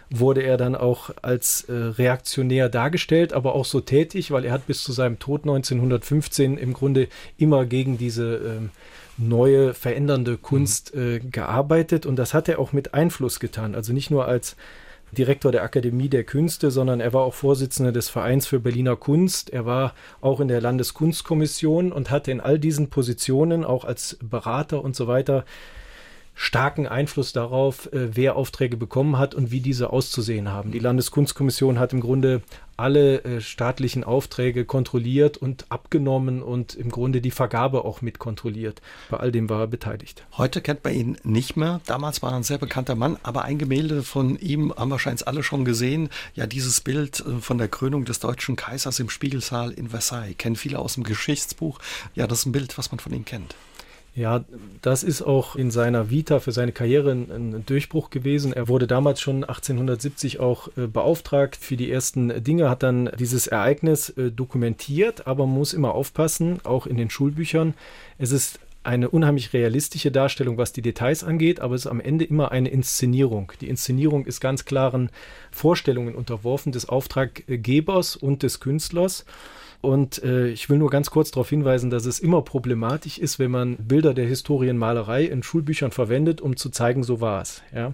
wurde 0.09 0.43
er 0.43 0.57
dann 0.57 0.75
auch 0.75 1.09
als 1.21 1.63
äh, 1.63 1.73
reaktionär 1.73 2.69
dargestellt, 2.69 3.33
aber 3.33 3.55
auch 3.55 3.65
so 3.65 3.81
tätig, 3.81 4.31
weil 4.31 4.45
er 4.45 4.53
hat 4.53 4.67
bis 4.67 4.83
zu 4.83 4.91
seinem 4.91 5.19
Tod 5.19 5.41
1915 5.41 6.57
im 6.57 6.73
Grunde 6.73 7.07
immer 7.37 7.65
gegen 7.65 7.97
diese 7.97 8.35
äh, 8.35 8.69
neue, 9.17 9.73
verändernde 9.73 10.37
Kunst 10.37 10.93
äh, 10.93 11.19
gearbeitet 11.19 12.05
und 12.05 12.15
das 12.17 12.33
hat 12.33 12.49
er 12.49 12.59
auch 12.59 12.73
mit 12.73 12.93
Einfluss 12.93 13.39
getan. 13.39 13.75
Also 13.75 13.93
nicht 13.93 14.11
nur 14.11 14.25
als 14.27 14.55
Direktor 15.15 15.51
der 15.51 15.63
Akademie 15.63 16.09
der 16.09 16.23
Künste, 16.23 16.71
sondern 16.71 16.99
er 16.99 17.13
war 17.13 17.21
auch 17.23 17.33
Vorsitzender 17.33 17.91
des 17.91 18.09
Vereins 18.09 18.47
für 18.47 18.59
Berliner 18.59 18.95
Kunst. 18.95 19.51
Er 19.51 19.65
war 19.65 19.93
auch 20.21 20.39
in 20.39 20.47
der 20.47 20.61
Landeskunstkommission 20.61 21.91
und 21.91 22.11
hatte 22.11 22.31
in 22.31 22.41
all 22.41 22.59
diesen 22.59 22.89
Positionen, 22.89 23.63
auch 23.63 23.85
als 23.85 24.17
Berater 24.21 24.83
und 24.83 24.95
so 24.95 25.07
weiter, 25.07 25.45
starken 26.35 26.85
Einfluss 26.85 27.31
darauf, 27.33 27.91
äh, 27.93 28.15
wer 28.15 28.35
Aufträge 28.35 28.77
bekommen 28.77 29.17
hat 29.17 29.33
und 29.33 29.51
wie 29.51 29.61
diese 29.61 29.91
auszusehen 29.91 30.51
haben. 30.51 30.71
Die 30.71 30.79
Landeskunstkommission 30.79 31.79
hat 31.79 31.93
im 31.93 32.01
Grunde 32.01 32.41
alle 32.77 33.23
äh, 33.23 33.41
staatlichen 33.41 34.03
Aufträge 34.03 34.65
kontrolliert 34.65 35.37
und 35.37 35.65
abgenommen 35.69 36.43
und 36.43 36.75
im 36.75 36.89
Grunde 36.89 37.21
die 37.21 37.31
Vergabe 37.31 37.85
auch 37.85 38.01
mit 38.01 38.19
kontrolliert. 38.19 38.81
Bei 39.09 39.17
all 39.17 39.31
dem 39.31 39.49
war 39.49 39.61
er 39.61 39.67
beteiligt. 39.67 40.25
Heute 40.37 40.61
kennt 40.61 40.83
man 40.83 40.93
ihn 40.93 41.17
nicht 41.23 41.55
mehr. 41.55 41.79
Damals 41.85 42.21
war 42.21 42.31
er 42.31 42.37
ein 42.37 42.43
sehr 42.43 42.57
bekannter 42.57 42.95
Mann, 42.95 43.17
aber 43.23 43.43
ein 43.43 43.57
Gemälde 43.57 44.03
von 44.03 44.37
ihm 44.37 44.73
haben 44.75 44.91
wahrscheinlich 44.91 45.25
alle 45.27 45.41
schon 45.41 45.63
gesehen. 45.63 46.09
Ja, 46.33 46.47
dieses 46.47 46.81
Bild 46.81 47.21
äh, 47.21 47.39
von 47.39 47.57
der 47.57 47.69
Krönung 47.69 48.03
des 48.03 48.19
deutschen 48.19 48.57
Kaisers 48.57 48.99
im 48.99 49.09
Spiegelsaal 49.09 49.71
in 49.71 49.89
Versailles. 49.89 50.37
Kennen 50.37 50.57
viele 50.57 50.79
aus 50.79 50.95
dem 50.95 51.03
Geschichtsbuch. 51.03 51.79
Ja, 52.13 52.27
das 52.27 52.39
ist 52.39 52.45
ein 52.47 52.51
Bild, 52.51 52.77
was 52.77 52.91
man 52.91 52.99
von 52.99 53.13
ihm 53.13 53.23
kennt. 53.23 53.55
Ja, 54.15 54.45
das 54.81 55.03
ist 55.03 55.21
auch 55.21 55.57
in 55.57 55.71
seiner 55.71 56.09
Vita 56.09 56.39
für 56.39 56.53
seine 56.53 56.71
Karriere 56.71 57.11
ein, 57.11 57.29
ein 57.31 57.65
Durchbruch 57.65 58.09
gewesen. 58.09 58.53
Er 58.53 58.69
wurde 58.69 58.87
damals 58.87 59.19
schon 59.19 59.43
1870 59.43 60.39
auch 60.39 60.69
äh, 60.77 60.87
beauftragt 60.87 61.57
für 61.57 61.75
die 61.75 61.91
ersten 61.91 62.41
Dinge, 62.41 62.69
hat 62.69 62.81
dann 62.81 63.11
dieses 63.19 63.47
Ereignis 63.47 64.09
äh, 64.11 64.31
dokumentiert, 64.31 65.27
aber 65.27 65.45
muss 65.47 65.73
immer 65.73 65.93
aufpassen, 65.93 66.59
auch 66.63 66.87
in 66.87 66.95
den 66.95 67.09
Schulbüchern. 67.09 67.73
Es 68.17 68.31
ist 68.31 68.59
eine 68.85 69.09
unheimlich 69.09 69.51
realistische 69.51 70.11
Darstellung, 70.11 70.57
was 70.57 70.71
die 70.71 70.81
Details 70.81 71.25
angeht, 71.25 71.59
aber 71.59 71.75
es 71.75 71.81
ist 71.81 71.91
am 71.91 71.99
Ende 71.99 72.23
immer 72.23 72.53
eine 72.53 72.69
Inszenierung. 72.69 73.51
Die 73.59 73.67
Inszenierung 73.67 74.25
ist 74.25 74.39
ganz 74.39 74.63
klaren 74.63 75.09
Vorstellungen 75.51 76.15
unterworfen 76.15 76.71
des 76.71 76.87
Auftraggebers 76.87 78.15
und 78.15 78.43
des 78.43 78.61
Künstlers. 78.61 79.25
Und 79.81 80.23
äh, 80.23 80.47
ich 80.47 80.69
will 80.69 80.77
nur 80.77 80.89
ganz 80.89 81.09
kurz 81.09 81.31
darauf 81.31 81.49
hinweisen, 81.49 81.89
dass 81.89 82.05
es 82.05 82.19
immer 82.19 82.41
problematisch 82.41 83.17
ist, 83.17 83.39
wenn 83.39 83.51
man 83.51 83.77
Bilder 83.77 84.13
der 84.13 84.25
Historienmalerei 84.25 85.25
in 85.25 85.43
Schulbüchern 85.43 85.91
verwendet, 85.91 86.41
um 86.41 86.55
zu 86.55 86.69
zeigen, 86.69 87.03
so 87.03 87.21
war 87.21 87.41
es. 87.41 87.61
Ja? 87.73 87.93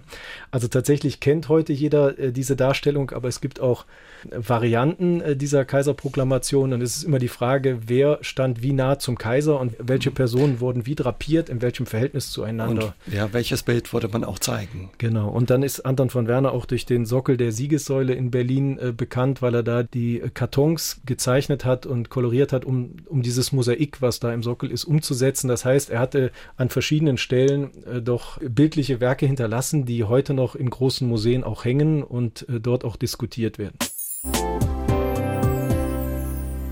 Also 0.50 0.68
tatsächlich 0.68 1.20
kennt 1.20 1.48
heute 1.48 1.72
jeder 1.72 2.18
äh, 2.18 2.32
diese 2.32 2.56
Darstellung, 2.56 3.10
aber 3.10 3.28
es 3.28 3.40
gibt 3.40 3.60
auch 3.60 3.84
Varianten 4.30 5.20
äh, 5.20 5.36
dieser 5.36 5.64
Kaiserproklamation. 5.64 6.72
Und 6.72 6.82
es 6.82 6.96
ist 6.96 7.04
immer 7.04 7.18
die 7.18 7.28
Frage, 7.28 7.80
wer 7.86 8.18
stand 8.22 8.62
wie 8.62 8.72
nah 8.72 8.98
zum 8.98 9.18
Kaiser 9.18 9.60
und 9.60 9.74
welche 9.78 10.10
mhm. 10.10 10.14
Personen 10.14 10.60
wurden 10.60 10.86
wie 10.86 10.94
drapiert, 10.94 11.48
in 11.48 11.62
welchem 11.62 11.86
Verhältnis 11.86 12.30
zueinander. 12.30 12.94
Und, 13.06 13.14
ja, 13.14 13.32
welches 13.32 13.62
Bild 13.62 13.92
wollte 13.92 14.08
man 14.08 14.24
auch 14.24 14.38
zeigen? 14.38 14.90
Genau. 14.98 15.28
Und 15.28 15.50
dann 15.50 15.62
ist 15.62 15.80
Anton 15.80 16.10
von 16.10 16.26
Werner 16.26 16.52
auch 16.52 16.66
durch 16.66 16.86
den 16.86 17.06
Sockel 17.06 17.36
der 17.36 17.52
Siegessäule 17.52 18.14
in 18.14 18.30
Berlin 18.30 18.78
äh, 18.78 18.92
bekannt, 18.92 19.42
weil 19.42 19.54
er 19.54 19.62
da 19.62 19.82
die 19.82 20.22
Kartons 20.34 21.00
gezeichnet 21.06 21.64
hat 21.64 21.86
und 21.86 22.10
koloriert 22.10 22.52
hat, 22.52 22.64
um, 22.64 22.96
um 23.06 23.22
dieses 23.22 23.52
Mosaik, 23.52 24.00
was 24.00 24.20
da 24.20 24.32
im 24.32 24.42
Sockel 24.42 24.70
ist, 24.70 24.84
umzusetzen. 24.84 25.48
Das 25.48 25.64
heißt, 25.64 25.90
er 25.90 26.00
hatte 26.00 26.30
an 26.56 26.68
verschiedenen 26.68 27.18
Stellen 27.18 27.70
äh, 27.84 28.00
doch 28.00 28.38
bildliche 28.40 29.00
Werke 29.00 29.26
hinterlassen, 29.26 29.84
die 29.84 30.04
heute 30.04 30.34
noch 30.34 30.54
in 30.54 30.70
großen 30.70 31.08
Museen 31.08 31.44
auch 31.44 31.64
hängen 31.64 32.02
und 32.02 32.48
äh, 32.48 32.60
dort 32.60 32.84
auch 32.84 32.96
diskutiert 32.96 33.58
werden. 33.58 33.76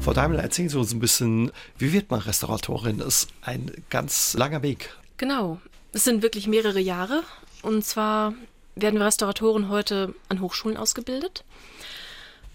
Frau 0.01 0.15
Daimler, 0.15 0.43
erzählen 0.43 0.71
Sie 0.71 0.79
uns 0.79 0.93
ein 0.93 0.99
bisschen, 1.01 1.53
wie 1.77 1.93
wird 1.93 2.11
man 2.11 2.21
Restauratorin? 2.21 2.99
Das 2.99 3.07
ist 3.25 3.29
ein 3.43 3.71
ganz 3.91 4.33
langer 4.33 4.63
Weg. 4.63 4.97
Genau, 5.19 5.61
es 5.93 6.05
sind 6.05 6.23
wirklich 6.23 6.47
mehrere 6.47 6.81
Jahre. 6.81 7.23
Und 7.63 7.85
zwar 7.85 8.33
werden 8.77 8.99
wir 8.99 9.05
Restauratoren 9.07 9.69
heute 9.69 10.15
an 10.31 10.41
Hochschulen 10.41 10.79
ausgebildet. 10.79 11.45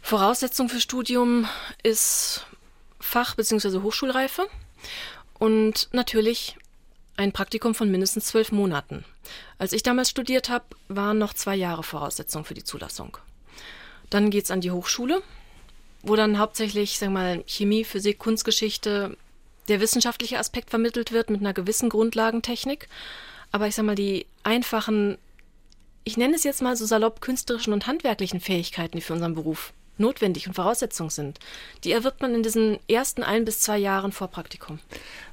Voraussetzung 0.01 0.69
für 0.69 0.81
Studium 0.81 1.47
ist 1.83 2.47
Fach- 2.99 3.35
bzw. 3.35 3.81
Hochschulreife 3.81 4.47
und 5.37 5.89
natürlich 5.91 6.57
ein 7.17 7.31
Praktikum 7.31 7.75
von 7.75 7.91
mindestens 7.91 8.25
zwölf 8.25 8.51
Monaten. 8.51 9.05
Als 9.59 9.71
ich 9.71 9.83
damals 9.83 10.09
studiert 10.09 10.49
habe, 10.49 10.65
waren 10.87 11.19
noch 11.19 11.33
zwei 11.33 11.55
Jahre 11.55 11.83
Voraussetzung 11.83 12.43
für 12.43 12.55
die 12.55 12.63
Zulassung. 12.63 13.17
Dann 14.09 14.29
geht 14.29 14.45
es 14.45 14.51
an 14.51 14.61
die 14.61 14.71
Hochschule, 14.71 15.21
wo 16.03 16.15
dann 16.15 16.39
hauptsächlich, 16.39 16.99
wir 17.01 17.09
mal, 17.09 17.43
Chemie, 17.47 17.83
Physik, 17.83 18.19
Kunstgeschichte, 18.19 19.17
der 19.67 19.81
wissenschaftliche 19.81 20.37
Aspekt 20.39 20.69
vermittelt 20.69 21.11
wird 21.11 21.29
mit 21.29 21.41
einer 21.41 21.53
gewissen 21.53 21.89
Grundlagentechnik. 21.89 22.87
Aber 23.51 23.67
ich 23.67 23.75
sag 23.75 23.85
mal, 23.85 23.95
die 23.95 24.25
einfachen, 24.43 25.17
ich 26.03 26.17
nenne 26.17 26.35
es 26.35 26.43
jetzt 26.43 26.61
mal 26.61 26.75
so 26.75 26.85
salopp 26.85 27.21
künstlerischen 27.21 27.73
und 27.73 27.87
handwerklichen 27.87 28.39
Fähigkeiten, 28.39 28.97
die 28.97 29.01
für 29.01 29.13
unseren 29.13 29.33
Beruf 29.33 29.73
notwendig 29.97 30.47
und 30.47 30.53
Voraussetzung 30.53 31.09
sind, 31.09 31.39
die 31.83 31.91
erwirbt 31.91 32.21
man 32.21 32.35
in 32.35 32.43
diesen 32.43 32.77
ersten 32.89 33.23
ein 33.23 33.45
bis 33.45 33.61
zwei 33.61 33.77
Jahren 33.77 34.11
vor 34.11 34.27
Praktikum. 34.27 34.79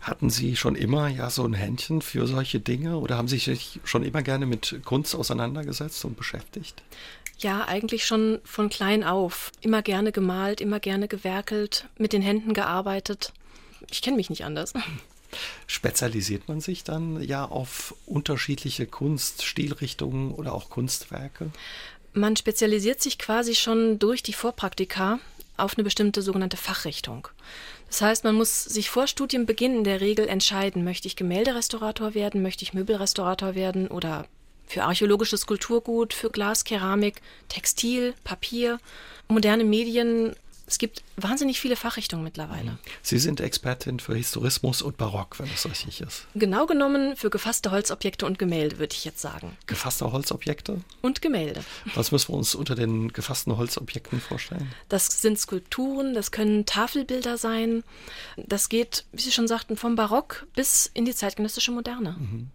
Hatten 0.01 0.31
Sie 0.31 0.57
schon 0.57 0.77
immer 0.77 1.09
ja 1.09 1.31
so 1.31 1.45
ein 1.45 1.55
Händchen 1.55 2.03
für 2.03 2.27
solche 2.27 2.61
Dinge 2.61 2.99
oder 2.99 3.17
haben 3.17 3.29
Sie 3.29 3.39
sich 3.39 3.81
schon 3.85 4.05
immer 4.05 4.23
gerne 4.23 4.47
mit 4.47 4.81
Kunst 4.85 5.15
auseinandergesetzt 5.15 6.05
und 6.05 6.17
beschäftigt? 6.17 6.83
Ja, 7.39 7.67
eigentlich 7.67 8.07
schon 8.07 8.41
von 8.45 8.69
klein 8.69 9.03
auf. 9.03 9.51
Immer 9.61 9.83
gerne 9.83 10.13
gemalt, 10.13 10.61
immer 10.61 10.81
gerne 10.81 11.09
gewerkelt, 11.09 11.89
mit 11.99 12.13
den 12.13 12.23
Händen 12.23 12.55
gearbeitet. 12.55 13.33
Ich 13.91 14.03
kenne 14.03 14.17
mich 14.17 14.31
nicht 14.31 14.45
anders. 14.45 14.73
Spezialisiert 15.67 16.49
man 16.49 16.61
sich 16.61 16.85
dann 16.85 17.23
ja 17.23 17.45
auf 17.45 17.95
unterschiedliche 18.07 18.87
Kunststilrichtungen 18.87 20.33
oder 20.33 20.53
auch 20.53 20.71
Kunstwerke? 20.71 21.51
Man 22.13 22.37
spezialisiert 22.37 23.01
sich 23.01 23.19
quasi 23.19 23.55
schon 23.55 23.99
durch 23.99 24.23
die 24.23 24.35
Vorpraktika 24.35 25.19
auf 25.57 25.77
eine 25.77 25.85
bestimmte 25.85 26.23
sogenannte 26.23 26.57
Fachrichtung. 26.57 27.29
Das 27.87 28.03
heißt, 28.03 28.25
man 28.25 28.35
muss 28.35 28.65
sich 28.65 28.91
vor 28.91 29.07
Studienbeginn 29.07 29.77
in 29.77 29.85
der 29.85 30.01
Regel 30.01 30.29
entscheiden, 30.29 30.85
möchte 30.85 31.09
ich 31.09 31.17
Gemälderestaurator 31.17 32.15
werden, 32.15 32.43
möchte 32.43 32.65
ich 32.65 32.75
Möbelrestaurator 32.75 33.55
werden 33.55 33.89
oder 33.89 34.27
für 34.67 34.85
archäologisches 34.85 35.47
Kulturgut, 35.47 36.15
für 36.15 36.31
Glas, 36.31 36.65
Keramik, 36.65 37.21
Textil, 37.49 38.15
Papier, 38.25 38.79
moderne 39.29 39.65
Medien 39.65 40.35
es 40.73 40.79
gibt 40.79 41.03
wahnsinnig 41.17 41.61
viele 41.61 41.77
Fachrichtungen 41.77 42.25
mittlerweile. 42.25 42.79
Sie 43.03 43.19
sind 43.19 43.41
Expertin 43.41 44.01
für 44.01 44.15
Historismus 44.15 44.81
und 44.81 44.97
Barock, 44.97 45.39
wenn 45.39 45.51
das 45.51 45.67
richtig 45.67 46.01
ist. 46.01 46.27
Genau 46.35 46.65
genommen 46.65 47.15
für 47.15 47.29
gefasste 47.29 47.71
Holzobjekte 47.71 48.25
und 48.25 48.39
Gemälde, 48.39 48.79
würde 48.79 48.95
ich 48.95 49.05
jetzt 49.05 49.21
sagen. 49.21 49.57
Gefasste 49.67 50.11
Holzobjekte? 50.11 50.81
Und 51.03 51.21
Gemälde. 51.21 51.63
Was 51.95 52.11
müssen 52.11 52.33
wir 52.33 52.39
uns 52.39 52.55
unter 52.55 52.75
den 52.75 53.13
gefassten 53.13 53.55
Holzobjekten 53.57 54.19
vorstellen? 54.19 54.73
Das 54.89 55.21
sind 55.21 55.39
Skulpturen, 55.39 56.15
das 56.15 56.31
können 56.31 56.65
Tafelbilder 56.65 57.37
sein. 57.37 57.85
Das 58.39 58.71
geht, 58.71 59.05
wie 59.13 59.21
Sie 59.21 59.33
schon 59.33 59.49
sagten, 59.49 59.77
vom 59.77 59.95
Barock 59.95 60.47
bis 60.55 60.91
in 60.95 61.05
die 61.05 61.15
zeitgenössische 61.15 61.73
Moderne. 61.73 62.17
Mhm. 62.19 62.51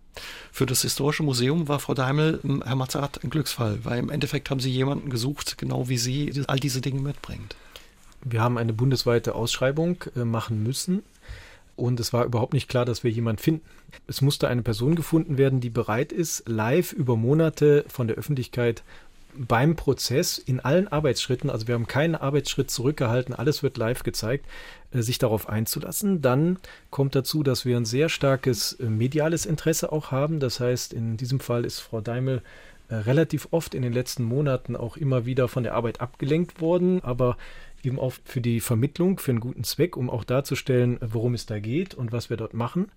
Für 0.52 0.66
das 0.66 0.82
Historische 0.82 1.24
Museum 1.24 1.68
war 1.68 1.80
Frau 1.80 1.94
Daimel, 1.94 2.40
ähm, 2.44 2.64
Herr 2.66 2.76
Mazerat, 2.76 3.24
ein 3.24 3.30
Glücksfall, 3.30 3.80
weil 3.84 4.00
im 4.00 4.10
Endeffekt 4.10 4.50
haben 4.50 4.60
Sie 4.60 4.72
jemanden 4.72 5.10
gesucht, 5.10 5.58
genau 5.58 5.90
wie 5.90 5.98
Sie 5.98 6.32
all 6.48 6.60
diese 6.60 6.82
Dinge 6.82 7.02
mitbringt. 7.02 7.56
Wir 8.24 8.42
haben 8.42 8.58
eine 8.58 8.74
bundesweite 8.74 9.36
Ausschreibung 9.36 10.04
äh, 10.16 10.26
machen 10.26 10.64
müssen 10.64 11.04
und 11.78 12.00
es 12.00 12.12
war 12.12 12.26
überhaupt 12.26 12.54
nicht 12.54 12.68
klar, 12.68 12.86
dass 12.86 13.04
wir 13.04 13.12
jemanden 13.12 13.42
finden. 13.42 13.66
Es 14.08 14.22
musste 14.22 14.48
eine 14.48 14.64
Person 14.64 14.96
gefunden 14.96 15.38
werden, 15.38 15.62
die 15.62 15.70
bereit 15.70 16.12
ist, 16.12 16.50
live 16.50 16.92
über 16.92 17.16
Monate 17.16 17.86
von 17.88 18.08
der 18.08 18.18
Öffentlichkeit 18.18 18.84
beim 19.38 19.76
Prozess 19.76 20.38
in 20.38 20.60
allen 20.60 20.88
Arbeitsschritten, 20.88 21.50
also 21.50 21.68
wir 21.68 21.76
haben 21.76 21.88
keinen 21.88 22.16
Arbeitsschritt 22.16 22.72
zurückgehalten, 22.72 23.36
alles 23.36 23.64
wird 23.64 23.78
live 23.78 24.04
gezeigt, 24.04 24.46
äh, 24.92 25.02
sich 25.02 25.18
darauf 25.20 25.50
einzulassen. 25.50 26.22
Dann 26.22 26.58
kommt 26.90 27.16
dazu, 27.16 27.44
dass 27.44 27.66
wir 27.66 27.78
ein 27.78 27.86
sehr 27.86 28.10
starkes 28.10 28.74
äh, 28.74 28.86
mediales 28.86 29.46
Interesse 29.46 29.92
auch 29.92 30.12
haben. 30.12 30.40
Das 30.40 30.60
heißt, 30.60 30.94
in 30.94 31.18
diesem 31.18 31.40
Fall 31.40 31.66
ist 31.66 31.80
Frau 31.80 32.02
Daimel 32.02 32.42
äh, 32.90 32.96
relativ 32.96 33.50
oft 33.52 33.76
in 33.76 33.82
den 33.82 33.94
letzten 33.94 34.24
Monaten 34.24 34.76
auch 34.76 34.98
immer 34.98 35.26
wieder 35.26 35.48
von 35.48 35.64
der 35.64 35.74
Arbeit 35.74 36.02
abgelenkt 36.02 36.62
worden, 36.62 37.04
aber 37.04 37.38
eben 37.84 38.00
auch 38.00 38.14
für 38.26 38.42
die 38.42 38.60
Vermittlung, 38.60 39.20
für 39.20 39.32
einen 39.32 39.40
guten 39.40 39.64
Zweck, 39.64 39.98
um 39.98 40.10
auch 40.10 40.24
darzustellen, 40.24 40.98
worum 41.02 41.34
es 41.34 41.46
da 41.46 41.60
geht 41.60 41.94
und 41.94 42.12
was 42.12 42.30
wir 42.30 42.38
dort 42.38 42.54
machen. 42.54 42.90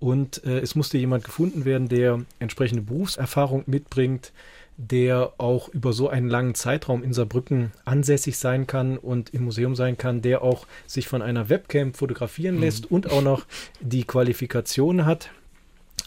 Und 0.00 0.44
äh, 0.44 0.58
es 0.58 0.74
musste 0.74 0.98
jemand 0.98 1.22
gefunden 1.22 1.64
werden, 1.64 1.88
der 1.88 2.22
entsprechende 2.40 2.82
Berufserfahrung 2.82 3.62
mitbringt, 3.66 4.32
der 4.76 5.34
auch 5.38 5.68
über 5.68 5.92
so 5.92 6.08
einen 6.08 6.28
langen 6.28 6.54
Zeitraum 6.54 7.02
in 7.02 7.12
Saarbrücken 7.12 7.72
ansässig 7.84 8.38
sein 8.38 8.66
kann 8.66 8.98
und 8.98 9.32
im 9.34 9.44
Museum 9.44 9.76
sein 9.76 9.98
kann, 9.98 10.22
der 10.22 10.42
auch 10.42 10.66
sich 10.86 11.08
von 11.08 11.22
einer 11.22 11.48
Webcam 11.48 11.94
fotografieren 11.94 12.56
mhm. 12.56 12.62
lässt 12.62 12.90
und 12.90 13.10
auch 13.10 13.22
noch 13.22 13.44
die 13.80 14.04
Qualifikation 14.04 15.04
hat, 15.04 15.30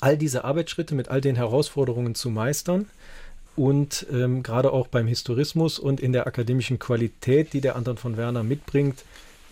all 0.01 0.17
diese 0.17 0.43
Arbeitsschritte 0.43 0.95
mit 0.95 1.09
all 1.09 1.21
den 1.21 1.35
Herausforderungen 1.35 2.15
zu 2.15 2.29
meistern 2.29 2.87
und 3.55 4.05
ähm, 4.11 4.43
gerade 4.43 4.73
auch 4.73 4.87
beim 4.87 5.07
Historismus 5.07 5.79
und 5.79 6.01
in 6.01 6.11
der 6.11 6.27
akademischen 6.27 6.79
Qualität, 6.79 7.53
die 7.53 7.61
der 7.61 7.75
Anton 7.75 7.97
von 7.97 8.17
Werner 8.17 8.43
mitbringt, 8.43 9.03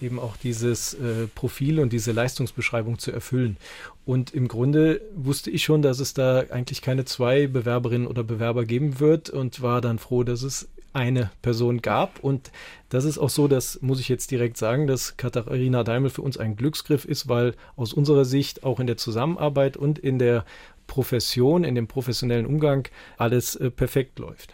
eben 0.04 0.20
auch 0.20 0.38
dieses 0.38 0.94
äh, 0.94 1.28
Profil 1.34 1.80
und 1.80 1.94
diese 1.94 2.12
Leistungsbeschreibung 2.12 3.00
zu 3.00 3.12
erfüllen. 3.12 3.58
Und 4.06 4.34
im 4.34 4.48
Grunde 4.48 5.02
wusste 5.16 5.50
ich 5.50 5.64
schon, 5.64 5.82
dass 5.82 6.00
es 6.00 6.14
da 6.14 6.44
eigentlich 6.50 6.82
keine 6.82 7.06
zwei 7.06 7.48
Bewerberinnen 7.48 8.08
oder 8.08 8.24
Bewerber 8.24 8.66
geben 8.66 9.00
wird 9.00 9.30
und 9.30 9.62
war 9.62 9.82
dann 9.82 9.98
froh, 9.98 10.24
dass 10.24 10.44
es 10.44 10.68
eine 10.94 11.32
Person 11.42 11.82
gab. 11.82 12.20
Und 12.20 12.52
das 12.90 13.06
ist 13.06 13.18
auch 13.18 13.30
so, 13.30 13.48
das 13.48 13.82
muss 13.82 14.00
ich 14.00 14.10
jetzt 14.10 14.32
direkt 14.32 14.58
sagen, 14.58 14.88
dass 14.88 15.18
Katharina 15.18 15.84
Daimel 15.84 16.10
für 16.10 16.22
uns 16.22 16.38
ein 16.38 16.56
Glücksgriff 16.56 17.06
ist, 17.06 17.28
weil 17.28 17.56
aus 17.76 17.94
unserer 17.94 18.26
Sicht 18.26 18.64
auch 18.64 18.80
in 18.80 18.88
der 18.88 18.98
Zusammenarbeit 18.98 19.76
und 19.76 19.98
in 19.98 20.20
der 20.20 20.46
Profession, 20.86 21.64
in 21.64 21.76
dem 21.76 21.88
professionellen 21.88 22.46
Umgang 22.46 22.88
alles 23.18 23.56
äh, 23.56 23.72
perfekt 23.72 24.20
läuft. 24.20 24.54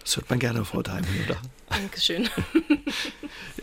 Das 0.00 0.16
hört 0.16 0.28
man 0.30 0.38
gerne, 0.38 0.64
Frau 0.64 0.82
Daimel, 0.82 1.08
oder? 1.26 1.36
Dankeschön. 1.70 2.28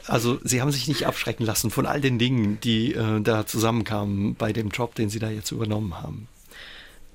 Also 0.08 0.39
Sie 0.43 0.62
haben 0.62 0.72
sich 0.72 0.88
nicht 0.88 1.08
abschrecken 1.08 1.45
lassen 1.45 1.72
von 1.72 1.86
all 1.86 1.99
den 1.99 2.20
Dingen, 2.20 2.60
die 2.62 2.93
äh, 2.93 3.22
da 3.22 3.45
zusammenkamen 3.47 4.36
bei 4.36 4.53
dem 4.53 4.70
Job, 4.70 4.93
den 4.93 5.10
Sie 5.10 5.20
da 5.20 5.30
jetzt 5.30 5.51
übernommen 5.51 5.99
haben. 5.99 6.28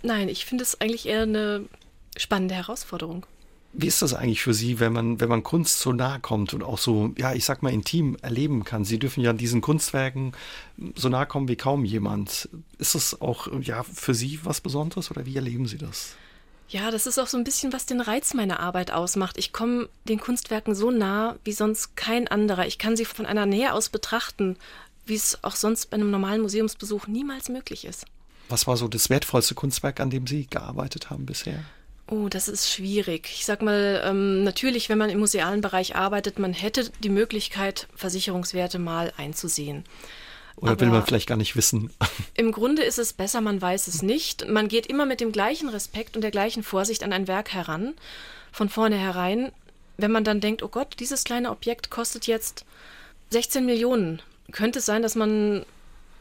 Nein, 0.02 0.28
ich 0.28 0.44
finde 0.44 0.64
es 0.64 0.80
eigentlich 0.80 1.06
eher 1.06 1.22
eine 1.22 1.66
spannende 2.16 2.54
Herausforderung. 2.54 3.26
Wie 3.72 3.86
ist 3.86 4.02
das 4.02 4.14
eigentlich 4.14 4.42
für 4.42 4.54
Sie, 4.54 4.80
wenn 4.80 4.92
man, 4.92 5.20
wenn 5.20 5.28
man 5.28 5.44
Kunst 5.44 5.78
so 5.78 5.92
nahe 5.92 6.18
kommt 6.18 6.54
und 6.54 6.64
auch 6.64 6.78
so, 6.78 7.14
ja, 7.16 7.32
ich 7.34 7.44
sag 7.44 7.62
mal, 7.62 7.72
intim 7.72 8.16
erleben 8.20 8.64
kann? 8.64 8.84
Sie 8.84 8.98
dürfen 8.98 9.20
ja 9.20 9.30
an 9.30 9.38
diesen 9.38 9.60
Kunstwerken 9.60 10.32
so 10.96 11.08
nahe 11.08 11.26
kommen 11.26 11.46
wie 11.46 11.56
kaum 11.56 11.84
jemand. 11.84 12.48
Ist 12.78 12.96
das 12.96 13.20
auch, 13.20 13.46
ja, 13.60 13.84
für 13.84 14.14
Sie 14.14 14.40
was 14.42 14.60
Besonderes 14.60 15.12
oder 15.12 15.24
wie 15.24 15.36
erleben 15.36 15.66
Sie 15.66 15.78
das? 15.78 16.16
Ja, 16.70 16.92
das 16.92 17.08
ist 17.08 17.18
auch 17.18 17.26
so 17.26 17.36
ein 17.36 17.42
bisschen, 17.42 17.72
was 17.72 17.86
den 17.86 18.00
Reiz 18.00 18.32
meiner 18.32 18.60
Arbeit 18.60 18.92
ausmacht. 18.92 19.36
Ich 19.38 19.52
komme 19.52 19.88
den 20.04 20.20
Kunstwerken 20.20 20.76
so 20.76 20.92
nah 20.92 21.36
wie 21.42 21.52
sonst 21.52 21.96
kein 21.96 22.28
anderer. 22.28 22.64
Ich 22.64 22.78
kann 22.78 22.96
sie 22.96 23.04
von 23.04 23.26
einer 23.26 23.44
Nähe 23.44 23.72
aus 23.72 23.88
betrachten, 23.88 24.56
wie 25.04 25.16
es 25.16 25.42
auch 25.42 25.56
sonst 25.56 25.86
bei 25.86 25.96
einem 25.96 26.12
normalen 26.12 26.42
Museumsbesuch 26.42 27.08
niemals 27.08 27.48
möglich 27.48 27.84
ist. 27.84 28.04
Was 28.48 28.68
war 28.68 28.76
so 28.76 28.86
das 28.86 29.10
wertvollste 29.10 29.56
Kunstwerk, 29.56 29.98
an 29.98 30.10
dem 30.10 30.28
Sie 30.28 30.46
gearbeitet 30.46 31.10
haben 31.10 31.26
bisher? 31.26 31.64
Oh, 32.06 32.28
das 32.28 32.46
ist 32.46 32.70
schwierig. 32.70 33.28
Ich 33.32 33.44
sag 33.44 33.62
mal, 33.62 34.02
ähm, 34.04 34.44
natürlich, 34.44 34.88
wenn 34.88 34.98
man 34.98 35.10
im 35.10 35.18
musealen 35.18 35.62
Bereich 35.62 35.96
arbeitet, 35.96 36.38
man 36.38 36.52
hätte 36.52 36.90
die 37.02 37.08
Möglichkeit, 37.08 37.88
Versicherungswerte 37.96 38.78
mal 38.78 39.12
einzusehen. 39.16 39.84
Oder 40.56 40.72
Aber 40.72 40.80
will 40.80 40.88
man 40.88 41.04
vielleicht 41.04 41.28
gar 41.28 41.36
nicht 41.36 41.56
wissen? 41.56 41.90
Im 42.34 42.52
Grunde 42.52 42.82
ist 42.82 42.98
es 42.98 43.12
besser, 43.12 43.40
man 43.40 43.60
weiß 43.60 43.88
es 43.88 44.02
nicht. 44.02 44.48
Man 44.48 44.68
geht 44.68 44.86
immer 44.86 45.06
mit 45.06 45.20
dem 45.20 45.32
gleichen 45.32 45.68
Respekt 45.68 46.16
und 46.16 46.22
der 46.22 46.30
gleichen 46.30 46.62
Vorsicht 46.62 47.02
an 47.02 47.12
ein 47.12 47.28
Werk 47.28 47.52
heran, 47.52 47.94
von 48.52 48.68
vornherein. 48.68 49.52
Wenn 49.96 50.12
man 50.12 50.24
dann 50.24 50.40
denkt, 50.40 50.62
oh 50.62 50.68
Gott, 50.68 50.96
dieses 50.98 51.24
kleine 51.24 51.50
Objekt 51.50 51.90
kostet 51.90 52.26
jetzt 52.26 52.64
16 53.30 53.64
Millionen, 53.64 54.22
könnte 54.50 54.80
es 54.80 54.86
sein, 54.86 55.02
dass 55.02 55.14
man 55.14 55.64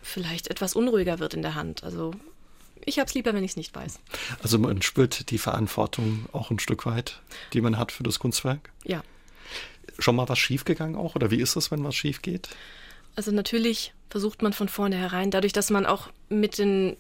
vielleicht 0.01 0.47
etwas 0.49 0.75
unruhiger 0.75 1.19
wird 1.19 1.34
in 1.34 1.41
der 1.41 1.55
Hand. 1.55 1.84
Also 1.84 2.13
ich 2.86 2.99
habe 2.99 3.07
es 3.07 3.13
lieber, 3.13 3.34
wenn 3.34 3.43
ich 3.43 3.51
es 3.51 3.57
nicht 3.57 3.75
weiß. 3.75 3.99
Also 4.41 4.57
man 4.57 4.82
spürt 4.82 5.30
die 5.32 5.38
Verantwortung 5.38 6.25
auch 6.32 6.51
ein 6.51 6.59
Stück 6.59 6.86
weit, 6.86 7.21
die 7.53 7.61
man 7.61 7.77
hat 7.77 7.91
für 7.91 8.03
das 8.03 8.19
Kunstwerk? 8.19 8.71
Ja. 8.84 9.03
Schon 9.97 10.15
mal 10.15 10.30
was 10.30 10.39
schiefgegangen 10.39 10.95
auch? 10.95 11.15
Oder 11.15 11.32
wie 11.32 11.41
ist 11.41 11.55
es, 11.55 11.71
wenn 11.71 11.84
was 11.84 11.95
schief 11.95 12.21
geht? 12.21 12.49
Also 13.16 13.32
natürlich 13.32 13.93
versucht 14.10 14.41
man 14.41 14.53
von 14.53 14.70
vornherein, 14.70 15.32
dadurch, 15.32 15.53
dass 15.53 15.70
man 15.70 15.86
auch 15.86 16.10
mit 16.30 16.57
den 16.57 16.97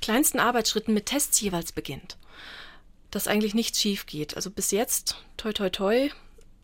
kleinsten 0.00 0.38
Arbeitsschritten 0.38 0.92
mit 0.92 1.06
Tests 1.06 1.40
jeweils 1.40 1.72
beginnt, 1.72 2.18
dass 3.10 3.28
eigentlich 3.28 3.54
nichts 3.54 3.80
schief 3.80 4.06
geht. 4.06 4.36
Also 4.36 4.50
bis 4.50 4.70
jetzt, 4.70 5.16
toi 5.36 5.52
toi 5.52 5.70
toi, 5.70 6.10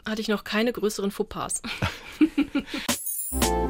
hatte 0.04 0.20
ich 0.20 0.28
noch 0.28 0.44
keine 0.44 0.72
größeren 0.72 1.10
Fauxpas. 1.10 1.62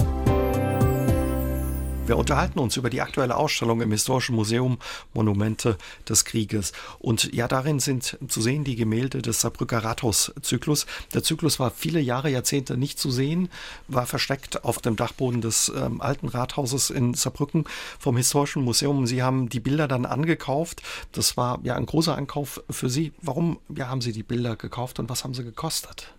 Wir 2.11 2.17
unterhalten 2.17 2.59
uns 2.59 2.77
über 2.77 2.91
die 2.91 3.03
aktuelle 3.03 3.37
Ausstellung 3.37 3.83
im 3.83 3.93
Historischen 3.93 4.35
Museum 4.35 4.79
Monumente 5.15 5.79
des 6.09 6.25
Krieges. 6.25 6.73
Und 6.99 7.33
ja, 7.33 7.47
darin 7.47 7.79
sind 7.79 8.19
zu 8.27 8.41
sehen 8.41 8.65
die 8.65 8.75
Gemälde 8.75 9.23
des 9.23 9.43
Saarbrücker 9.43 9.85
Rathauszyklus. 9.85 10.87
Der 11.15 11.23
Zyklus 11.23 11.61
war 11.61 11.71
viele 11.71 12.01
Jahre, 12.01 12.29
Jahrzehnte 12.29 12.77
nicht 12.77 12.99
zu 12.99 13.13
sehen, 13.13 13.49
war 13.87 14.07
versteckt 14.07 14.65
auf 14.65 14.81
dem 14.81 14.97
Dachboden 14.97 15.41
des 15.41 15.69
ähm, 15.69 16.01
alten 16.01 16.27
Rathauses 16.27 16.91
in 16.91 17.15
Saarbrücken 17.15 17.63
vom 18.01 18.17
Historischen 18.17 18.65
Museum. 18.65 19.07
Sie 19.07 19.23
haben 19.23 19.49
die 19.49 19.61
Bilder 19.61 19.87
dann 19.87 20.05
angekauft. 20.05 20.83
Das 21.13 21.37
war 21.37 21.61
ja 21.63 21.77
ein 21.77 21.87
großer 21.87 22.17
Ankauf 22.17 22.61
für 22.69 22.91
Sie. 22.91 23.13
Warum 23.23 23.61
ja, 23.73 23.87
haben 23.87 24.01
Sie 24.01 24.11
die 24.11 24.25
Bilder 24.25 24.57
gekauft 24.57 24.99
und 24.99 25.09
was 25.09 25.23
haben 25.23 25.35
sie 25.35 25.45
gekostet? 25.45 26.13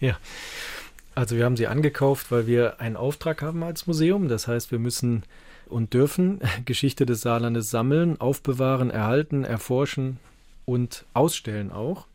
Ja. 0.00 0.16
Also 1.20 1.36
wir 1.36 1.44
haben 1.44 1.58
sie 1.58 1.66
angekauft, 1.66 2.30
weil 2.30 2.46
wir 2.46 2.80
einen 2.80 2.96
Auftrag 2.96 3.42
haben 3.42 3.62
als 3.62 3.86
Museum. 3.86 4.28
Das 4.28 4.48
heißt, 4.48 4.72
wir 4.72 4.78
müssen 4.78 5.24
und 5.68 5.92
dürfen 5.92 6.40
Geschichte 6.64 7.04
des 7.04 7.20
Saarlandes 7.20 7.70
sammeln, 7.70 8.18
aufbewahren, 8.18 8.88
erhalten, 8.88 9.44
erforschen 9.44 10.16
und 10.64 11.04
ausstellen 11.12 11.72
auch. 11.72 12.06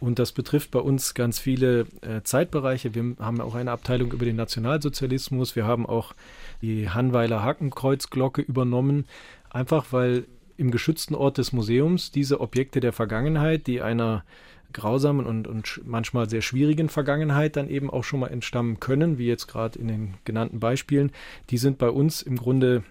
Und 0.00 0.18
das 0.18 0.32
betrifft 0.32 0.70
bei 0.70 0.78
uns 0.78 1.12
ganz 1.12 1.38
viele 1.38 1.80
äh, 2.00 2.22
Zeitbereiche. 2.22 2.94
Wir 2.94 3.16
haben 3.18 3.42
auch 3.42 3.54
eine 3.54 3.70
Abteilung 3.70 4.12
über 4.12 4.24
den 4.24 4.36
Nationalsozialismus. 4.36 5.54
Wir 5.54 5.66
haben 5.66 5.84
auch 5.84 6.14
die 6.62 6.88
Hanweiler 6.88 7.42
Hakenkreuzglocke 7.42 8.40
übernommen, 8.40 9.04
einfach 9.50 9.88
weil 9.90 10.24
im 10.56 10.70
geschützten 10.70 11.14
Ort 11.14 11.36
des 11.36 11.52
Museums 11.52 12.12
diese 12.12 12.40
Objekte 12.40 12.80
der 12.80 12.94
Vergangenheit, 12.94 13.66
die 13.66 13.82
einer 13.82 14.24
grausamen 14.72 15.26
und, 15.26 15.46
und 15.46 15.80
manchmal 15.84 16.28
sehr 16.28 16.42
schwierigen 16.42 16.88
Vergangenheit 16.88 17.56
dann 17.56 17.68
eben 17.68 17.90
auch 17.90 18.04
schon 18.04 18.20
mal 18.20 18.28
entstammen 18.28 18.80
können, 18.80 19.18
wie 19.18 19.26
jetzt 19.26 19.46
gerade 19.46 19.78
in 19.78 19.88
den 19.88 20.14
genannten 20.24 20.60
Beispielen, 20.60 21.10
die 21.50 21.58
sind 21.58 21.78
bei 21.78 21.90
uns 21.90 22.22
im 22.22 22.36
Grunde 22.36 22.82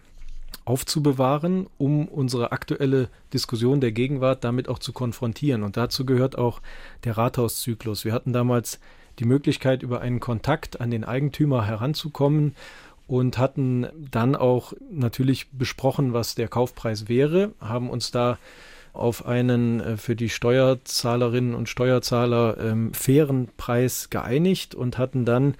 aufzubewahren, 0.65 1.67
um 1.77 2.07
unsere 2.07 2.51
aktuelle 2.51 3.09
Diskussion 3.33 3.79
der 3.79 3.91
Gegenwart 3.91 4.43
damit 4.43 4.67
auch 4.67 4.79
zu 4.79 4.91
konfrontieren. 4.91 5.63
Und 5.63 5.77
dazu 5.77 6.05
gehört 6.05 6.37
auch 6.37 6.61
der 7.03 7.17
Rathauszyklus. 7.17 8.03
Wir 8.05 8.13
hatten 8.13 8.33
damals 8.33 8.79
die 9.19 9.25
Möglichkeit, 9.25 9.81
über 9.81 10.01
einen 10.01 10.19
Kontakt 10.19 10.81
an 10.81 10.91
den 10.91 11.03
Eigentümer 11.03 11.65
heranzukommen 11.65 12.55
und 13.07 13.37
hatten 13.37 13.87
dann 14.11 14.35
auch 14.35 14.73
natürlich 14.91 15.49
besprochen, 15.51 16.13
was 16.13 16.35
der 16.35 16.49
Kaufpreis 16.49 17.07
wäre, 17.07 17.53
haben 17.61 17.89
uns 17.89 18.11
da 18.11 18.37
auf 18.97 19.25
einen 19.25 19.79
äh, 19.79 19.97
für 19.97 20.15
die 20.15 20.29
Steuerzahlerinnen 20.29 21.55
und 21.55 21.69
Steuerzahler 21.69 22.57
ähm, 22.59 22.93
fairen 22.93 23.49
Preis 23.57 24.09
geeinigt 24.09 24.75
und 24.75 24.97
hatten 24.97 25.25
dann 25.25 25.55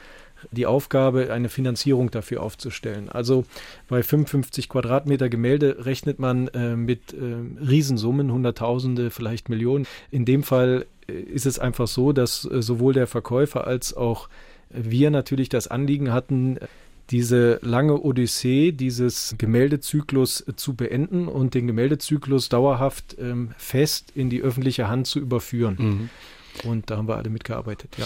die 0.52 0.66
Aufgabe, 0.66 1.32
eine 1.34 1.50
Finanzierung 1.50 2.12
dafür 2.12 2.44
aufzustellen. 2.44 3.10
Also 3.10 3.46
bei 3.88 4.04
55 4.04 4.70
Quadratmeter 4.70 5.30
Gemälde 5.30 5.86
rechnet 5.86 6.20
man 6.20 6.48
äh, 6.50 6.76
mit 6.76 7.14
äh, 7.14 7.18
Riesensummen, 7.66 8.32
Hunderttausende, 8.32 9.10
vielleicht 9.10 9.50
Millionen. 9.50 9.88
In 10.12 10.26
dem 10.26 10.44
Fall 10.44 10.86
äh, 11.08 11.14
ist 11.14 11.46
es 11.46 11.60
einfach 11.60 11.88
so, 11.88 12.14
dass 12.14 12.46
äh, 12.46 12.62
sowohl 12.62 12.94
der 12.94 13.08
Verkäufer 13.08 13.66
als 13.68 13.96
auch 13.96 14.30
wir 14.70 15.12
natürlich 15.12 15.50
das 15.50 15.68
Anliegen 15.68 16.12
hatten, 16.12 16.58
diese 17.10 17.60
lange 17.62 18.02
Odyssee 18.02 18.72
dieses 18.72 19.36
Gemäldezyklus 19.38 20.44
zu 20.56 20.76
beenden 20.76 21.28
und 21.28 21.54
den 21.54 21.68
Gemäldezyklus 21.68 22.50
dauerhaft 22.50 23.16
ähm, 23.20 23.54
fest 23.58 24.12
in 24.16 24.30
die 24.30 24.42
öffentliche 24.42 24.88
Hand 24.88 25.08
zu 25.08 25.20
überführen. 25.20 25.76
Mhm. 25.80 26.10
Und 26.70 26.90
da 26.90 26.98
haben 26.98 27.08
wir 27.08 27.18
alle 27.18 27.30
mitgearbeitet, 27.30 27.96
ja. 27.98 28.06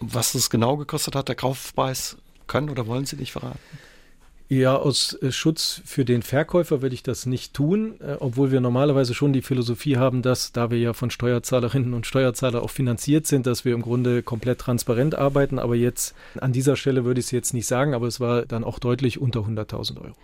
Was 0.00 0.34
es 0.34 0.48
genau 0.48 0.78
gekostet 0.78 1.14
hat, 1.14 1.28
der 1.28 1.36
Kaufpreis, 1.36 2.16
können 2.46 2.70
oder 2.70 2.86
wollen 2.86 3.04
Sie 3.04 3.16
nicht 3.16 3.32
verraten? 3.32 3.58
Ja, 4.52 4.74
aus 4.74 5.16
äh, 5.22 5.30
Schutz 5.30 5.80
für 5.84 6.04
den 6.04 6.22
Verkäufer 6.22 6.82
würde 6.82 6.96
ich 6.96 7.04
das 7.04 7.24
nicht 7.24 7.54
tun, 7.54 7.94
äh, 8.00 8.16
obwohl 8.18 8.50
wir 8.50 8.60
normalerweise 8.60 9.14
schon 9.14 9.32
die 9.32 9.42
Philosophie 9.42 9.96
haben, 9.96 10.22
dass, 10.22 10.50
da 10.50 10.72
wir 10.72 10.78
ja 10.80 10.92
von 10.92 11.12
Steuerzahlerinnen 11.12 11.94
und 11.94 12.04
Steuerzahlern 12.04 12.60
auch 12.60 12.70
finanziert 12.70 13.28
sind, 13.28 13.46
dass 13.46 13.64
wir 13.64 13.74
im 13.74 13.82
Grunde 13.82 14.24
komplett 14.24 14.58
transparent 14.58 15.14
arbeiten. 15.14 15.60
Aber 15.60 15.76
jetzt 15.76 16.16
an 16.40 16.52
dieser 16.52 16.74
Stelle 16.74 17.04
würde 17.04 17.20
ich 17.20 17.26
es 17.26 17.30
jetzt 17.30 17.54
nicht 17.54 17.68
sagen, 17.68 17.94
aber 17.94 18.08
es 18.08 18.18
war 18.18 18.44
dann 18.44 18.64
auch 18.64 18.80
deutlich 18.80 19.20
unter 19.20 19.42
100.000 19.42 20.00
Euro. 20.00 20.16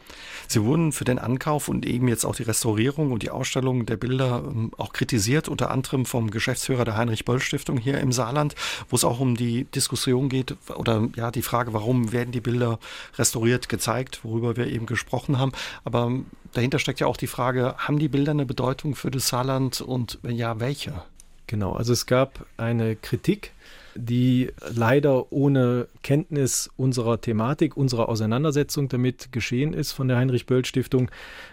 Sie 0.48 0.64
wurden 0.64 0.90
für 0.90 1.04
den 1.04 1.20
Ankauf 1.20 1.68
und 1.68 1.86
eben 1.86 2.08
jetzt 2.08 2.24
auch 2.24 2.34
die 2.34 2.42
Restaurierung 2.42 3.12
und 3.12 3.22
die 3.22 3.30
Ausstellung 3.30 3.86
der 3.86 3.96
Bilder 3.96 4.42
ähm, 4.44 4.72
auch 4.76 4.92
kritisiert, 4.92 5.48
unter 5.48 5.70
anderem 5.70 6.04
vom 6.04 6.32
Geschäftsführer 6.32 6.84
der 6.84 6.96
Heinrich-Böll-Stiftung 6.96 7.78
hier 7.78 7.98
im 7.98 8.10
Saarland, 8.10 8.56
wo 8.88 8.96
es 8.96 9.04
auch 9.04 9.20
um 9.20 9.36
die 9.36 9.66
Diskussion 9.66 10.28
geht 10.28 10.56
oder 10.74 11.06
ja 11.14 11.30
die 11.30 11.42
Frage, 11.42 11.72
warum 11.72 12.10
werden 12.10 12.32
die 12.32 12.40
Bilder 12.40 12.80
restauriert, 13.18 13.68
gezeigt 13.68 14.15
worüber 14.24 14.56
wir 14.56 14.66
eben 14.66 14.86
gesprochen 14.86 15.38
haben. 15.38 15.52
Aber 15.84 16.12
dahinter 16.52 16.78
steckt 16.78 17.00
ja 17.00 17.06
auch 17.06 17.16
die 17.16 17.26
Frage, 17.26 17.74
haben 17.78 17.98
die 17.98 18.08
Bilder 18.08 18.32
eine 18.32 18.46
Bedeutung 18.46 18.94
für 18.94 19.10
das 19.10 19.28
Saarland 19.28 19.80
und 19.80 20.18
wenn 20.22 20.36
ja, 20.36 20.60
welche? 20.60 21.02
Genau, 21.46 21.74
also 21.74 21.92
es 21.92 22.06
gab 22.06 22.44
eine 22.56 22.96
Kritik, 22.96 23.52
die 23.94 24.50
leider 24.74 25.32
ohne 25.32 25.88
Kenntnis 26.02 26.70
unserer 26.76 27.20
Thematik, 27.20 27.76
unserer 27.76 28.08
Auseinandersetzung 28.08 28.88
damit 28.88 29.32
geschehen 29.32 29.72
ist 29.72 29.92
von 29.92 30.08
der 30.08 30.16
Heinrich-Böll-Stiftung. 30.18 31.10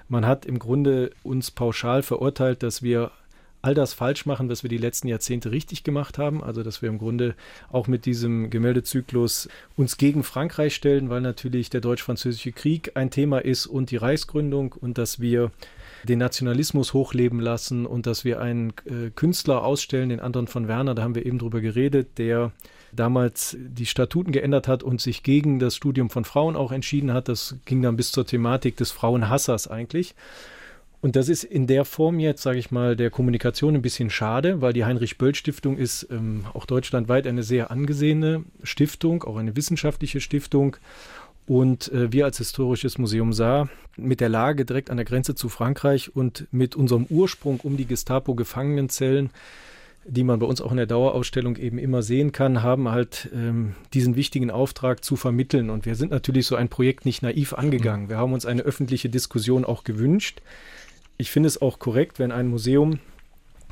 Man 0.10 0.26
hat 0.26 0.46
im 0.46 0.60
Grunde 0.60 1.12
uns 1.24 1.52
pauschal 1.52 2.04
verurteilt, 2.04 2.64
dass 2.64 2.82
wir 2.82 3.12
all 3.64 3.74
das 3.74 3.94
falsch 3.94 4.26
machen, 4.26 4.50
was 4.50 4.62
wir 4.62 4.70
die 4.70 4.78
letzten 4.78 5.08
Jahrzehnte 5.08 5.52
richtig 5.52 5.84
gemacht 5.84 6.18
haben. 6.18 6.44
Also, 6.44 6.64
dass 6.64 6.82
wir 6.82 6.90
im 6.90 7.00
Grunde 7.00 7.34
auch 7.72 7.88
mit 7.88 8.06
diesem 8.06 8.50
Gemäldezyklus 8.50 9.48
uns 9.76 9.98
gegen 9.98 10.24
Frankreich 10.24 10.76
stellen, 10.76 11.10
weil 11.10 11.22
natürlich 11.22 11.70
der 11.70 11.82
deutsch-französische 11.82 12.52
Krieg 12.52 12.92
ein 12.96 13.10
Thema 13.10 13.40
ist 13.40 13.66
und 13.66 13.90
die 13.90 13.98
Reichsgründung 13.98 14.74
und 14.74 14.98
dass 14.98 15.20
wir 15.20 15.52
den 16.04 16.20
Nationalismus 16.20 16.94
hochleben 16.94 17.40
lassen 17.40 17.86
und 17.86 18.06
dass 18.06 18.26
wir 18.26 18.42
einen 18.42 18.74
äh, 18.86 19.10
Künstler 19.16 19.64
ausstellen, 19.64 20.10
den 20.10 20.20
Anton 20.20 20.48
von 20.48 20.68
Werner, 20.68 20.94
da 20.94 21.02
haben 21.02 21.16
wir 21.16 21.26
eben 21.26 21.40
drüber 21.40 21.62
geredet, 21.62 22.18
der 22.18 22.52
damals 22.92 23.58
die 23.60 23.86
Statuten 23.86 24.34
geändert 24.34 24.68
hat 24.68 24.84
und 24.84 25.00
sich 25.00 25.24
gegen 25.24 25.60
das 25.60 25.76
Studium 25.76 26.10
von 26.10 26.26
Frauen 26.26 26.58
auch 26.58 26.74
entschieden 26.74 27.14
hat. 27.14 27.30
Das 27.30 27.56
ging 27.66 27.82
dann 27.82 27.96
bis 27.96 28.12
zur 28.12 28.26
Thematik 28.26 28.76
des 28.76 28.92
Frauenhassers 28.92 29.68
eigentlich. 29.68 30.16
Und 31.04 31.18
das 31.18 31.28
ist 31.28 31.44
in 31.44 31.68
der 31.68 31.84
Form 31.84 32.18
jetzt, 32.18 32.44
sage 32.44 32.60
ich 32.60 32.72
mal, 32.72 32.96
der 32.96 33.10
Kommunikation 33.10 33.76
ein 33.76 33.82
bisschen 33.82 34.10
schade, 34.10 34.62
weil 34.62 34.72
die 34.72 34.86
Heinrich-Böll-Stiftung 34.86 35.78
ist 35.78 36.08
ähm, 36.10 36.46
auch 36.54 36.66
deutschlandweit 36.66 37.28
eine 37.28 37.44
sehr 37.44 37.72
angesehene 37.72 38.46
Stiftung, 38.64 39.22
auch 39.24 39.36
eine 39.36 39.58
wissenschaftliche 39.58 40.22
Stiftung. 40.22 40.78
Und 41.46 41.92
äh, 41.92 42.14
wir 42.14 42.24
als 42.24 42.38
Historisches 42.38 42.98
Museum 43.00 43.34
Saar 43.34 43.68
mit 43.98 44.22
der 44.22 44.30
Lage 44.30 44.64
direkt 44.64 44.90
an 44.90 44.96
der 44.96 45.06
Grenze 45.06 45.36
zu 45.36 45.50
Frankreich 45.50 46.16
und 46.16 46.48
mit 46.52 46.74
unserem 46.74 47.06
Ursprung 47.10 47.60
um 47.60 47.76
die 47.76 47.86
Gestapo-Gefangenenzellen, 47.86 49.30
die 50.06 50.24
man 50.24 50.40
bei 50.40 50.46
uns 50.46 50.62
auch 50.62 50.72
in 50.72 50.78
der 50.78 50.86
Dauerausstellung 50.86 51.58
eben 51.58 51.80
immer 51.80 52.02
sehen 52.02 52.32
kann, 52.32 52.64
haben 52.64 52.88
halt 52.88 53.30
ähm, 53.36 53.76
diesen 53.94 54.16
wichtigen 54.16 54.52
Auftrag 54.52 55.04
zu 55.04 55.18
vermitteln. 55.18 55.70
Und 55.70 55.86
wir 55.86 55.96
sind 55.96 56.12
natürlich 56.12 56.48
so 56.48 56.56
ein 56.56 56.70
Projekt 56.70 57.06
nicht 57.06 57.24
naiv 57.24 57.52
angegangen. 57.52 58.08
Wir 58.08 58.16
haben 58.16 58.32
uns 58.32 58.46
eine 58.46 58.62
öffentliche 58.62 59.10
Diskussion 59.10 59.66
auch 59.66 59.84
gewünscht 59.84 60.42
ich 61.24 61.32
finde 61.32 61.48
es 61.48 61.62
auch 61.62 61.80
korrekt, 61.80 62.20
wenn 62.20 62.34
ein 62.34 62.50
Museum 62.50 63.00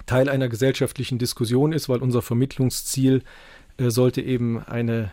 Teil 0.05 0.29
einer 0.29 0.47
gesellschaftlichen 0.47 1.17
Diskussion 1.19 1.73
ist, 1.73 1.89
weil 1.89 2.01
unser 2.01 2.21
Vermittlungsziel 2.21 3.23
äh, 3.75 3.89
sollte 3.89 4.21
eben 4.21 4.63
eine 4.63 5.11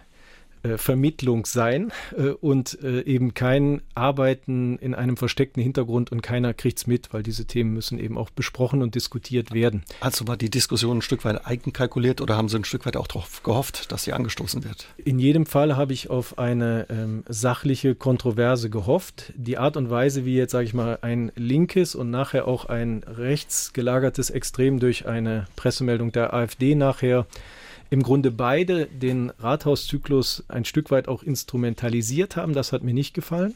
Vermittlung 0.77 1.47
sein 1.47 1.93
äh, 2.17 2.31
und 2.31 2.79
äh, 2.83 3.03
eben 3.03 3.35
kein 3.35 3.83
Arbeiten 3.95 4.79
in 4.79 4.95
einem 4.95 5.17
versteckten 5.17 5.63
Hintergrund 5.63 6.11
und 6.13 6.23
keiner 6.23 6.55
kriegt 6.55 6.79
es 6.79 6.87
mit, 6.87 7.13
weil 7.13 7.23
diese 7.23 7.45
Themen 7.45 7.73
müssen 7.73 7.99
eben 7.99 8.19
auch 8.19 8.31
besprochen 8.31 8.83
und 8.83 8.95
diskutiert 8.95 9.53
werden. 9.53 9.85
Also 10.01 10.27
war 10.27 10.37
die 10.37 10.51
Diskussion 10.51 10.99
ein 10.99 11.03
Stück 11.03 11.25
weit 11.25 11.47
eigenkalkuliert 11.47 12.21
oder 12.21 12.37
haben 12.37 12.49
Sie 12.49 12.57
ein 12.57 12.65
Stück 12.65 12.87
weit 12.87 12.97
auch 12.97 13.07
darauf 13.07 13.43
gehofft, 13.43 13.93
dass 13.93 14.05
sie 14.05 14.13
angestoßen 14.13 14.65
wird? 14.65 14.87
In 14.97 15.19
jedem 15.19 15.47
Fall 15.47 15.77
habe 15.77 15.93
ich 15.93 16.11
auf 16.11 16.39
eine 16.39 16.87
ähm, 16.91 17.25
sachliche 17.29 17.95
Kontroverse 17.95 18.71
gehofft. 18.71 19.33
Die 19.37 19.59
Art 19.59 19.77
und 19.77 19.91
Weise, 19.91 20.25
wie 20.25 20.37
jetzt, 20.37 20.53
sage 20.53 20.65
ich 20.65 20.75
mal, 20.75 20.99
ein 21.03 21.33
linkes 21.37 21.95
und 21.95 22.11
nachher 22.11 22.47
auch 22.47 22.67
ein 22.67 23.05
rechts 23.07 23.73
gelagertes 23.73 24.31
Extrem 24.31 24.81
durch 24.81 25.07
eine 25.07 25.47
Pressemeldung 25.57 26.13
der 26.13 26.35
AfD 26.35 26.75
nachher 26.75 27.27
im 27.91 28.03
Grunde 28.03 28.31
beide 28.31 28.87
den 28.87 29.31
Rathauszyklus 29.39 30.45
ein 30.49 30.65
Stück 30.65 30.91
weit 30.91 31.09
auch 31.09 31.23
instrumentalisiert 31.23 32.37
haben. 32.37 32.53
Das 32.53 32.73
hat 32.73 32.83
mir 32.83 32.95
nicht 32.95 33.15
gefallen, 33.15 33.55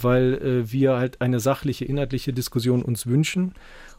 weil 0.00 0.34
äh, 0.34 0.72
wir 0.72 0.96
halt 0.96 1.20
eine 1.20 1.40
sachliche, 1.40 1.84
inhaltliche 1.84 2.32
Diskussion 2.32 2.82
uns 2.82 3.06
wünschen. 3.06 3.54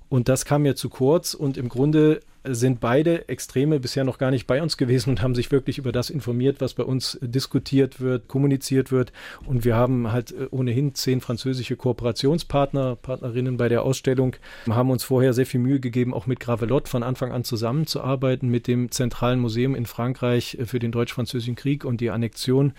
Und 0.09 0.29
das 0.29 0.45
kam 0.45 0.63
mir 0.63 0.75
zu 0.75 0.89
kurz 0.89 1.33
und 1.33 1.57
im 1.57 1.69
Grunde 1.69 2.21
sind 2.45 2.79
beide 2.81 3.29
Extreme 3.29 3.79
bisher 3.79 4.03
noch 4.03 4.17
gar 4.17 4.29
nicht 4.29 4.47
bei 4.47 4.61
uns 4.61 4.77
gewesen 4.77 5.11
und 5.11 5.21
haben 5.21 5.35
sich 5.35 5.51
wirklich 5.51 5.77
über 5.77 5.91
das 5.91 6.09
informiert, 6.09 6.59
was 6.59 6.73
bei 6.73 6.83
uns 6.83 7.17
diskutiert 7.21 8.01
wird, 8.01 8.27
kommuniziert 8.27 8.91
wird. 8.91 9.13
Und 9.45 9.63
wir 9.63 9.75
haben 9.75 10.11
halt 10.11 10.31
äh, 10.31 10.47
ohnehin 10.51 10.93
zehn 10.93 11.21
französische 11.21 11.77
Kooperationspartner, 11.77 12.97
Partnerinnen 12.97 13.57
bei 13.57 13.69
der 13.69 13.83
Ausstellung, 13.83 14.35
haben 14.69 14.91
uns 14.91 15.03
vorher 15.03 15.33
sehr 15.33 15.45
viel 15.45 15.61
Mühe 15.61 15.79
gegeben, 15.79 16.13
auch 16.13 16.27
mit 16.27 16.39
Gravelotte 16.39 16.89
von 16.89 17.03
Anfang 17.03 17.31
an 17.31 17.43
zusammenzuarbeiten, 17.43 18.49
mit 18.49 18.67
dem 18.67 18.91
zentralen 18.91 19.39
Museum 19.39 19.73
in 19.73 19.85
Frankreich 19.85 20.57
äh, 20.59 20.65
für 20.65 20.79
den 20.79 20.91
Deutsch-Französischen 20.91 21.55
Krieg 21.55 21.85
und 21.85 22.01
die 22.01 22.09
Annexion 22.09 22.73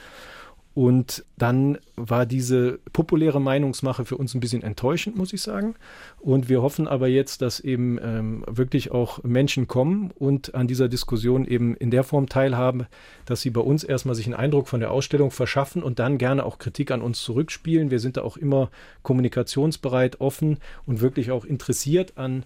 Und 0.74 1.24
dann 1.38 1.78
war 1.94 2.26
diese 2.26 2.80
populäre 2.92 3.40
Meinungsmache 3.40 4.04
für 4.04 4.16
uns 4.16 4.34
ein 4.34 4.40
bisschen 4.40 4.64
enttäuschend, 4.64 5.16
muss 5.16 5.32
ich 5.32 5.40
sagen. 5.40 5.76
Und 6.18 6.48
wir 6.48 6.62
hoffen 6.62 6.88
aber 6.88 7.06
jetzt, 7.06 7.42
dass 7.42 7.60
eben 7.60 7.98
ähm, 8.02 8.44
wirklich 8.48 8.90
auch 8.90 9.22
Menschen 9.22 9.68
kommen 9.68 10.10
und 10.18 10.56
an 10.56 10.66
dieser 10.66 10.88
Diskussion 10.88 11.44
eben 11.44 11.76
in 11.76 11.92
der 11.92 12.02
Form 12.02 12.28
teilhaben, 12.28 12.86
dass 13.24 13.40
sie 13.40 13.50
bei 13.50 13.60
uns 13.60 13.84
erstmal 13.84 14.16
sich 14.16 14.26
einen 14.26 14.34
Eindruck 14.34 14.66
von 14.66 14.80
der 14.80 14.90
Ausstellung 14.90 15.30
verschaffen 15.30 15.80
und 15.80 16.00
dann 16.00 16.18
gerne 16.18 16.44
auch 16.44 16.58
Kritik 16.58 16.90
an 16.90 17.02
uns 17.02 17.22
zurückspielen. 17.22 17.92
Wir 17.92 18.00
sind 18.00 18.16
da 18.16 18.22
auch 18.22 18.36
immer 18.36 18.68
kommunikationsbereit, 19.04 20.20
offen 20.20 20.58
und 20.86 21.00
wirklich 21.00 21.30
auch 21.30 21.44
interessiert 21.44 22.14
an 22.16 22.42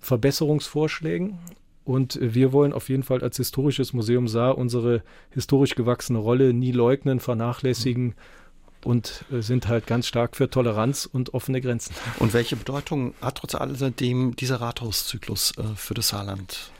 Verbesserungsvorschlägen. 0.00 1.38
Und 1.84 2.18
wir 2.20 2.52
wollen 2.52 2.72
auf 2.72 2.88
jeden 2.88 3.02
Fall 3.02 3.22
als 3.22 3.36
historisches 3.36 3.92
Museum 3.92 4.26
Saar 4.26 4.56
unsere 4.56 5.02
historisch 5.30 5.74
gewachsene 5.74 6.18
Rolle 6.18 6.54
nie 6.54 6.72
leugnen, 6.72 7.20
vernachlässigen 7.20 8.14
und 8.84 9.24
äh, 9.30 9.40
sind 9.40 9.68
halt 9.68 9.86
ganz 9.86 10.06
stark 10.06 10.36
für 10.36 10.48
Toleranz 10.48 11.08
und 11.10 11.34
offene 11.34 11.60
Grenzen. 11.60 11.94
Und 12.18 12.32
welche 12.32 12.56
Bedeutung 12.56 13.14
hat 13.20 13.36
trotz 13.36 13.54
alledem 13.54 14.36
dieser 14.36 14.60
Rathauszyklus 14.60 15.52
äh, 15.58 15.62
für 15.76 15.94
das 15.94 16.08
Saarland? 16.08 16.70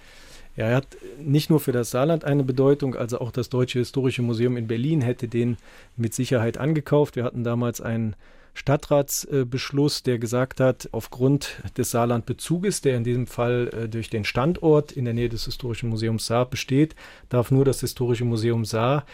Ja, 0.56 0.66
er 0.66 0.76
hat 0.76 0.86
nicht 1.20 1.50
nur 1.50 1.58
für 1.58 1.72
das 1.72 1.90
Saarland 1.90 2.24
eine 2.24 2.44
Bedeutung, 2.44 2.94
also 2.94 3.20
auch 3.20 3.32
das 3.32 3.48
Deutsche 3.48 3.80
Historische 3.80 4.22
Museum 4.22 4.56
in 4.56 4.68
Berlin 4.68 5.00
hätte 5.00 5.26
den 5.26 5.56
mit 5.96 6.14
Sicherheit 6.14 6.58
angekauft. 6.58 7.16
Wir 7.16 7.24
hatten 7.24 7.42
damals 7.42 7.80
einen 7.80 8.14
Stadtratsbeschluss, 8.54 10.04
der 10.04 10.18
gesagt 10.18 10.60
hat, 10.60 10.88
aufgrund 10.92 11.60
des 11.76 11.90
Saarlandbezuges, 11.90 12.80
der 12.80 12.96
in 12.96 13.04
diesem 13.04 13.26
Fall 13.26 13.68
äh, 13.72 13.88
durch 13.88 14.08
den 14.10 14.24
Standort 14.24 14.92
in 14.92 15.04
der 15.04 15.14
Nähe 15.14 15.28
des 15.28 15.44
Historischen 15.44 15.90
Museums 15.90 16.26
Saar 16.26 16.46
besteht, 16.46 16.94
darf 17.28 17.50
nur 17.50 17.64
das 17.64 17.80
Historische 17.80 18.24
Museum 18.24 18.64
Saar 18.64 19.04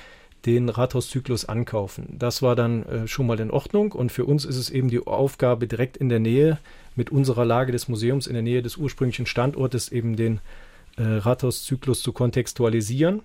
den 0.46 0.68
Rathauszyklus 0.68 1.44
ankaufen. 1.44 2.16
Das 2.18 2.42
war 2.42 2.54
dann 2.54 2.84
äh, 2.84 3.08
schon 3.08 3.26
mal 3.26 3.40
in 3.40 3.50
Ordnung 3.50 3.92
und 3.92 4.12
für 4.12 4.24
uns 4.24 4.44
ist 4.44 4.56
es 4.56 4.70
eben 4.70 4.88
die 4.88 5.06
Aufgabe, 5.06 5.66
direkt 5.66 5.96
in 5.96 6.08
der 6.08 6.20
Nähe 6.20 6.58
mit 6.96 7.10
unserer 7.10 7.44
Lage 7.44 7.72
des 7.72 7.88
Museums, 7.88 8.26
in 8.26 8.34
der 8.34 8.42
Nähe 8.42 8.62
des 8.62 8.76
ursprünglichen 8.76 9.26
Standortes 9.26 9.90
eben 9.90 10.16
den 10.16 10.40
äh, 10.96 11.02
Rathauszyklus 11.02 12.02
zu 12.02 12.12
kontextualisieren. 12.12 13.22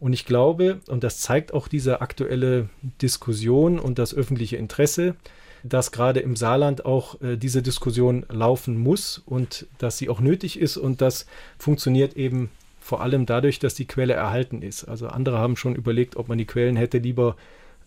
Und 0.00 0.12
ich 0.12 0.24
glaube, 0.24 0.80
und 0.88 1.04
das 1.04 1.20
zeigt 1.20 1.52
auch 1.52 1.68
diese 1.68 2.00
aktuelle 2.00 2.68
Diskussion 3.02 3.78
und 3.78 3.98
das 3.98 4.14
öffentliche 4.14 4.56
Interesse, 4.56 5.14
dass 5.62 5.92
gerade 5.92 6.20
im 6.20 6.36
Saarland 6.36 6.84
auch 6.84 7.20
äh, 7.20 7.36
diese 7.36 7.62
Diskussion 7.62 8.24
laufen 8.30 8.78
muss 8.78 9.22
und 9.24 9.66
dass 9.78 9.98
sie 9.98 10.08
auch 10.08 10.20
nötig 10.20 10.58
ist 10.58 10.76
und 10.76 11.00
das 11.00 11.26
funktioniert 11.58 12.16
eben 12.16 12.50
vor 12.80 13.02
allem 13.02 13.26
dadurch, 13.26 13.58
dass 13.58 13.74
die 13.74 13.86
Quelle 13.86 14.14
erhalten 14.14 14.62
ist. 14.62 14.84
Also 14.84 15.08
andere 15.08 15.38
haben 15.38 15.56
schon 15.56 15.74
überlegt, 15.74 16.16
ob 16.16 16.28
man 16.28 16.38
die 16.38 16.46
Quellen 16.46 16.76
hätte 16.76 16.98
lieber 16.98 17.36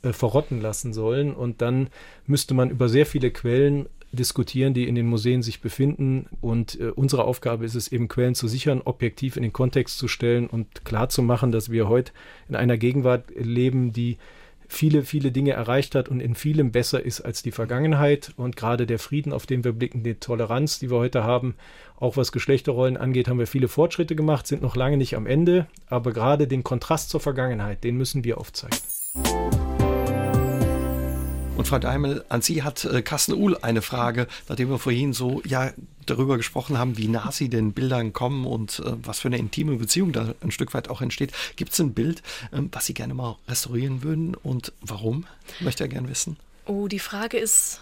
äh, 0.03 0.13
verrotten 0.13 0.61
lassen 0.61 0.93
sollen 0.93 1.33
und 1.33 1.61
dann 1.61 1.87
müsste 2.27 2.53
man 2.53 2.69
über 2.69 2.87
sehr 2.87 3.05
viele 3.05 3.31
Quellen 3.31 3.87
diskutieren, 4.11 4.73
die 4.73 4.87
in 4.87 4.95
den 4.95 5.07
Museen 5.07 5.41
sich 5.41 5.61
befinden. 5.61 6.27
Und 6.41 6.79
äh, 6.79 6.91
unsere 6.95 7.23
Aufgabe 7.23 7.65
ist 7.65 7.75
es 7.75 7.91
eben, 7.91 8.07
Quellen 8.07 8.35
zu 8.35 8.47
sichern, 8.47 8.81
objektiv 8.83 9.37
in 9.37 9.43
den 9.43 9.53
Kontext 9.53 9.97
zu 9.97 10.07
stellen 10.07 10.47
und 10.47 10.85
klar 10.85 11.09
zu 11.09 11.21
machen, 11.21 11.51
dass 11.51 11.69
wir 11.71 11.87
heute 11.87 12.11
in 12.49 12.55
einer 12.55 12.77
Gegenwart 12.77 13.25
leben, 13.35 13.93
die 13.93 14.17
viele, 14.71 15.03
viele 15.03 15.31
Dinge 15.31 15.51
erreicht 15.51 15.95
hat 15.95 16.09
und 16.09 16.21
in 16.21 16.33
vielem 16.33 16.71
besser 16.71 17.03
ist 17.03 17.21
als 17.21 17.43
die 17.43 17.51
Vergangenheit. 17.51 18.31
Und 18.37 18.55
gerade 18.55 18.85
der 18.85 18.99
Frieden, 18.99 19.33
auf 19.33 19.45
den 19.45 19.63
wir 19.63 19.73
blicken, 19.73 20.03
die 20.03 20.15
Toleranz, 20.15 20.79
die 20.79 20.89
wir 20.89 20.97
heute 20.97 21.23
haben, 21.23 21.55
auch 21.99 22.17
was 22.17 22.31
Geschlechterrollen 22.31 22.97
angeht, 22.97 23.27
haben 23.27 23.39
wir 23.39 23.47
viele 23.47 23.67
Fortschritte 23.67 24.15
gemacht, 24.15 24.47
sind 24.47 24.61
noch 24.61 24.75
lange 24.75 24.97
nicht 24.97 25.15
am 25.15 25.27
Ende. 25.27 25.67
Aber 25.87 26.13
gerade 26.13 26.47
den 26.47 26.63
Kontrast 26.63 27.09
zur 27.09 27.19
Vergangenheit, 27.19 27.83
den 27.83 27.97
müssen 27.97 28.23
wir 28.23 28.37
aufzeigen. 28.37 28.77
Und 31.61 31.67
Frau 31.67 31.77
Daimel, 31.77 32.25
an 32.27 32.41
Sie 32.41 32.63
hat 32.63 32.85
äh, 32.85 33.03
Carsten 33.03 33.33
Uhl 33.33 33.55
eine 33.55 33.83
Frage, 33.83 34.27
nachdem 34.47 34.71
wir 34.71 34.79
vorhin 34.79 35.13
so 35.13 35.43
ja 35.45 35.71
darüber 36.07 36.37
gesprochen 36.37 36.79
haben, 36.79 36.97
wie 36.97 37.07
nah 37.07 37.31
Sie 37.31 37.49
den 37.49 37.73
Bildern 37.73 38.13
kommen 38.13 38.47
und 38.47 38.79
äh, 38.79 38.93
was 39.03 39.19
für 39.19 39.27
eine 39.27 39.37
intime 39.37 39.75
Beziehung 39.75 40.11
da 40.11 40.33
ein 40.41 40.49
Stück 40.49 40.73
weit 40.73 40.89
auch 40.89 41.01
entsteht. 41.01 41.33
Gibt 41.57 41.73
es 41.73 41.79
ein 41.79 41.93
Bild, 41.93 42.23
ähm, 42.51 42.69
was 42.71 42.87
Sie 42.87 42.95
gerne 42.95 43.13
mal 43.13 43.37
restaurieren 43.47 44.01
würden 44.01 44.33
und 44.33 44.73
warum? 44.81 45.27
Möchte 45.59 45.83
er 45.83 45.87
gern 45.87 46.09
wissen. 46.09 46.35
Oh, 46.65 46.87
die 46.87 46.97
Frage 46.97 47.37
ist 47.37 47.81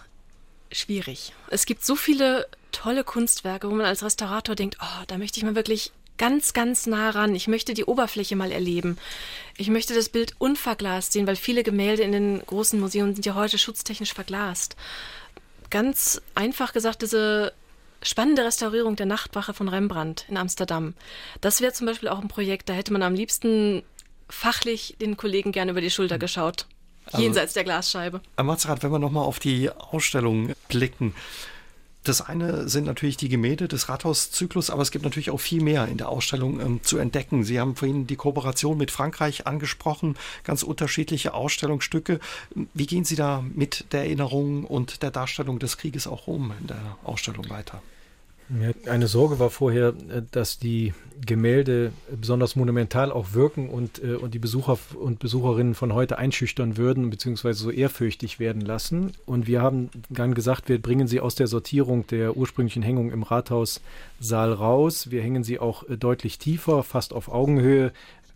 schwierig. 0.74 1.32
Es 1.50 1.66
gibt 1.66 1.86
so 1.86 1.96
viele 1.96 2.48
tolle 2.74 3.06
Kunstwerke, 3.06 3.70
wo 3.70 3.76
man 3.76 3.86
als 3.86 4.04
Restaurator 4.04 4.56
denkt, 4.56 4.76
oh, 4.82 5.04
da 5.08 5.18
möchte 5.18 5.40
ich 5.40 5.46
mal 5.46 5.56
wirklich 5.56 5.94
ganz, 6.20 6.54
ganz 6.54 6.86
nah 6.86 7.10
ran. 7.10 7.34
Ich 7.34 7.48
möchte 7.48 7.74
die 7.74 7.86
Oberfläche 7.86 8.36
mal 8.36 8.52
erleben. 8.52 9.00
Ich 9.58 9.70
möchte 9.70 9.96
das 9.96 10.10
Bild 10.10 10.36
unverglast 10.38 11.14
sehen, 11.14 11.26
weil 11.26 11.36
viele 11.36 11.64
Gemälde 11.64 12.04
in 12.04 12.12
den 12.12 12.46
großen 12.46 12.80
Museen 12.80 13.16
sind 13.16 13.26
ja 13.26 13.34
heute 13.34 13.58
schutztechnisch 13.58 14.14
verglast. 14.14 14.76
Ganz 15.72 16.22
einfach 16.36 16.74
gesagt, 16.74 17.02
diese 17.02 17.54
spannende 18.04 18.46
Restaurierung 18.46 18.96
der 18.96 19.06
Nachtwache 19.08 19.54
von 19.54 19.68
Rembrandt 19.68 20.26
in 20.30 20.38
Amsterdam. 20.38 20.94
Das 21.42 21.62
wäre 21.62 21.74
zum 21.74 21.88
Beispiel 21.88 22.10
auch 22.10 22.20
ein 22.20 22.28
Projekt, 22.28 22.70
da 22.70 22.74
hätte 22.74 22.94
man 22.94 23.04
am 23.04 23.14
liebsten 23.14 23.84
fachlich 24.30 24.96
den 25.02 25.18
Kollegen 25.18 25.52
gerne 25.52 25.72
über 25.72 25.82
die 25.82 25.90
Schulter 25.90 26.16
hm. 26.16 26.20
geschaut. 26.20 26.68
Also, 27.06 27.24
jenseits 27.24 27.54
der 27.54 27.64
Glasscheibe. 27.64 28.22
Herr 28.36 28.44
Matzerath, 28.44 28.84
wenn 28.84 28.92
wir 28.92 29.00
nochmal 29.00 29.24
auf 29.24 29.40
die 29.40 29.72
Ausstellung 29.72 30.54
blicken, 30.68 31.16
das 32.04 32.22
eine 32.22 32.70
sind 32.70 32.86
natürlich 32.86 33.18
die 33.18 33.30
Gemälde 33.30 33.68
des 33.68 33.90
Rathauszyklus, 33.90 34.70
aber 34.70 34.82
es 34.82 34.92
gibt 34.92 35.04
natürlich 35.04 35.32
auch 35.32 35.40
viel 35.40 35.62
mehr 35.62 35.88
in 35.88 35.98
der 35.98 36.10
Ausstellung 36.10 36.60
ähm, 36.60 36.84
zu 36.84 36.98
entdecken. 36.98 37.44
Sie 37.44 37.60
haben 37.60 37.76
vorhin 37.76 38.08
die 38.08 38.16
Kooperation 38.16 38.78
mit 38.78 38.90
Frankreich 38.90 39.48
angesprochen, 39.48 40.18
ganz 40.44 40.64
unterschiedliche 40.64 41.34
Ausstellungsstücke. 41.34 42.20
Wie 42.74 42.88
gehen 42.88 43.04
Sie 43.04 43.16
da 43.16 43.44
mit 43.54 43.86
der 43.92 44.02
Erinnerung 44.02 44.64
und 44.64 45.04
der 45.04 45.12
Darstellung 45.12 45.60
des 45.60 45.78
Krieges 45.78 46.08
auch 46.08 46.28
um 46.28 46.54
in 46.60 46.68
der 46.68 46.98
Ausstellung 47.04 47.50
weiter? 47.50 47.82
Eine 48.88 49.08
Sorge 49.08 49.38
war 49.38 49.52
vorher, 49.52 49.90
äh, 49.90 50.22
dass 50.32 50.58
die 50.58 50.94
Gemälde 51.24 51.92
besonders 52.20 52.56
monumental 52.56 53.12
auch 53.12 53.34
wirken 53.34 53.70
und, 53.70 54.04
äh, 54.04 54.16
und 54.16 54.34
die 54.34 54.40
Besucher 54.40 54.80
und 55.00 55.20
Besucherinnen 55.20 55.76
von 55.76 55.94
heute 55.94 56.18
einschüchtern 56.18 56.76
würden, 56.78 57.12
beziehungsweise 57.12 57.62
so 57.62 57.70
ehrfürchtig 57.70 58.40
werden 58.40 58.62
lassen. 58.62 59.12
Und 59.28 59.46
wir 59.46 59.62
haben 59.62 59.90
dann 60.10 60.34
gesagt, 60.34 60.68
wir 60.68 60.82
bringen 60.82 61.08
sie 61.08 61.20
aus 61.20 61.36
der 61.36 61.48
Sortierung 61.48 62.08
der 62.08 62.38
ursprünglichen 62.38 62.82
Hängung 62.82 63.12
im 63.12 63.22
Rathaussaal 63.22 64.54
raus. 64.54 65.12
Wir 65.12 65.22
hängen 65.22 65.44
sie 65.44 65.60
auch 65.60 65.88
äh, 65.88 65.98
deutlich 65.98 66.40
tiefer, 66.40 66.82
fast 66.82 67.14
auf 67.14 67.30
Augenhöhe 67.30 67.92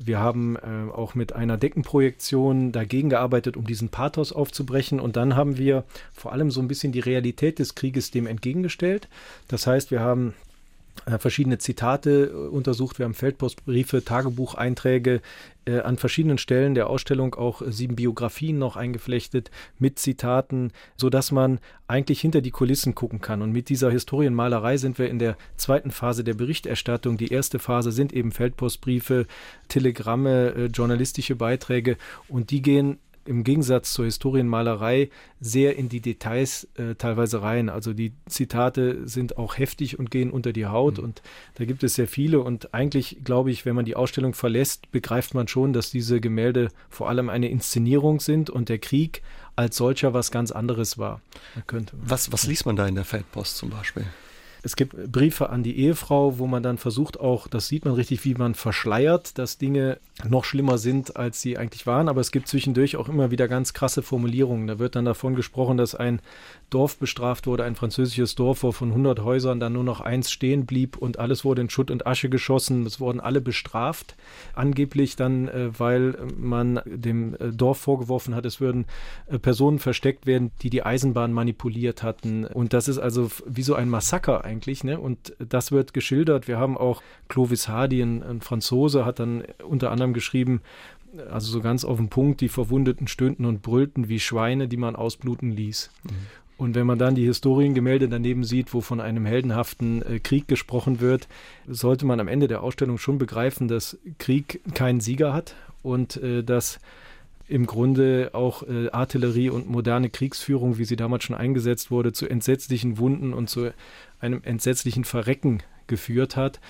wir 0.05 0.19
haben 0.19 0.55
äh, 0.55 0.91
auch 0.91 1.15
mit 1.15 1.33
einer 1.33 1.57
Deckenprojektion 1.57 2.71
dagegen 2.71 3.09
gearbeitet, 3.09 3.57
um 3.57 3.65
diesen 3.65 3.89
Pathos 3.89 4.31
aufzubrechen. 4.31 4.99
Und 4.99 5.15
dann 5.15 5.35
haben 5.35 5.57
wir 5.57 5.83
vor 6.13 6.31
allem 6.31 6.51
so 6.51 6.61
ein 6.61 6.67
bisschen 6.67 6.91
die 6.91 6.99
Realität 6.99 7.59
des 7.59 7.75
Krieges 7.75 8.11
dem 8.11 8.27
entgegengestellt. 8.27 9.07
Das 9.47 9.67
heißt, 9.67 9.91
wir 9.91 9.99
haben 9.99 10.33
verschiedene 11.19 11.57
Zitate 11.57 12.25
äh, 12.25 12.47
untersucht. 12.47 12.99
Wir 12.99 13.05
haben 13.05 13.13
Feldpostbriefe, 13.13 14.03
Tagebucheinträge 14.03 15.21
äh, 15.65 15.79
an 15.79 15.97
verschiedenen 15.97 16.37
Stellen 16.37 16.75
der 16.75 16.89
Ausstellung 16.89 17.35
auch 17.35 17.61
äh, 17.61 17.71
sieben 17.71 17.95
Biografien 17.95 18.57
noch 18.57 18.75
eingeflechtet 18.75 19.51
mit 19.79 19.99
Zitaten, 19.99 20.71
so 20.95 21.09
dass 21.09 21.31
man 21.31 21.59
eigentlich 21.87 22.21
hinter 22.21 22.41
die 22.41 22.51
Kulissen 22.51 22.95
gucken 22.95 23.21
kann. 23.21 23.41
Und 23.41 23.51
mit 23.51 23.69
dieser 23.69 23.91
Historienmalerei 23.91 24.77
sind 24.77 24.97
wir 24.97 25.09
in 25.09 25.19
der 25.19 25.37
zweiten 25.57 25.91
Phase 25.91 26.23
der 26.23 26.33
Berichterstattung. 26.33 27.17
Die 27.17 27.31
erste 27.31 27.59
Phase 27.59 27.91
sind 27.91 28.13
eben 28.13 28.31
Feldpostbriefe, 28.31 29.25
Telegramme, 29.67 30.53
äh, 30.53 30.65
journalistische 30.65 31.35
Beiträge 31.35 31.97
und 32.27 32.51
die 32.51 32.61
gehen 32.61 32.99
im 33.25 33.43
Gegensatz 33.43 33.93
zur 33.93 34.05
Historienmalerei 34.05 35.09
sehr 35.39 35.75
in 35.75 35.89
die 35.89 36.01
Details 36.01 36.67
äh, 36.75 36.95
teilweise 36.95 37.41
rein. 37.41 37.69
Also 37.69 37.93
die 37.93 38.13
Zitate 38.27 39.07
sind 39.07 39.37
auch 39.37 39.57
heftig 39.57 39.99
und 39.99 40.11
gehen 40.11 40.31
unter 40.31 40.53
die 40.53 40.65
Haut 40.65 40.97
mhm. 40.97 41.05
und 41.05 41.21
da 41.55 41.65
gibt 41.65 41.83
es 41.83 41.95
sehr 41.95 42.07
viele 42.07 42.39
und 42.39 42.73
eigentlich 42.73 43.19
glaube 43.23 43.51
ich, 43.51 43.65
wenn 43.65 43.75
man 43.75 43.85
die 43.85 43.95
Ausstellung 43.95 44.33
verlässt, 44.33 44.91
begreift 44.91 45.33
man 45.33 45.47
schon, 45.47 45.73
dass 45.73 45.91
diese 45.91 46.21
Gemälde 46.21 46.69
vor 46.89 47.09
allem 47.09 47.29
eine 47.29 47.49
Inszenierung 47.49 48.19
sind 48.19 48.49
und 48.49 48.69
der 48.69 48.79
Krieg 48.79 49.21
als 49.55 49.77
solcher 49.77 50.13
was 50.13 50.31
ganz 50.31 50.51
anderes 50.51 50.97
war. 50.97 51.21
Was, 52.01 52.31
was 52.31 52.47
liest 52.47 52.65
man 52.65 52.75
da 52.75 52.87
in 52.87 52.95
der 52.95 53.05
Feldpost 53.05 53.57
zum 53.57 53.69
Beispiel? 53.69 54.05
Es 54.65 54.77
gibt 54.77 55.11
Briefe 55.11 55.49
an 55.49 55.61
die 55.61 55.77
Ehefrau, 55.77 56.39
wo 56.39 56.47
man 56.47 56.63
dann 56.63 56.77
versucht 56.77 57.19
auch, 57.19 57.49
das 57.49 57.67
sieht 57.67 57.83
man 57.83 57.95
richtig, 57.95 58.23
wie 58.23 58.33
man 58.33 58.55
verschleiert, 58.55 59.37
dass 59.37 59.57
Dinge 59.57 59.99
noch 60.27 60.45
schlimmer 60.45 60.77
sind, 60.77 61.17
als 61.17 61.41
sie 61.41 61.57
eigentlich 61.57 61.87
waren. 61.87 62.07
Aber 62.07 62.21
es 62.21 62.31
gibt 62.31 62.47
zwischendurch 62.47 62.95
auch 62.97 63.09
immer 63.09 63.31
wieder 63.31 63.47
ganz 63.47 63.73
krasse 63.73 64.03
Formulierungen. 64.03 64.67
Da 64.67 64.79
wird 64.79 64.95
dann 64.95 65.05
davon 65.05 65.35
gesprochen, 65.35 65.77
dass 65.77 65.95
ein 65.95 66.21
Dorf 66.69 66.97
bestraft 66.97 67.45
wurde, 67.45 67.63
ein 67.63 67.75
französisches 67.75 68.35
Dorf, 68.35 68.63
wo 68.63 68.71
von 68.71 68.89
100 68.89 69.21
Häusern 69.21 69.59
dann 69.59 69.73
nur 69.73 69.83
noch 69.83 70.01
eins 70.01 70.31
stehen 70.31 70.65
blieb 70.65 70.97
und 70.97 71.19
alles 71.19 71.43
wurde 71.43 71.61
in 71.61 71.69
Schutt 71.69 71.91
und 71.91 72.07
Asche 72.07 72.29
geschossen. 72.29 72.85
Es 72.85 72.99
wurden 72.99 73.19
alle 73.19 73.41
bestraft. 73.41 74.15
Angeblich 74.53 75.15
dann, 75.15 75.47
äh, 75.47 75.77
weil 75.77 76.15
man 76.35 76.81
dem 76.85 77.35
äh, 77.35 77.51
Dorf 77.51 77.79
vorgeworfen 77.79 78.35
hat, 78.35 78.45
es 78.45 78.59
würden 78.59 78.85
äh, 79.27 79.39
Personen 79.39 79.79
versteckt 79.79 80.25
werden, 80.25 80.51
die 80.61 80.69
die 80.69 80.83
Eisenbahn 80.83 81.33
manipuliert 81.33 82.03
hatten. 82.03 82.45
Und 82.45 82.73
das 82.73 82.87
ist 82.87 82.99
also 82.99 83.29
wie 83.45 83.63
so 83.63 83.75
ein 83.75 83.89
Massaker 83.89 84.43
eigentlich. 84.45 84.83
Ne? 84.83 84.99
Und 84.99 85.35
das 85.37 85.71
wird 85.71 85.93
geschildert. 85.93 86.47
Wir 86.47 86.57
haben 86.57 86.77
auch 86.77 87.01
Clovis 87.29 87.67
Hardy, 87.67 88.01
ein, 88.01 88.23
ein 88.23 88.41
Franzose, 88.41 89.05
hat 89.05 89.19
dann 89.19 89.43
unter 89.63 89.91
anderem 89.91 90.02
anderem 90.03 90.13
geschrieben, 90.13 90.61
also 91.29 91.51
so 91.51 91.61
ganz 91.61 91.85
auf 91.85 91.97
den 91.97 92.09
Punkt, 92.09 92.41
die 92.41 92.49
Verwundeten 92.49 93.07
stöhnten 93.07 93.45
und 93.45 93.61
brüllten 93.61 94.09
wie 94.09 94.19
Schweine, 94.19 94.67
die 94.67 94.77
man 94.77 94.95
ausbluten 94.95 95.51
ließ. 95.51 95.91
Mhm. 96.03 96.09
Und 96.57 96.75
wenn 96.75 96.85
man 96.85 96.99
dann 96.99 97.15
die 97.15 97.25
Historiengemälde 97.25 98.07
daneben 98.07 98.43
sieht, 98.43 98.73
wo 98.73 98.81
von 98.81 99.01
einem 99.01 99.25
heldenhaften 99.25 100.01
äh, 100.01 100.19
Krieg 100.19 100.47
gesprochen 100.47 101.01
wird, 101.01 101.27
sollte 101.67 102.05
man 102.05 102.19
am 102.19 102.27
Ende 102.27 102.47
der 102.47 102.63
Ausstellung 102.63 102.97
schon 102.97 103.17
begreifen, 103.17 103.67
dass 103.67 103.97
Krieg 104.17 104.61
keinen 104.73 105.01
Sieger 105.01 105.33
hat 105.33 105.55
und 105.81 106.17
äh, 106.17 106.43
dass 106.43 106.79
im 107.47 107.65
Grunde 107.65 108.29
auch 108.33 108.63
äh, 108.63 108.89
Artillerie 108.91 109.49
und 109.49 109.69
moderne 109.69 110.09
Kriegsführung, 110.09 110.77
wie 110.77 110.85
sie 110.85 110.95
damals 110.95 111.25
schon 111.25 111.35
eingesetzt 111.35 111.91
wurde, 111.91 112.13
zu 112.13 112.27
entsetzlichen 112.27 112.97
Wunden 112.97 113.33
und 113.33 113.49
zu 113.49 113.73
einem 114.19 114.41
entsetzlichen 114.43 115.03
Verrecken 115.03 115.61
geführt 115.87 116.37
hat. 116.37 116.61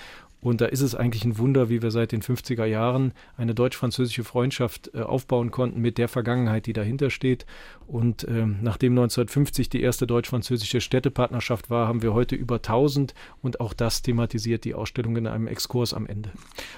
Und 0.44 0.60
da 0.60 0.66
ist 0.66 0.82
es 0.82 0.94
eigentlich 0.94 1.24
ein 1.24 1.38
Wunder, 1.38 1.70
wie 1.70 1.80
wir 1.80 1.90
seit 1.90 2.12
den 2.12 2.20
50er 2.20 2.66
Jahren 2.66 3.14
eine 3.38 3.54
deutsch-französische 3.54 4.24
Freundschaft 4.24 4.90
äh, 4.92 5.00
aufbauen 5.00 5.50
konnten 5.50 5.80
mit 5.80 5.96
der 5.96 6.06
Vergangenheit, 6.06 6.66
die 6.66 6.74
dahinter 6.74 7.08
steht. 7.08 7.46
Und 7.86 8.28
ähm, 8.28 8.58
nachdem 8.60 8.92
1950 8.92 9.70
die 9.70 9.80
erste 9.80 10.06
deutsch-französische 10.06 10.82
Städtepartnerschaft 10.82 11.70
war, 11.70 11.88
haben 11.88 12.02
wir 12.02 12.12
heute 12.12 12.36
über 12.36 12.56
1000 12.56 13.14
und 13.40 13.58
auch 13.60 13.72
das 13.72 14.02
thematisiert 14.02 14.64
die 14.64 14.74
Ausstellung 14.74 15.16
in 15.16 15.26
einem 15.26 15.46
Exkurs 15.46 15.94
am 15.94 16.06
Ende. 16.06 16.30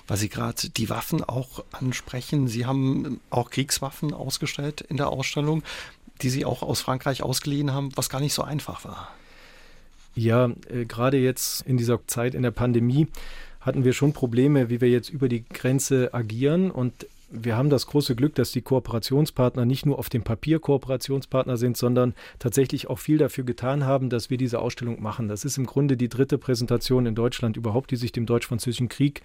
Weil 0.07 0.17
Sie 0.17 0.29
gerade 0.29 0.71
die 0.71 0.89
Waffen 0.89 1.25
auch 1.25 1.65
ansprechen, 1.73 2.47
Sie 2.47 2.67
haben 2.67 3.21
auch 3.31 3.51
Kriegswaffen 3.51 4.15
ausgestellt 4.15 4.81
in 4.83 4.97
der 4.97 5.09
Ausstellung, 5.09 5.65
die 6.23 6.31
Sie 6.31 6.45
auch 6.45 6.63
aus 6.63 6.83
Frankreich 6.83 7.25
ausgeliehen 7.25 7.73
haben, 7.73 7.91
was 7.97 8.11
gar 8.11 8.21
nicht 8.21 8.33
so 8.33 8.43
einfach 8.43 8.85
war. 8.85 9.09
Ja, 10.15 10.51
äh, 10.71 10.85
gerade 10.85 11.19
jetzt 11.19 11.63
in 11.63 11.77
dieser 11.77 12.07
Zeit 12.07 12.37
in 12.37 12.43
der 12.43 12.53
Pandemie 12.53 13.09
hatten 13.67 13.85
wir 13.85 13.93
schon 13.93 14.13
Probleme, 14.13 14.71
wie 14.71 14.81
wir 14.81 14.89
jetzt 14.89 15.11
über 15.11 15.29
die 15.29 15.45
Grenze 15.45 16.15
agieren. 16.15 16.71
Und 16.71 17.07
wir 17.29 17.57
haben 17.57 17.71
das 17.71 17.89
große 17.89 18.15
Glück, 18.15 18.37
dass 18.37 18.53
die 18.53 18.63
Kooperationspartner 18.63 19.65
nicht 19.65 19.85
nur 19.85 19.99
auf 19.99 20.09
dem 20.09 20.23
Papier 20.23 20.61
Kooperationspartner 20.61 21.57
sind, 21.57 21.77
sondern 21.77 22.15
tatsächlich 22.39 22.89
auch 22.89 23.01
viel 23.01 23.19
dafür 23.19 23.43
getan 23.43 23.85
haben, 23.85 24.09
dass 24.09 24.31
wir 24.31 24.39
diese 24.39 24.61
Ausstellung 24.61 25.03
machen. 25.03 25.27
Das 25.27 25.45
ist 25.45 25.59
im 25.59 25.67
Grunde 25.67 25.97
die 25.97 26.09
dritte 26.09 26.39
Präsentation 26.39 27.05
in 27.05 27.17
Deutschland 27.17 27.57
überhaupt, 27.57 27.91
die 27.91 27.97
sich 27.97 28.13
dem 28.13 28.27
Deutsch-Französischen 28.27 28.89
Krieg 28.89 29.23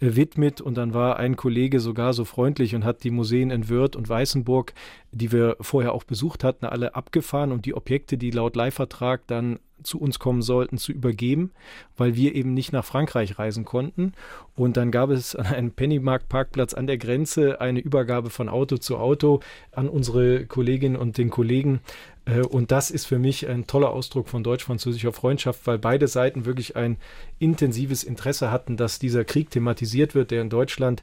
äh, 0.00 0.16
widmet. 0.16 0.62
Und 0.62 0.76
dann 0.76 0.94
war 0.94 1.18
ein 1.18 1.36
Kollege 1.36 1.78
sogar 1.78 2.14
so 2.14 2.24
freundlich 2.24 2.74
und 2.74 2.84
hat 2.84 3.04
die 3.04 3.10
Museen 3.10 3.50
in 3.50 3.68
Wörth 3.68 3.96
und 3.96 4.08
Weißenburg, 4.08 4.72
die 5.10 5.30
wir 5.30 5.58
vorher 5.60 5.92
auch 5.92 6.04
besucht 6.04 6.44
hatten, 6.44 6.64
alle 6.64 6.94
abgefahren 6.94 7.52
und 7.52 7.66
die 7.66 7.74
Objekte, 7.74 8.16
die 8.16 8.30
laut 8.30 8.56
Leihvertrag 8.56 9.26
dann 9.26 9.58
zu 9.82 10.00
uns 10.00 10.18
kommen 10.18 10.42
sollten, 10.42 10.78
zu 10.78 10.92
übergeben, 10.92 11.52
weil 11.96 12.14
wir 12.16 12.34
eben 12.34 12.54
nicht 12.54 12.72
nach 12.72 12.84
Frankreich 12.84 13.38
reisen 13.38 13.64
konnten. 13.64 14.12
Und 14.54 14.76
dann 14.76 14.90
gab 14.90 15.10
es 15.10 15.34
an 15.34 15.46
einem 15.46 15.72
Pennymarkt-Parkplatz 15.72 16.74
an 16.74 16.86
der 16.86 16.98
Grenze 16.98 17.60
eine 17.60 17.80
Übergabe 17.80 18.30
von 18.30 18.48
Auto 18.48 18.76
zu 18.76 18.98
Auto 18.98 19.40
an 19.72 19.88
unsere 19.88 20.46
Kolleginnen 20.46 20.96
und 20.96 21.18
den 21.18 21.30
Kollegen. 21.30 21.80
Äh, 22.24 22.40
und 22.40 22.70
das 22.70 22.90
ist 22.90 23.06
für 23.06 23.18
mich 23.18 23.48
ein 23.48 23.66
toller 23.66 23.90
Ausdruck 23.90 24.28
von 24.28 24.42
deutsch-französischer 24.42 25.12
Freundschaft, 25.12 25.66
weil 25.66 25.78
beide 25.78 26.08
Seiten 26.08 26.44
wirklich 26.44 26.76
ein 26.76 26.96
intensives 27.38 28.04
Interesse 28.04 28.50
hatten, 28.50 28.76
dass 28.76 28.98
dieser 28.98 29.24
Krieg 29.24 29.50
thematisiert 29.50 30.14
wird, 30.14 30.30
der 30.30 30.42
in 30.42 30.50
Deutschland 30.50 31.02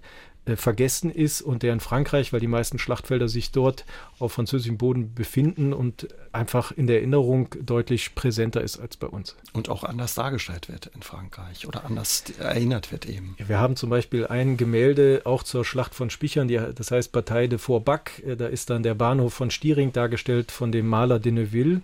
vergessen 0.56 1.12
ist 1.12 1.42
und 1.42 1.64
der 1.64 1.74
in 1.74 1.80
Frankreich, 1.80 2.34
weil 2.34 2.40
die 2.40 2.48
meisten 2.48 2.80
Schlachtfelder 2.80 3.28
sich 3.28 3.52
dort 3.52 3.86
auf 4.20 4.34
französischem 4.34 4.78
Boden 4.78 5.14
befinden 5.14 5.74
und 5.74 6.08
einfach 6.32 6.72
in 6.72 6.88
der 6.88 6.98
Erinnerung 6.98 7.50
deutlich 7.62 8.16
präsenter 8.16 8.62
ist 8.62 8.80
als 8.80 8.98
bei 8.98 9.08
uns. 9.08 9.36
Und 9.54 9.70
auch 9.70 9.84
anders 9.84 10.16
dargestellt 10.16 10.70
wird 10.70 10.88
in 10.96 11.02
Frankreich 11.02 11.68
oder 11.68 11.86
anders 11.86 12.24
erinnert 12.40 12.92
wird 12.92 13.06
eben. 13.06 13.36
Wir 13.38 13.60
haben 13.60 13.76
zum 13.76 13.90
Beispiel 13.90 14.28
ein 14.28 14.58
Gemälde 14.58 15.22
auch 15.26 15.44
zur 15.44 15.66
Schlacht 15.66 15.96
von 15.96 16.10
Spichern, 16.10 16.48
die, 16.48 16.60
das 16.74 16.92
heißt 16.92 17.12
Bataille 17.12 17.50
de 17.50 17.60
Fourbac. 17.60 18.24
Äh, 18.26 18.36
da 18.36 18.48
ist 18.48 18.70
dann 18.70 18.84
der 18.84 18.96
Bahnhof 18.96 19.34
von 19.34 19.52
Stiering 19.52 19.94
dargestellt 19.94 20.52
von 20.52 20.72
dem 20.72 20.88
Maler 20.88 21.20
de 21.20 21.32
Neuville. 21.32 21.82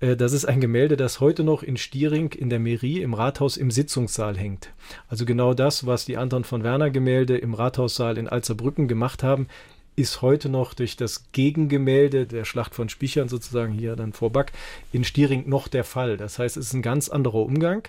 Äh, 0.00 0.16
das 0.16 0.32
ist 0.32 0.46
ein 0.46 0.60
Gemälde, 0.60 0.96
das 0.96 1.20
heute 1.20 1.44
noch 1.44 1.62
in 1.62 1.76
Stiering 1.76 2.32
in 2.32 2.50
der 2.50 2.60
Mairie 2.60 3.02
im 3.02 3.14
Rathaus 3.14 3.56
im 3.56 3.70
Sitzungssaal 3.70 4.36
hängt. 4.36 4.70
Also 5.08 5.24
genau 5.24 5.54
das, 5.54 5.86
was 5.86 6.04
die 6.04 6.16
Anton 6.16 6.44
von 6.44 6.64
Werner 6.64 6.90
Gemälde 6.90 7.36
im 7.38 7.54
Rathaussaal 7.54 8.18
in 8.18 8.28
Alzerbrücken 8.28 8.88
gemacht 8.88 9.22
haben, 9.22 9.46
ist 9.96 10.22
heute 10.22 10.48
noch 10.48 10.72
durch 10.72 10.96
das 10.96 11.30
Gegengemälde 11.32 12.24
der 12.26 12.44
Schlacht 12.44 12.74
von 12.74 12.88
Spichern 12.88 13.28
sozusagen 13.28 13.72
hier 13.72 13.96
dann 13.96 14.12
vor 14.12 14.30
Back 14.30 14.52
in 14.92 15.04
Stiering 15.04 15.48
noch 15.48 15.68
der 15.68 15.84
Fall. 15.84 16.16
Das 16.16 16.38
heißt, 16.38 16.56
es 16.56 16.68
ist 16.68 16.72
ein 16.72 16.80
ganz 16.80 17.08
anderer 17.08 17.42
Umgang. 17.42 17.86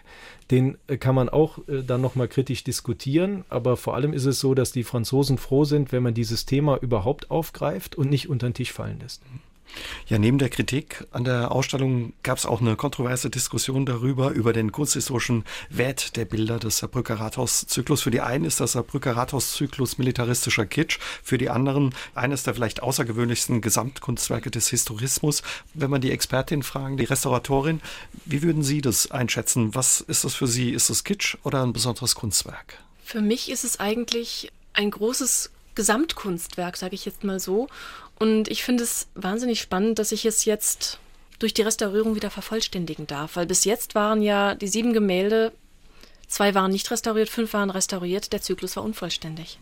Den 0.49 0.77
äh, 0.87 0.97
kann 0.97 1.15
man 1.15 1.29
auch 1.29 1.59
äh, 1.67 1.83
dann 1.83 2.01
nochmal 2.01 2.27
kritisch 2.27 2.63
diskutieren. 2.63 3.45
Aber 3.49 3.77
vor 3.77 3.95
allem 3.95 4.13
ist 4.13 4.25
es 4.25 4.39
so, 4.39 4.53
dass 4.53 4.71
die 4.71 4.83
Franzosen 4.83 5.37
froh 5.37 5.63
sind, 5.63 5.91
wenn 5.91 6.03
man 6.03 6.13
dieses 6.13 6.45
Thema 6.45 6.77
überhaupt 6.77 7.31
aufgreift 7.31 7.95
und 7.95 8.09
nicht 8.09 8.29
unter 8.29 8.49
den 8.49 8.55
Tisch 8.55 8.73
fallen 8.73 8.99
lässt. 8.99 9.21
Ja, 10.07 10.19
neben 10.19 10.37
der 10.37 10.49
Kritik 10.49 11.05
an 11.11 11.23
der 11.23 11.51
Ausstellung 11.51 12.13
gab 12.23 12.37
es 12.37 12.45
auch 12.45 12.61
eine 12.61 12.75
kontroverse 12.75 13.29
Diskussion 13.29 13.85
darüber, 13.85 14.31
über 14.31 14.53
den 14.53 14.71
kunsthistorischen 14.71 15.45
Wert 15.69 16.15
der 16.17 16.25
Bilder 16.25 16.59
des 16.59 16.79
Saarbrücker 16.79 17.15
Rathauszyklus. 17.15 18.01
Für 18.01 18.11
die 18.11 18.21
einen 18.21 18.45
ist 18.45 18.59
das 18.59 18.73
Saarbrücker 18.73 19.15
Rathauszyklus 19.15 19.97
militaristischer 19.97 20.65
Kitsch, 20.65 20.99
für 21.23 21.37
die 21.37 21.49
anderen 21.49 21.95
eines 22.13 22.43
der 22.43 22.53
vielleicht 22.53 22.83
außergewöhnlichsten 22.83 23.61
Gesamtkunstwerke 23.61 24.51
des 24.51 24.69
Historismus. 24.69 25.41
Wenn 25.73 25.89
man 25.89 26.01
die 26.01 26.11
Expertin 26.11 26.63
fragen, 26.63 26.97
die 26.97 27.05
Restauratorin, 27.05 27.81
wie 28.25 28.41
würden 28.41 28.63
Sie 28.63 28.81
das 28.81 29.11
einschätzen? 29.11 29.73
Was 29.73 30.01
ist 30.01 30.23
das 30.23 30.35
für 30.35 30.47
Sie? 30.47 30.71
Ist 30.71 30.89
es 30.89 31.03
Kitsch 31.03 31.37
oder 31.43 31.63
ein 31.63 31.73
besonderes 31.73 32.15
Kunstwerk? 32.15 32.79
Für 33.03 33.21
mich 33.21 33.49
ist 33.49 33.63
es 33.63 33.79
eigentlich 33.79 34.51
ein 34.73 34.91
großes 34.91 35.51
Gesamtkunstwerk, 35.75 36.77
sage 36.77 36.95
ich 36.95 37.05
jetzt 37.05 37.23
mal 37.23 37.39
so. 37.39 37.67
Und 38.21 38.49
ich 38.49 38.63
finde 38.63 38.83
es 38.83 39.07
wahnsinnig 39.15 39.59
spannend, 39.59 39.97
dass 39.97 40.11
ich 40.11 40.25
es 40.27 40.45
jetzt 40.45 40.99
durch 41.39 41.55
die 41.55 41.63
Restaurierung 41.63 42.13
wieder 42.13 42.29
vervollständigen 42.29 43.07
darf. 43.07 43.35
Weil 43.35 43.47
bis 43.47 43.65
jetzt 43.65 43.95
waren 43.95 44.21
ja 44.21 44.53
die 44.53 44.67
sieben 44.67 44.93
Gemälde, 44.93 45.51
zwei 46.27 46.53
waren 46.53 46.69
nicht 46.69 46.91
restauriert, 46.91 47.29
fünf 47.29 47.53
waren 47.53 47.71
restauriert, 47.71 48.31
der 48.31 48.43
Zyklus 48.43 48.75
war 48.75 48.83
unvollständig. 48.83 49.57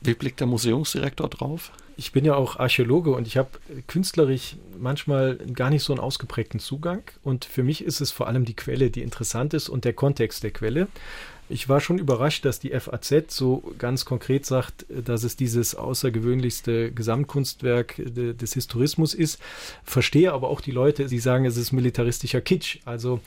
Wie 0.00 0.14
blickt 0.14 0.38
der 0.38 0.46
Museumsdirektor 0.46 1.28
drauf? 1.28 1.72
Ich 1.96 2.12
bin 2.12 2.24
ja 2.24 2.36
auch 2.36 2.60
Archäologe 2.60 3.10
und 3.10 3.26
ich 3.26 3.36
habe 3.36 3.50
künstlerisch 3.88 4.54
manchmal 4.78 5.34
gar 5.36 5.70
nicht 5.70 5.82
so 5.82 5.92
einen 5.92 6.00
ausgeprägten 6.00 6.60
Zugang. 6.60 7.02
Und 7.24 7.46
für 7.46 7.64
mich 7.64 7.82
ist 7.82 8.00
es 8.00 8.12
vor 8.12 8.28
allem 8.28 8.44
die 8.44 8.54
Quelle, 8.54 8.90
die 8.90 9.02
interessant 9.02 9.54
ist 9.54 9.68
und 9.68 9.84
der 9.84 9.92
Kontext 9.92 10.44
der 10.44 10.52
Quelle. 10.52 10.86
Ich 11.54 11.68
war 11.68 11.80
schon 11.80 11.98
überrascht, 11.98 12.44
dass 12.44 12.58
die 12.58 12.70
FAZ 12.70 13.26
so 13.28 13.62
ganz 13.78 14.04
konkret 14.04 14.44
sagt, 14.44 14.86
dass 14.88 15.22
es 15.22 15.36
dieses 15.36 15.76
außergewöhnlichste 15.76 16.90
Gesamtkunstwerk 16.90 17.94
des 18.04 18.54
Historismus 18.54 19.14
ist. 19.14 19.38
Verstehe 19.84 20.32
aber 20.32 20.48
auch 20.48 20.60
die 20.60 20.72
Leute, 20.72 21.06
die 21.06 21.20
sagen, 21.20 21.44
es 21.44 21.56
ist 21.56 21.70
militaristischer 21.70 22.40
Kitsch. 22.40 22.78
Also 22.84 23.20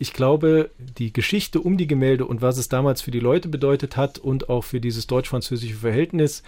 ich 0.00 0.12
glaube, 0.12 0.70
die 0.98 1.12
Geschichte 1.12 1.60
um 1.60 1.76
die 1.76 1.86
Gemälde 1.86 2.26
und 2.26 2.42
was 2.42 2.58
es 2.58 2.68
damals 2.68 3.02
für 3.02 3.12
die 3.12 3.20
Leute 3.20 3.46
bedeutet 3.46 3.96
hat 3.96 4.18
und 4.18 4.48
auch 4.48 4.64
für 4.64 4.80
dieses 4.80 5.06
deutsch-französische 5.06 5.76
Verhältnis 5.76 6.42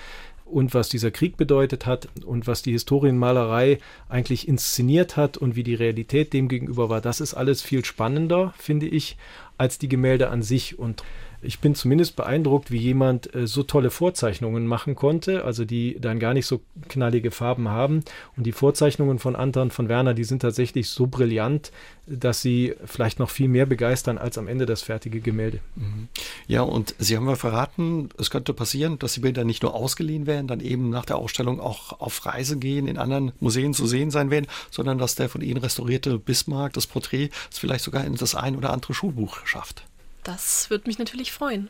und 0.53 0.75
was 0.75 0.89
dieser 0.89 1.11
Krieg 1.11 1.37
bedeutet 1.37 1.87
hat 1.87 2.09
und 2.25 2.47
was 2.47 2.63
die 2.63 2.73
Historienmalerei 2.73 3.79
eigentlich 4.09 4.47
inszeniert 4.47 5.17
hat 5.17 5.39
und 5.39 5.57
wie 5.57 5.63
die 5.63 5.75
Realität 5.75 6.33
dem 6.33 6.49
gegenüber 6.49 6.89
war, 6.89 7.01
das 7.01 7.21
ist 7.21 7.35
alles 7.35 7.63
viel 7.63 7.85
spannender, 7.85 8.53
finde 8.59 8.87
ich, 8.87 9.17
als 9.57 9.79
die 9.79 9.89
Gemälde 9.89 10.29
an 10.29 10.43
sich. 10.43 10.79
Und 10.79 11.03
ich 11.43 11.59
bin 11.59 11.75
zumindest 11.75 12.17
beeindruckt, 12.17 12.71
wie 12.71 12.79
jemand 12.79 13.35
äh, 13.35 13.47
so 13.47 13.63
tolle 13.63 13.91
Vorzeichnungen 13.91 14.67
machen 14.67 14.95
konnte, 14.95 15.45
also 15.45 15.65
die 15.65 15.99
dann 16.01 16.19
gar 16.19 16.35
nicht 16.35 16.47
so 16.47 16.61
knallige 16.89 17.31
Farben 17.31 17.69
haben. 17.69 18.05
Und 18.37 18.45
die 18.45 18.53
Vorzeichnungen 18.53 19.19
von 19.19 19.37
Anton 19.37 19.71
von 19.71 19.89
Werner, 19.89 20.15
die 20.15 20.25
sind 20.25 20.41
tatsächlich 20.41 20.89
so 20.89 21.07
brillant, 21.07 21.73
dass 22.07 22.43
sie 22.43 22.75
vielleicht 22.85 23.19
noch 23.19 23.31
viel 23.31 23.49
mehr 23.49 23.67
begeistern 23.67 24.19
als 24.19 24.39
am 24.39 24.49
Ende 24.49 24.67
das 24.67 24.83
fertige 24.83 25.21
Gemälde. 25.21 25.61
Mhm. 25.77 26.09
Ja, 26.47 26.63
und 26.63 26.95
Sie 26.99 27.17
haben 27.17 27.29
ja 27.29 27.37
verraten, 27.37 28.09
es 28.19 28.31
könnte 28.31 28.55
passieren, 28.55 28.99
dass 28.99 29.15
die 29.15 29.21
Bilder 29.21 29.45
nicht 29.45 29.63
nur 29.63 29.75
ausgeliehen 29.75 30.27
werden, 30.27 30.47
dann 30.47 30.61
eben 30.61 30.91
nach 30.91 31.05
der 31.05 31.17
Ausstellung 31.17 31.61
auch 31.61 32.01
auf 32.01 32.25
Reise 32.27 32.59
gehen, 32.59 32.87
in 32.87 32.99
anderen 32.99 33.33
Museen 33.41 33.75
zu 33.75 33.87
sehen 33.87 34.11
sein 34.11 34.31
werden, 34.31 34.47
sondern 34.71 34.99
dass 34.99 35.15
der 35.15 35.29
von 35.29 35.41
Ihnen 35.43 35.59
restaurierte 35.59 36.19
Bismarck, 36.19 36.73
das 36.73 36.87
Porträt, 36.87 37.31
es 37.51 37.59
vielleicht 37.59 37.85
sogar 37.85 38.05
in 38.05 38.15
das 38.15 38.35
ein 38.35 38.57
oder 38.57 38.73
andere 38.73 38.95
Schulbuch 38.95 39.47
schafft. 39.47 39.85
Das 40.25 40.71
würde 40.71 40.87
mich 40.87 40.99
natürlich 40.99 41.33
freuen. 41.33 41.69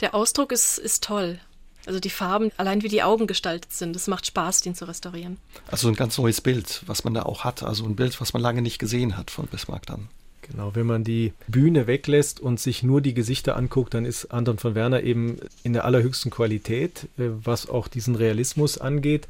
Der 0.00 0.14
Ausdruck 0.14 0.52
ist, 0.52 0.78
ist 0.78 1.04
toll. 1.04 1.40
Also 1.86 1.98
die 1.98 2.10
Farben, 2.10 2.50
allein 2.56 2.82
wie 2.82 2.88
die 2.88 3.02
Augen 3.02 3.26
gestaltet 3.26 3.72
sind, 3.72 3.96
es 3.96 4.06
macht 4.06 4.26
Spaß, 4.26 4.60
den 4.60 4.74
zu 4.74 4.84
restaurieren. 4.84 5.38
Also 5.70 5.88
ein 5.88 5.94
ganz 5.94 6.18
neues 6.18 6.40
Bild, 6.40 6.82
was 6.86 7.04
man 7.04 7.14
da 7.14 7.22
auch 7.22 7.44
hat. 7.44 7.62
Also 7.62 7.84
ein 7.84 7.96
Bild, 7.96 8.20
was 8.20 8.32
man 8.32 8.42
lange 8.42 8.62
nicht 8.62 8.78
gesehen 8.78 9.16
hat 9.16 9.30
von 9.30 9.46
Bismarck 9.46 9.86
dann. 9.86 10.08
Genau, 10.42 10.74
wenn 10.74 10.86
man 10.86 11.04
die 11.04 11.32
Bühne 11.48 11.86
weglässt 11.86 12.40
und 12.40 12.58
sich 12.58 12.82
nur 12.82 13.00
die 13.00 13.14
Gesichter 13.14 13.56
anguckt, 13.56 13.94
dann 13.94 14.04
ist 14.04 14.26
Anton 14.26 14.58
von 14.58 14.74
Werner 14.74 15.02
eben 15.02 15.38
in 15.62 15.72
der 15.72 15.84
allerhöchsten 15.84 16.30
Qualität, 16.30 17.04
äh, 17.18 17.28
was 17.44 17.68
auch 17.68 17.88
diesen 17.88 18.14
Realismus 18.14 18.76
angeht. 18.76 19.28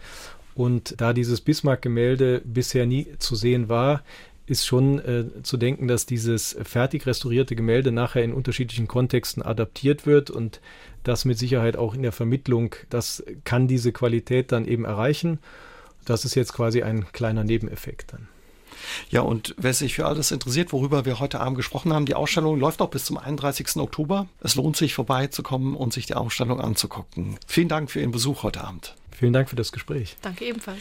Und 0.55 0.95
da 1.01 1.13
dieses 1.13 1.41
Bismarck-Gemälde 1.41 2.43
bisher 2.45 2.85
nie 2.85 3.07
zu 3.19 3.37
sehen 3.37 3.69
war, 3.69 4.03
ist 4.51 4.67
schon 4.67 4.99
äh, 4.99 5.43
zu 5.43 5.57
denken, 5.57 5.87
dass 5.87 6.07
dieses 6.07 6.57
fertig 6.65 7.07
restaurierte 7.07 7.55
Gemälde 7.55 7.93
nachher 7.93 8.25
in 8.25 8.33
unterschiedlichen 8.33 8.89
Kontexten 8.89 9.43
adaptiert 9.43 10.07
wird 10.07 10.29
und 10.29 10.61
das 11.05 11.25
mit 11.25 11.39
Sicherheit 11.39 11.77
auch 11.77 11.95
in 11.95 12.03
der 12.03 12.13
Vermittlung, 12.13 12.75
das 12.91 13.23
kann 13.45 13.69
diese 13.69 13.93
Qualität 13.93 14.51
dann 14.51 14.67
eben 14.67 14.85
erreichen. 14.85 15.39
Das 16.05 16.25
ist 16.25 16.35
jetzt 16.35 16.53
quasi 16.53 16.83
ein 16.83 17.07
kleiner 17.13 17.45
Nebeneffekt 17.45 18.13
dann. 18.13 18.29
Ja, 19.09 19.21
und 19.21 19.55
wer 19.57 19.73
sich 19.73 19.95
für 19.95 20.07
alles 20.07 20.31
interessiert, 20.31 20.73
worüber 20.73 21.05
wir 21.05 21.21
heute 21.21 21.41
Abend 21.41 21.57
gesprochen 21.57 21.93
haben, 21.93 22.07
die 22.07 22.15
Ausstellung 22.15 22.59
läuft 22.59 22.81
auch 22.83 22.91
bis 22.91 23.05
zum 23.05 23.19
31. 23.19 23.77
Oktober. 23.77 24.27
Es 24.41 24.57
lohnt 24.57 24.77
sich 24.77 24.95
vorbeizukommen 24.95 25.77
und 25.77 25.93
sich 25.93 26.07
die 26.07 26.15
Ausstellung 26.15 26.61
anzugucken. 26.61 27.39
Vielen 27.47 27.69
Dank 27.69 27.91
für 27.91 28.01
Ihren 28.01 28.11
Besuch 28.11 28.43
heute 28.43 28.63
Abend. 28.63 28.97
Vielen 29.13 29.33
Dank 29.33 29.49
für 29.49 29.57
das 29.57 29.71
Gespräch. 29.71 30.17
Danke 30.23 30.47
ebenfalls. 30.47 30.81